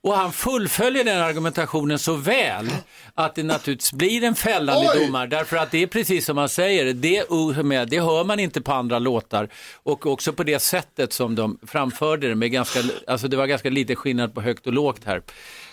Och 0.00 0.14
han 0.16 0.32
fullföljer 0.32 1.04
den 1.04 1.20
argumentationen 1.22 1.98
så 1.98 2.14
väl 2.14 2.68
att 3.14 3.34
det 3.34 3.42
naturligtvis 3.42 3.92
blir 3.92 4.24
en 4.24 4.34
fällande 4.38 4.90
Oj! 4.94 5.06
domar. 5.06 5.26
Därför 5.26 5.56
att 5.56 5.70
det 5.70 5.82
är 5.82 5.86
precis 5.86 6.26
som 6.26 6.36
man 6.36 6.48
säger, 6.48 6.92
det, 6.92 7.30
med, 7.64 7.88
det 7.88 8.00
hör 8.00 8.24
man 8.24 8.40
inte 8.40 8.60
på 8.60 8.72
andra 8.72 8.98
låtar. 8.98 9.48
Och 9.82 10.06
också 10.06 10.32
på 10.32 10.44
det 10.44 10.58
sättet 10.58 11.12
som 11.12 11.34
de 11.34 11.58
framförde 11.66 12.28
det, 12.28 12.34
med 12.34 12.50
ganska, 12.50 12.80
alltså 13.06 13.28
det 13.28 13.36
var 13.36 13.46
ganska 13.46 13.70
lite 13.70 13.96
skillnad 13.96 14.34
på 14.34 14.40
högt 14.40 14.66
och 14.66 14.72
lågt 14.72 15.00
här. 15.04 15.22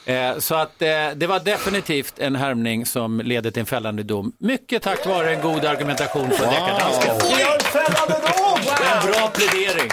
Eh, 0.05 0.37
så 0.39 0.55
att 0.55 0.81
eh, 0.81 0.87
det 1.15 1.27
var 1.27 1.39
definitivt 1.39 2.19
en 2.19 2.35
härmning 2.35 2.85
som 2.85 3.19
leder 3.19 3.51
till 3.51 3.59
en 3.59 3.65
fällande 3.65 4.03
dom. 4.03 4.31
Mycket 4.39 4.81
tack 4.81 5.05
vare 5.05 5.35
en 5.35 5.41
god 5.41 5.65
argumentation 5.65 6.31
från 6.31 6.49
deckardansken. 6.49 7.15
Vi 7.37 7.43
har 7.43 7.55
en 7.55 7.59
fällande 7.59 8.27
dom! 8.37 8.59
En 8.93 9.11
bra 9.11 9.27
plädering. 9.33 9.89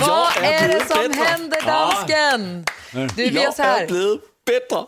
Vad 0.00 0.44
är 0.44 0.68
det 0.68 0.84
som 0.86 1.24
händer, 1.24 1.66
dansken? 1.66 2.64
Du, 2.92 3.22
vi 3.22 3.28
gör 3.28 3.50
så 3.50 3.62
här. 3.62 3.86
Bättre. 4.50 4.86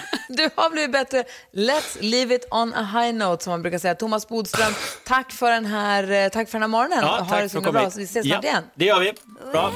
Du 0.32 0.50
har 0.54 0.70
blivit 0.70 0.92
bättre. 0.92 1.24
Let's 1.52 1.96
leave 2.00 2.34
it 2.34 2.46
on 2.50 2.74
a 2.74 2.82
high 2.82 3.14
note, 3.14 3.44
som 3.44 3.50
man 3.50 3.62
brukar 3.62 3.78
säga. 3.78 3.94
Thomas 3.94 4.28
Bodström, 4.28 4.72
tack 5.06 5.32
för 5.32 5.50
den 5.50 5.66
här, 5.66 6.10
eh, 6.10 6.28
tack 6.28 6.48
för 6.48 6.58
den 6.58 6.62
här 6.62 6.68
morgonen. 6.68 6.98
Ja, 7.02 7.08
ha 7.08 7.18
tack 7.18 7.42
det 7.42 7.48
för 7.48 7.48
så 7.48 7.58
att 7.58 7.64
himla 7.64 7.80
du 7.80 7.84
kom 7.84 7.90
bra, 7.90 7.90
vi 7.96 8.04
ses 8.04 8.26
Ja, 8.26 8.34
snart 8.34 8.44
igen. 8.44 8.64
Det 8.74 8.84
gör 8.84 9.00
vi. 9.00 9.12
Bra. 9.52 9.72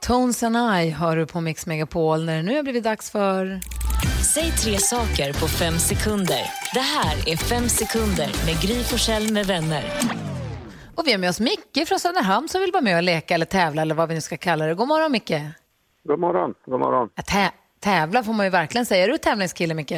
Tones 0.00 0.42
and 0.42 0.56
I 0.56 0.90
hör 0.90 1.16
du 1.16 1.26
på 1.26 1.40
Mix 1.40 1.66
Megapol 1.66 2.24
när 2.24 2.36
det 2.36 2.42
nu 2.42 2.56
har 2.56 2.62
blivit 2.62 2.84
dags 2.84 3.10
för... 3.10 3.60
Säg 4.34 4.52
tre 4.52 4.78
saker 4.78 5.32
på 5.32 5.48
fem 5.48 5.78
sekunder. 5.78 6.42
Det 6.74 6.80
här 6.80 7.28
är 7.28 7.36
Fem 7.36 7.68
sekunder 7.68 8.30
med 8.46 8.60
Gry 8.62 8.84
Forssell 8.84 9.32
med 9.32 9.46
vänner. 9.46 9.84
Och 10.96 11.06
vi 11.06 11.12
har 11.12 11.18
med 11.18 11.30
oss 11.30 11.40
Micke 11.40 11.88
från 11.88 11.98
Söderhamn 11.98 12.48
som 12.48 12.60
vill 12.60 12.72
vara 12.72 12.82
med 12.82 12.96
och 12.96 13.02
leka 13.02 13.34
eller 13.34 13.46
tävla 13.46 13.82
eller 13.82 13.94
vad 13.94 14.08
vi 14.08 14.14
nu 14.14 14.20
ska 14.20 14.36
kalla 14.36 14.66
det. 14.66 14.74
God 14.74 14.88
morgon 14.88 15.12
Micke. 15.12 15.34
God 16.04 16.18
morgon, 16.18 16.54
god 16.66 16.80
morgon. 16.80 17.08
Ja, 17.14 17.22
tä- 17.22 17.52
tävla 17.80 18.22
får 18.22 18.32
man 18.32 18.46
ju 18.46 18.50
verkligen 18.50 18.86
säga. 18.86 19.04
Är 19.04 19.08
du 19.08 19.18
tävlingskille 19.18 19.74
Micke? 19.74 19.92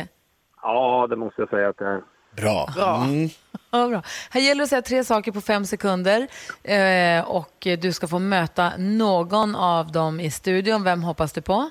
Ja, 0.63 1.07
det 1.11 1.17
måste 1.17 1.43
jag 1.43 1.49
säga 1.51 1.69
att 1.69 1.77
det 1.79 1.87
är. 1.87 2.03
Bra. 2.37 2.69
Mm. 3.05 3.29
Ja, 3.71 3.89
bra. 3.89 4.03
Här 4.31 4.41
gäller 4.41 4.59
det 4.59 4.63
att 4.65 4.69
säga 4.69 4.83
tre 4.83 5.05
saker 5.05 5.33
på 5.33 5.41
fem 5.41 5.65
sekunder 5.65 6.27
eh, 6.63 7.31
och 7.31 7.67
du 7.81 7.93
ska 7.93 8.07
få 8.09 8.19
möta 8.19 8.73
någon 8.79 9.57
av 9.57 9.93
dem 9.93 10.21
i 10.21 10.31
studion. 10.31 10.85
Vem 10.85 11.03
hoppas 11.03 11.33
du 11.33 11.43
på? 11.43 11.71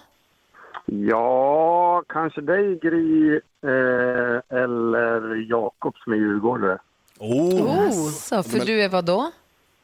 Ja, 0.85 2.03
kanske 2.09 2.41
dig 2.41 2.79
Gry 2.79 3.35
eh, 3.63 4.57
eller 4.61 5.35
Jakob 5.49 5.95
som 5.97 6.13
är 6.13 6.17
djurgårdare. 6.17 6.77
Oh. 7.19 8.09
Så, 8.11 8.43
för 8.43 8.59
du 8.65 8.81
är 8.81 8.89
vad 8.89 9.05
då? 9.05 9.31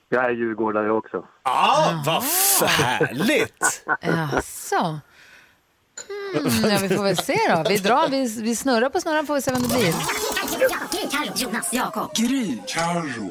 Jag 0.09 0.25
är 0.25 0.29
djurgårdare 0.29 0.91
också. 0.91 1.25
Ja, 1.43 2.03
vad 2.05 2.23
härligt! 2.69 3.85
Jaså? 4.01 4.99
Hmm, 6.07 6.69
ja, 6.71 6.77
vi 6.81 6.89
får 6.89 7.03
väl 7.03 7.17
se 7.17 7.37
då. 7.49 7.69
Vi 7.69 7.77
drar, 7.77 8.07
vi, 8.09 8.41
vi 8.41 8.55
snurrar 8.55 8.89
på 8.89 9.01
snurran 9.01 9.25
får 9.25 9.35
vi 9.35 9.41
se 9.41 9.51
vem 9.51 9.61
det 9.61 9.67
blir. 9.67 9.93
Jonas, 11.35 11.73
Jakob. 11.73 12.15
Gry. 12.15 12.57
Carro. 12.67 13.29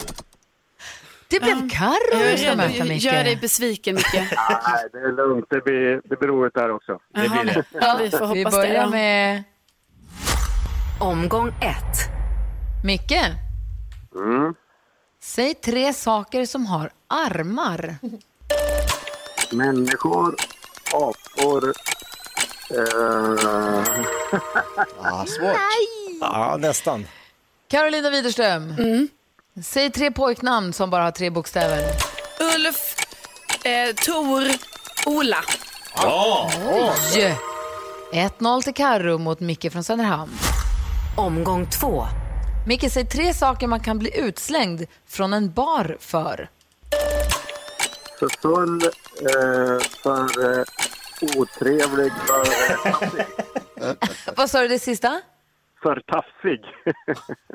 Det 1.28 1.40
blev 1.40 1.70
Carro 1.70 2.18
vi 2.18 2.38
ska 2.38 2.56
möta 2.56 2.84
Micke. 2.84 3.02
göra 3.04 3.22
dig 3.22 3.36
besviken 3.36 3.94
Micke. 3.94 4.14
Nej, 4.14 4.88
det 4.92 4.98
är 4.98 5.16
lugnt. 5.16 5.46
Det 5.50 5.64
blir, 5.64 6.00
det 6.04 6.16
blir 6.16 6.28
roligt 6.28 6.54
där 6.54 6.70
också. 6.70 6.98
Det 7.14 7.28
blir 7.28 7.44
det. 7.44 7.64
Ja, 7.72 7.96
vi 8.00 8.10
får 8.10 8.26
Vi 8.34 8.42
hoppas 8.42 8.54
börjar 8.54 8.72
det. 8.72 8.76
ja. 8.78 8.86
med 8.90 9.42
Omgång 11.00 11.48
ett. 11.48 11.98
Micke. 12.84 13.12
Mm. 14.14 14.54
Säg 15.22 15.54
tre 15.54 15.92
saker 15.92 16.46
som 16.46 16.66
har 16.66 16.90
armar. 17.08 17.96
Människor, 19.52 20.36
apor... 20.92 21.72
Eh... 22.70 23.84
Ah, 25.02 25.26
svårt. 25.26 25.56
Ja, 26.20 26.56
nästan. 26.60 27.06
Carolina 27.68 28.10
Widerström. 28.10 28.74
Säg 29.64 29.90
tre 29.90 30.10
pojknamn 30.10 30.72
som 30.72 30.90
bara 30.90 31.04
har 31.04 31.10
tre 31.10 31.30
bokstäver. 31.30 31.78
Ulf, 32.40 32.96
eh, 33.64 33.94
Tor, 33.94 34.42
Ola. 35.06 35.44
Ja! 35.96 36.50
Oj! 36.66 37.36
1-0 38.12 38.62
till 38.62 38.74
Carro 38.74 39.18
mot 39.18 39.40
Micke 39.40 39.72
från 39.72 39.84
Söderhamn. 39.84 40.32
Omgång 41.16 41.66
två. 41.66 42.04
Micke, 42.66 42.90
säg 42.92 43.06
tre 43.06 43.34
saker 43.34 43.66
man 43.66 43.80
kan 43.80 43.98
bli 43.98 44.18
utslängd 44.18 44.86
från 45.06 45.32
en 45.32 45.52
bar 45.52 45.96
för. 46.00 46.48
För 48.18 48.28
full, 48.42 48.82
eh, 48.82 49.80
för 50.02 50.58
eh, 50.58 50.64
otrevlig, 51.36 52.12
för, 52.26 52.46
eh, 53.84 53.94
Vad 54.36 54.50
sa 54.50 54.60
du 54.62 54.68
det 54.68 54.78
sista? 54.78 55.20
för 55.82 56.00
tafsig. 56.00 56.60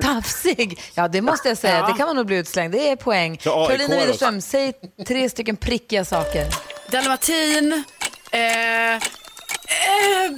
Tafsig. 0.00 0.80
Ja, 0.94 1.08
det 1.08 1.22
måste 1.22 1.48
jag 1.48 1.58
säga. 1.58 1.78
Ja. 1.78 1.86
Det 1.86 1.92
kan 1.92 2.06
man 2.06 2.16
nog 2.16 2.26
bli 2.26 2.36
utslängd. 2.36 2.72
Det 2.72 2.88
är 2.88 2.96
poäng. 2.96 3.32
AIK 3.32 3.44
då? 3.44 3.68
Widerström, 3.68 4.40
säg 4.40 4.72
tre 5.06 5.30
stycken 5.30 5.56
prickiga 5.56 6.04
saker. 6.04 6.46
Dalmatin, 6.90 7.84
eh, 8.30 8.94
eh, 8.94 9.00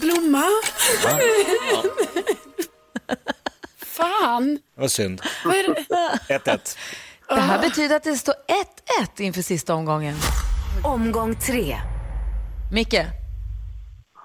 blomma. 0.00 0.44
Fan, 4.00 4.58
Vad 4.74 4.92
synd. 4.92 5.22
vad 5.44 5.54
är 5.54 5.62
det? 6.28 6.38
1-1. 6.38 6.76
Det 7.28 7.40
här 7.40 7.58
betyder 7.58 7.96
att 7.96 8.02
det 8.02 8.16
står 8.16 8.34
1-1 9.00 9.20
inför 9.20 9.42
sista 9.42 9.74
omgången. 9.74 10.16
Omgång 10.84 11.34
tre. 11.36 11.76
Micke, 12.72 12.94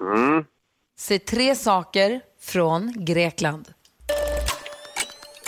Mm. 0.02 0.44
säg 1.00 1.20
tre 1.20 1.56
saker 1.56 2.22
från 2.42 3.06
Grekland. 3.06 3.68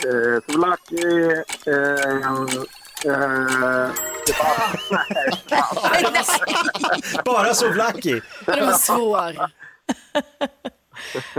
Eh, 0.06 0.42
Souvlaki, 0.48 1.44
eh, 1.68 2.12
eh, 3.06 3.90
Bara 7.26 7.54
så 7.54 7.74
lucky. 7.74 8.22
Det 8.46 8.62
var 8.62 8.74
svår. 8.78 9.36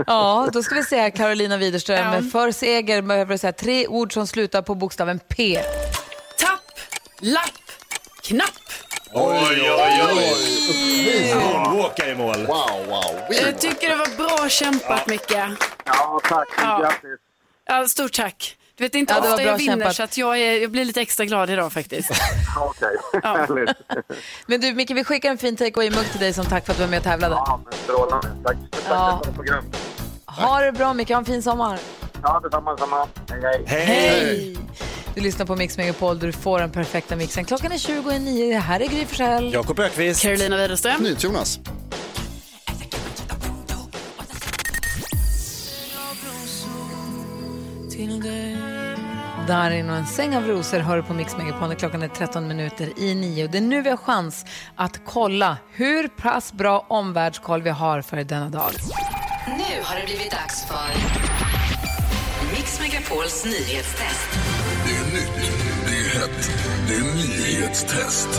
Ja, 0.07 0.49
då 0.53 0.63
ska 0.63 0.75
vi 0.75 0.83
se 0.83 0.99
här, 0.99 1.09
Carolina 1.09 1.57
Widerström. 1.57 2.31
För 2.31 2.51
seger 2.51 3.01
behöver 3.01 3.33
du 3.33 3.37
säga 3.37 3.53
tre 3.53 3.87
ord 3.87 4.13
som 4.13 4.27
slutar 4.27 4.61
på 4.61 4.75
bokstaven 4.75 5.19
P. 5.19 5.61
Tapp, 6.37 6.79
lapp, 7.19 7.51
knapp. 8.21 8.49
Oj, 9.13 9.71
oj, 9.71 10.03
oj. 10.17 11.35
Moonwalkar 11.35 12.07
i 12.07 12.15
mål. 12.15 12.45
Wow, 12.45 12.85
wow. 12.87 13.15
Jag 13.29 13.59
tycker 13.59 13.89
det 13.89 13.95
var 13.95 14.17
bra 14.17 14.49
kämpat 14.49 15.07
Micke. 15.07 15.31
Ja, 15.85 16.19
tack. 16.29 16.47
Ja. 16.61 16.79
Grattis. 16.79 17.19
Ja, 17.65 17.87
stort 17.87 18.13
tack. 18.13 18.55
Du 18.79 18.85
vet, 18.85 18.91
det 18.91 18.97
är 18.97 18.99
inte 18.99 19.13
Ja, 19.13 19.19
ofta 19.31 19.43
jag 19.43 19.57
vinner 19.57 19.73
kämpat. 19.77 19.95
så 19.95 20.03
att 20.03 20.17
jag, 20.17 20.39
är, 20.39 20.61
jag 20.61 20.71
blir 20.71 20.85
lite 20.85 21.01
extra 21.01 21.25
glad 21.25 21.49
idag 21.49 21.73
faktiskt. 21.73 22.09
Okej, 22.59 22.97
härligt. 23.23 23.69
Men 24.45 24.61
du, 24.61 24.73
Micke, 24.73 24.91
vi 24.91 25.03
skickar 25.03 25.31
en 25.31 25.37
fin 25.37 25.55
takeaway-mugg 25.55 26.11
till 26.11 26.19
dig 26.19 26.33
som 26.33 26.45
tack 26.45 26.65
för 26.65 26.73
att 26.73 26.77
du 26.77 26.83
var 26.83 26.89
med 26.89 26.97
och 26.97 27.03
tävlade. 27.03 27.35
Ja, 27.35 27.61
men 27.65 27.73
strålande. 27.79 28.27
Tack, 28.43 28.57
tack 28.71 28.81
Ja. 28.89 29.21
för 29.25 29.31
program. 29.31 29.63
Ha 30.25 30.59
det 30.61 30.71
bra, 30.71 30.93
Micke. 30.93 31.09
Ha 31.09 31.17
en 31.17 31.25
fin 31.25 31.43
sommar. 31.43 31.79
Ja, 32.23 32.39
detsamma, 32.43 32.71
detsamma. 32.71 33.07
Hej, 33.29 33.63
hej. 33.67 33.85
Hej! 33.85 34.57
Du 35.15 35.21
lyssnar 35.21 35.45
på 35.45 35.55
Mix 35.55 35.77
Megapol 35.77 36.19
där 36.19 36.27
du 36.27 36.33
får 36.33 36.59
den 36.59 36.71
perfekta 36.71 37.15
mixen. 37.15 37.45
Klockan 37.45 37.71
är 37.71 37.77
20 37.77 38.11
i 38.11 38.19
nio. 38.19 38.53
Det 38.53 38.59
här 38.59 38.79
är 38.79 38.85
Gry 38.87 39.05
Forssell. 39.05 39.53
Jakob 39.53 39.79
Ökvist. 39.79 40.21
Carolina 40.21 40.57
Widerström. 40.57 41.01
NyhetsJonas. 41.03 41.59
Darin 49.49 49.89
och 49.89 49.95
en 49.95 50.05
säng 50.05 50.35
av 50.35 50.47
rosor 50.47 50.79
hör 50.79 50.97
du 50.97 51.03
på 51.03 51.13
Mix 51.13 51.37
Megapol. 51.37 51.75
Klockan 51.75 52.03
är 52.03 52.07
13 52.07 52.47
minuter 52.47 52.93
i 52.99 53.15
nio. 53.15 53.47
Det 53.47 53.57
är 53.57 53.61
nu 53.61 53.81
vi 53.81 53.89
har 53.89 53.97
chans 53.97 54.45
att 54.75 55.01
kolla 55.05 55.57
hur 55.71 56.07
pass 56.07 56.53
bra 56.53 56.85
omvärldskoll 56.89 57.61
vi 57.61 57.69
har 57.69 58.01
för 58.01 58.17
denna 58.17 58.49
dag. 58.49 58.71
Nu 59.47 59.83
har 59.83 59.99
det 59.99 60.05
blivit 60.05 60.31
dags 60.31 60.65
för 60.67 60.89
Mix 62.55 62.79
Megapols 62.79 63.45
nyhetstest. 63.45 64.29
Det 64.85 64.95
är 64.95 65.13
nytt, 65.13 65.51
det 65.85 65.95
är 65.95 66.19
hett, 66.19 66.51
det 66.87 66.93
är 66.93 67.15
nyhetstest. 67.15 68.29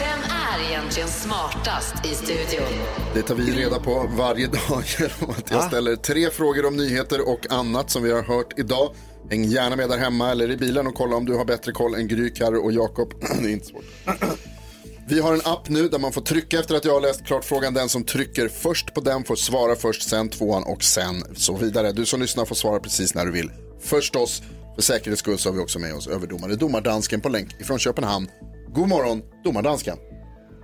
Vem 0.00 0.20
är 0.30 0.70
egentligen 0.70 1.08
smartast 1.08 2.06
i 2.06 2.14
studion? 2.14 2.68
Det 3.14 3.22
tar 3.22 3.34
vi 3.34 3.64
reda 3.64 3.80
på 3.80 4.10
varje 4.16 4.46
dag 4.46 4.82
genom 4.98 5.30
att 5.30 5.50
jag 5.50 5.64
ställer 5.64 5.96
tre 5.96 6.30
frågor 6.30 6.66
om 6.66 6.76
nyheter 6.76 7.28
och 7.28 7.52
annat 7.52 7.90
som 7.90 8.02
vi 8.02 8.12
har 8.12 8.22
hört 8.22 8.58
idag. 8.58 8.94
Häng 9.32 9.44
gärna 9.44 9.76
med 9.76 9.88
där 9.88 9.98
hemma 9.98 10.30
eller 10.30 10.50
i 10.50 10.56
bilen 10.56 10.86
och 10.86 10.94
kolla 10.94 11.16
om 11.16 11.24
du 11.24 11.34
har 11.34 11.44
bättre 11.44 11.72
koll 11.72 11.94
än 11.94 12.08
Gry, 12.08 12.30
Carro 12.30 12.64
och 12.64 12.72
Jakob. 12.72 13.14
det 13.42 13.48
är 13.48 13.52
inte 13.52 13.66
svårt. 13.66 13.84
Vi 15.08 15.20
har 15.20 15.34
en 15.34 15.40
app 15.44 15.68
nu 15.68 15.88
där 15.88 15.98
man 15.98 16.12
får 16.12 16.20
trycka 16.20 16.60
efter 16.60 16.74
att 16.74 16.84
jag 16.84 16.92
har 16.92 17.00
läst 17.00 17.24
klart 17.24 17.44
frågan. 17.44 17.74
Den 17.74 17.88
som 17.88 18.04
trycker 18.04 18.48
först 18.48 18.94
på 18.94 19.00
den 19.00 19.24
får 19.24 19.36
svara 19.36 19.76
först, 19.76 20.08
sen 20.08 20.28
tvåan 20.28 20.62
och 20.62 20.84
sen 20.84 21.24
så 21.36 21.56
vidare. 21.56 21.92
Du 21.92 22.06
som 22.06 22.20
lyssnar 22.20 22.44
får 22.44 22.54
svara 22.54 22.80
precis 22.80 23.14
när 23.14 23.26
du 23.26 23.32
vill. 23.32 23.50
Förstås, 23.80 24.42
för 24.74 24.82
säkerhets 24.82 25.20
skull 25.20 25.38
så 25.38 25.48
har 25.48 25.54
vi 25.54 25.62
också 25.62 25.78
med 25.78 25.94
oss 25.94 26.06
överdomare 26.06 26.56
Domardansken 26.56 27.20
på 27.20 27.28
länk 27.28 27.60
ifrån 27.60 27.78
Köpenhamn. 27.78 28.30
God 28.68 28.88
morgon, 28.88 29.22
Domardansken. 29.44 29.96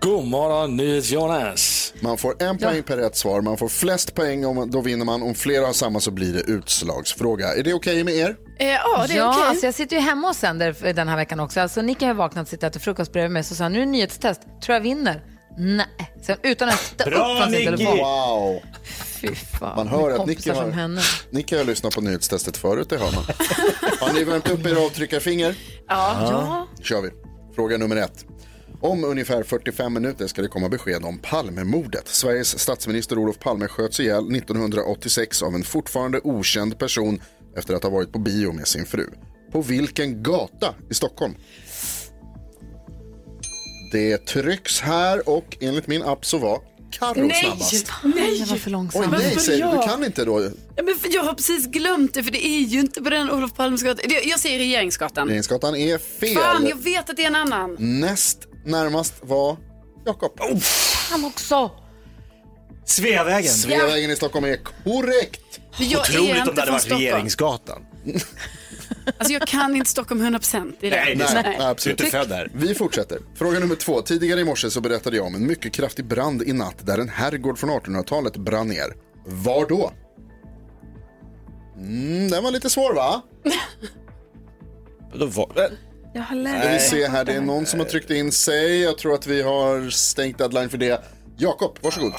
God 0.01 0.25
morgon, 0.25 0.77
NyhetsJonas. 0.77 1.68
Man 2.01 2.19
får 2.19 2.43
en 2.43 2.59
poäng 2.59 2.83
per 2.83 2.97
rätt 2.97 3.17
svar. 3.17 3.41
Man 3.41 3.57
får 3.59 3.69
flest 3.69 4.15
poäng, 4.15 4.47
om, 4.47 4.71
då 4.71 4.81
vinner 4.81 5.05
man. 5.05 5.23
Om 5.23 5.35
flera 5.35 5.67
har 5.67 5.73
samma 5.73 6.01
så 6.01 6.11
blir 6.11 6.33
det 6.33 6.41
utslagsfråga. 6.41 7.55
Är 7.55 7.63
det 7.63 7.75
okej 7.75 8.05
med 8.05 8.15
er? 8.15 8.37
Eh, 8.59 8.67
ja, 8.67 9.05
det 9.09 9.15
är 9.15 9.19
ja, 9.19 9.31
okej. 9.31 9.43
alltså 9.49 9.67
jag 9.67 9.75
sitter 9.75 9.97
ju 9.97 10.03
hemma 10.03 10.29
och 10.29 10.37
sänder 10.37 10.93
den 10.95 11.09
här 11.09 11.17
veckan 11.17 11.41
också. 11.41 11.61
Alltså 11.61 11.83
Nick 11.83 12.03
har 12.03 12.15
vaknat 12.15 12.43
och 12.43 12.49
sitter 12.49 12.67
och 12.67 12.71
äter 12.71 12.81
frukost 12.81 13.13
bredvid 13.13 13.31
mig. 13.31 13.45
Så 13.45 13.55
sa 13.55 13.65
han, 13.65 13.73
nu 13.73 13.79
är 13.79 13.85
det 13.85 13.91
nyhetstest. 13.91 14.41
Tror 14.63 14.75
jag 14.75 14.81
vinner? 14.81 15.23
Nej. 15.59 15.87
Sen, 16.23 16.37
utan 16.43 16.69
att 16.69 16.79
stå 16.79 17.05
upp 17.05 17.15
från 17.15 17.43
sin 17.43 17.51
Nicky! 17.51 17.65
telefon. 17.65 17.99
Wow! 17.99 18.61
Fy 19.21 19.35
fan. 19.35 19.77
Man 19.77 19.89
hör 19.89 20.11
att 20.11 20.27
Nicky 20.27 20.51
har. 20.51 21.35
Nicky 21.35 21.57
har 21.57 21.65
lyssnat 21.65 21.95
på 21.95 22.01
nyhetstestet 22.01 22.57
förut, 22.57 22.91
det 22.91 22.99
hör 22.99 23.13
man. 23.13 23.25
Har 24.01 24.13
ni 24.13 24.25
värmt 24.25 24.51
upp 24.51 24.67
era 24.67 24.81
avtryckarfinger? 24.81 25.55
Ja. 25.89 26.29
Ja. 26.31 26.67
kör 26.83 27.03
vi. 27.03 27.11
Fråga 27.55 27.77
nummer 27.77 27.97
ett. 27.97 28.25
Om 28.81 29.05
ungefär 29.05 29.43
45 29.43 29.93
minuter 29.95 30.27
ska 30.27 30.43
det 30.43 30.49
komma 30.49 30.69
besked 30.69 31.05
om 31.05 31.19
Palmemordet. 31.19 32.09
Sveriges 32.09 32.59
statsminister 32.59 33.19
Olof 33.19 33.39
Palme 33.39 33.69
sköts 33.69 34.01
ihjäl 34.01 34.37
1986 34.37 35.43
av 35.43 35.55
en 35.55 35.63
fortfarande 35.65 36.21
okänd 36.25 36.79
person 36.79 37.21
efter 37.57 37.75
att 37.75 37.83
ha 37.83 37.91
varit 37.91 38.13
på 38.13 38.19
bio 38.19 38.53
med 38.53 38.69
sin 38.69 38.87
fru. 38.87 39.07
På 39.53 39.63
vilken 39.63 40.23
gata 40.23 40.75
i 40.91 40.95
Stockholm? 40.95 41.35
Det 43.93 44.19
trycks 44.27 44.81
här 44.81 45.29
och 45.29 45.57
enligt 45.61 45.87
min 45.87 46.03
app 46.03 46.25
så 46.27 46.39
var 46.39 46.61
Carro 46.91 47.27
Nej, 47.27 47.43
snabbast. 47.45 47.93
nej. 48.03 48.39
Jag 48.41 48.47
var 48.47 48.57
för 48.57 48.71
långsam. 48.71 49.03
Oj, 49.03 49.09
nej, 49.11 49.37
säger 49.39 49.71
du. 49.73 49.77
Du 49.79 49.83
kan 49.87 50.05
inte 50.05 50.25
då. 50.25 50.51
Ja, 50.77 50.83
men 50.83 50.95
för 50.99 51.15
jag 51.15 51.23
har 51.25 51.35
precis 51.35 51.67
glömt 51.67 52.15
det, 52.15 52.23
för 52.23 52.31
det 52.31 52.47
är 52.47 52.61
ju 52.61 52.81
inte 52.81 53.03
på 53.03 53.11
den 53.11 53.31
Olof 53.31 53.55
Palmes 53.55 53.83
gata. 53.83 54.03
Det- 54.09 54.23
Jag 54.25 54.41
säger 54.41 54.59
Regeringsgatan. 54.59 55.27
Regeringsgatan 55.29 55.77
är 55.77 55.99
fel. 55.99 56.35
Fan, 56.37 56.67
jag 56.69 56.83
vet 56.83 57.11
att 57.11 57.17
det 57.17 57.23
är 57.23 57.27
en 57.27 57.37
annan. 57.37 57.77
Näst 57.79 58.48
närmast 58.69 59.15
var 59.21 59.57
Jakob. 60.07 60.41
Han 61.11 61.25
också. 61.25 61.71
Sveavägen. 62.85 63.53
Sveavägen 63.53 64.11
i 64.11 64.17
Stockholm 64.17 64.45
är 64.45 64.57
korrekt. 64.85 65.61
Jag 65.79 65.93
är 65.93 65.99
Otroligt 66.01 66.37
inte 66.37 66.51
om 66.51 66.55
det 66.55 66.61
hade 66.61 66.73
varit 66.73 66.83
Stockholm. 66.83 67.03
Regeringsgatan. 67.03 67.87
Alltså 69.19 69.33
jag 69.33 69.49
kan 69.49 69.77
inte 69.77 69.91
Stockholm 69.91 70.23
100% 70.23 70.73
i 70.81 70.91
det. 70.91 70.97
Nej, 70.97 71.17
Nej, 71.35 71.57
absolut. 71.61 71.99
Du 71.99 72.05
är 72.05 72.07
inte 72.07 72.19
född 72.19 72.29
där. 72.29 72.51
Vi 72.55 72.75
fortsätter. 72.75 73.19
Fråga 73.35 73.59
nummer 73.61 73.75
två. 73.75 74.03
Tidigare 74.03 74.41
i 74.41 74.45
morse 74.45 74.71
så 74.71 74.81
berättade 74.81 75.17
jag 75.17 75.27
om 75.27 75.35
en 75.35 75.47
mycket 75.47 75.73
kraftig 75.73 76.05
brand 76.05 76.43
i 76.43 76.53
natt 76.53 76.87
där 76.87 76.99
en 76.99 77.09
herrgård 77.09 77.59
från 77.59 77.71
1800-talet 77.71 78.37
brann 78.37 78.69
ner. 78.69 78.97
Var 79.27 79.67
då? 79.69 79.93
Mm, 81.77 82.31
den 82.31 82.45
var 82.45 82.51
lite 82.51 82.71
svår 82.71 82.95
va? 82.95 83.23
Då 85.15 85.27
var... 85.27 85.71
Jag 86.15 86.21
har 86.23 86.27
Ska 86.27 86.35
läst. 86.35 86.93
vi 86.93 86.99
se 86.99 87.09
här, 87.09 87.25
det 87.25 87.33
är 87.33 87.41
någon 87.41 87.67
som 87.67 87.81
har 87.81 87.87
tryckt 87.87 88.11
in 88.11 88.33
sig. 88.33 88.81
Jag 88.83 88.99
tror 88.99 89.15
att 89.15 89.27
vi 89.27 89.43
har 89.43 89.91
stängt 89.91 90.39
deadline 90.39 90.69
för 90.71 90.79
det. 90.79 91.03
Jakob, 91.37 91.79
varsågod. 91.81 92.13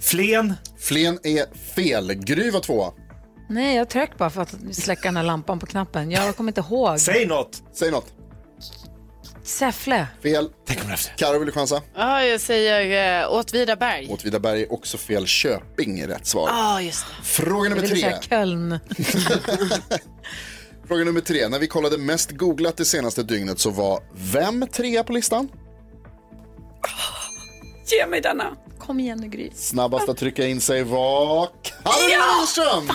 Flen. 0.00 0.54
Flen 0.78 1.18
är 1.22 1.46
fel. 1.74 2.14
Gry 2.14 2.50
var 2.50 2.60
tvåa. 2.60 2.92
Nej, 3.48 3.76
jag 3.76 3.88
tryck 3.88 4.18
bara 4.18 4.30
för 4.30 4.42
att 4.42 4.54
släcka 4.72 5.02
den 5.02 5.16
här 5.16 5.24
lampan 5.24 5.58
på 5.58 5.66
knappen. 5.66 6.10
Jag 6.10 6.36
kommer 6.36 6.50
inte 6.50 6.60
ihåg. 6.60 7.00
Säg 7.00 7.26
något. 7.26 7.62
Säg 7.74 7.90
något. 7.90 8.06
Säffle. 9.44 10.06
Fel. 10.22 10.48
Karo 11.16 11.38
vill 11.38 11.46
du 11.46 11.52
chansa? 11.52 11.82
Ja, 11.96 12.24
jag 12.24 12.40
säger 12.40 13.22
uh, 13.24 13.32
Åtvidaberg. 13.32 14.08
Åtvidaberg 14.10 14.62
är 14.62 14.72
också 14.72 14.98
fel. 14.98 15.26
Köping 15.26 16.00
är 16.00 16.06
rätt 16.08 16.26
svar. 16.26 16.48
Ja, 16.52 16.80
just 16.80 17.06
det. 17.06 17.24
Fråga 17.26 17.68
nummer 17.68 17.74
Det 17.82 17.88
vill 17.88 17.90
tre. 17.90 18.10
säga 18.10 18.20
Köln. 18.20 18.78
Fråga 20.88 21.04
nummer 21.04 21.20
tre. 21.20 21.48
När 21.48 21.58
vi 21.58 21.66
kollade 21.66 21.98
mest 21.98 22.30
googlat 22.30 22.76
det 22.76 22.84
senaste 22.84 23.22
dygnet 23.22 23.58
så 23.58 23.70
var 23.70 24.02
vem 24.32 24.66
trea 24.72 25.04
på 25.04 25.12
listan? 25.12 25.48
Ge 27.92 28.06
mig 28.06 28.20
denna. 28.20 28.56
Kom 28.78 29.00
igen 29.00 29.18
nu 29.18 29.28
Gry. 29.28 29.50
Snabbast 29.54 30.08
att 30.08 30.16
trycka 30.16 30.46
in 30.46 30.60
sig 30.60 30.82
var 30.82 31.48
Carolina 31.62 32.24
Widerström. 32.34 32.88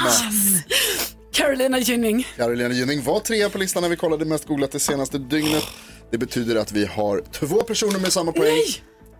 Carolina 1.33 1.79
Gynning. 1.79 2.27
Carolina 2.37 2.73
Gynning 2.73 3.03
var 3.03 3.19
trea 3.19 3.49
på 3.49 3.57
listan 3.57 3.83
när 3.83 3.89
vi 3.89 3.95
kollade 3.95 4.25
mest 4.25 4.47
googlat 4.47 4.71
det 4.71 4.79
senaste 4.79 5.17
dygnet. 5.17 5.63
Det 6.11 6.17
betyder 6.17 6.55
att 6.55 6.71
vi 6.71 6.85
har 6.85 7.23
två 7.31 7.61
personer 7.61 7.99
med 7.99 8.13
samma 8.13 8.31
poäng. 8.31 8.61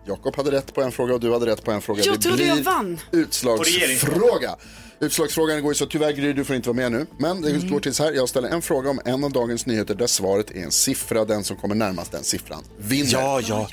Jakob 0.06 0.36
hade 0.36 0.50
rätt 0.50 0.74
på 0.74 0.82
en 0.82 0.92
fråga 0.92 1.14
och 1.14 1.20
du 1.20 1.32
hade 1.32 1.46
rätt 1.46 1.64
på 1.64 1.70
en 1.72 1.80
fråga. 1.80 2.02
Jag 2.04 2.14
det 2.14 2.20
trodde 2.22 2.44
jag 2.44 2.56
blir 2.56 2.64
vann. 2.64 3.00
utslagsfråga. 3.12 4.56
Utslagsfrågan 5.00 5.62
går 5.62 5.70
ju 5.70 5.74
så 5.74 5.86
tyvärr 5.86 6.12
Gry, 6.12 6.32
du 6.32 6.44
får 6.44 6.56
inte 6.56 6.68
vara 6.68 6.76
med 6.76 6.92
nu. 6.92 7.06
Men 7.18 7.42
det 7.42 7.50
Mm. 7.50 7.70
går 7.70 7.80
till 7.80 7.94
så 7.94 8.02
här, 8.04 8.12
jag 8.12 8.28
ställer 8.28 8.48
en 8.48 8.62
fråga 8.62 8.90
om 8.90 9.00
en 9.04 9.24
av 9.24 9.32
dagens 9.32 9.66
nyheter 9.66 9.94
där 9.94 10.06
svaret 10.06 10.50
är 10.50 10.62
en 10.64 10.70
siffra. 10.72 11.24
Den 11.24 11.44
som 11.44 11.56
kommer 11.56 11.74
närmast 11.74 12.12
den 12.12 12.24
siffran 12.24 12.64
vinner. 12.78 13.10
Ja, 13.12 13.40
ja. 13.40 13.68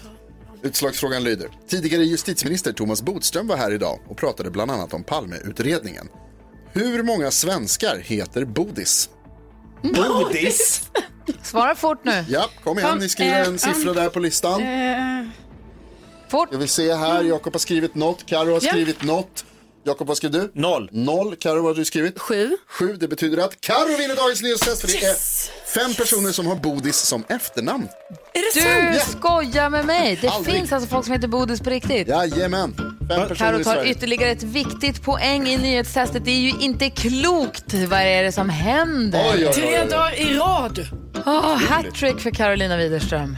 Utslagsfrågan 0.63 1.23
lyder. 1.23 1.49
Tidigare 1.69 2.03
justitieminister 2.03 2.73
Thomas 2.73 3.01
Bodström 3.01 3.47
var 3.47 3.57
här 3.57 3.71
idag 3.71 3.99
och 4.07 4.17
pratade 4.17 4.51
bland 4.51 4.71
annat 4.71 4.93
om 4.93 5.03
Palmeutredningen. 5.03 6.07
Hur 6.73 7.03
många 7.03 7.31
svenskar 7.31 7.97
heter 7.97 8.45
Bodis? 8.45 9.09
Bodis? 9.81 10.81
Svara 11.43 11.75
fort 11.75 11.99
nu. 12.03 12.25
Ja, 12.29 12.49
kom 12.63 12.79
igen, 12.79 12.97
ni 12.97 13.09
skriver 13.09 13.45
en 13.45 13.59
siffra 13.59 13.93
där 13.93 14.09
på 14.09 14.19
listan. 14.19 14.61
Fort. 16.31 16.49
Jag 16.51 16.59
vill 16.59 16.69
se 16.69 16.93
här, 16.93 17.23
Jakob 17.23 17.53
har 17.53 17.59
skrivit 17.59 17.95
något, 17.95 18.25
Karo 18.25 18.45
har 18.45 18.59
Ja. 18.63 18.71
skrivit 18.71 19.03
något. 19.03 19.45
Jakob, 19.83 20.07
vad 20.07 20.17
skrev 20.17 20.31
du? 20.31 20.51
Noll. 20.55 20.89
Noll. 20.91 21.35
Karo, 21.35 21.55
vad 21.55 21.63
har 21.65 21.73
du 21.75 21.85
skrivit? 21.85 22.19
Sju. 22.19 22.57
Sju. 22.67 22.95
Det 22.99 23.07
betyder 23.07 23.43
att 23.43 23.61
Karo 23.61 23.97
vinner 23.97 24.15
dagens 24.15 24.41
nyhetstest 24.41 24.81
för 24.81 24.87
det 24.87 25.03
är 25.05 25.15
fem 25.73 25.93
personer 25.93 26.31
som 26.31 26.47
har 26.47 26.55
Bodis 26.55 26.97
som 26.97 27.23
efternamn. 27.29 27.87
Är 28.33 28.93
Du 28.93 28.99
skojar 28.99 29.69
med 29.69 29.85
mig. 29.85 30.19
Det 30.21 30.27
Aldrig. 30.27 30.55
finns 30.55 30.71
alltså 30.71 30.89
folk 30.89 31.05
som 31.05 31.13
heter 31.13 31.27
Bodis 31.27 31.59
på 31.61 31.69
riktigt. 31.69 32.07
Jajamän. 32.07 32.75
Karo 33.37 33.63
tar 33.63 33.85
ytterligare 33.85 34.31
ett 34.31 34.43
viktigt 34.43 35.03
poäng 35.03 35.47
i 35.47 35.57
nyhetstestet. 35.57 36.25
Det 36.25 36.31
är 36.31 36.39
ju 36.39 36.49
inte 36.59 36.89
klokt. 36.89 37.73
Vad 37.73 37.99
är 38.01 38.23
det 38.23 38.31
som 38.31 38.49
händer? 38.49 39.19
Oj, 39.19 39.29
oj, 39.37 39.47
oj, 39.47 39.53
Tre 39.53 39.85
dagar 39.85 40.13
i 40.19 40.33
rad. 40.37 40.79
Oh, 41.25 41.55
hattrick 41.55 42.19
för 42.19 42.31
Carolina 42.31 42.77
Widerström. 42.77 43.37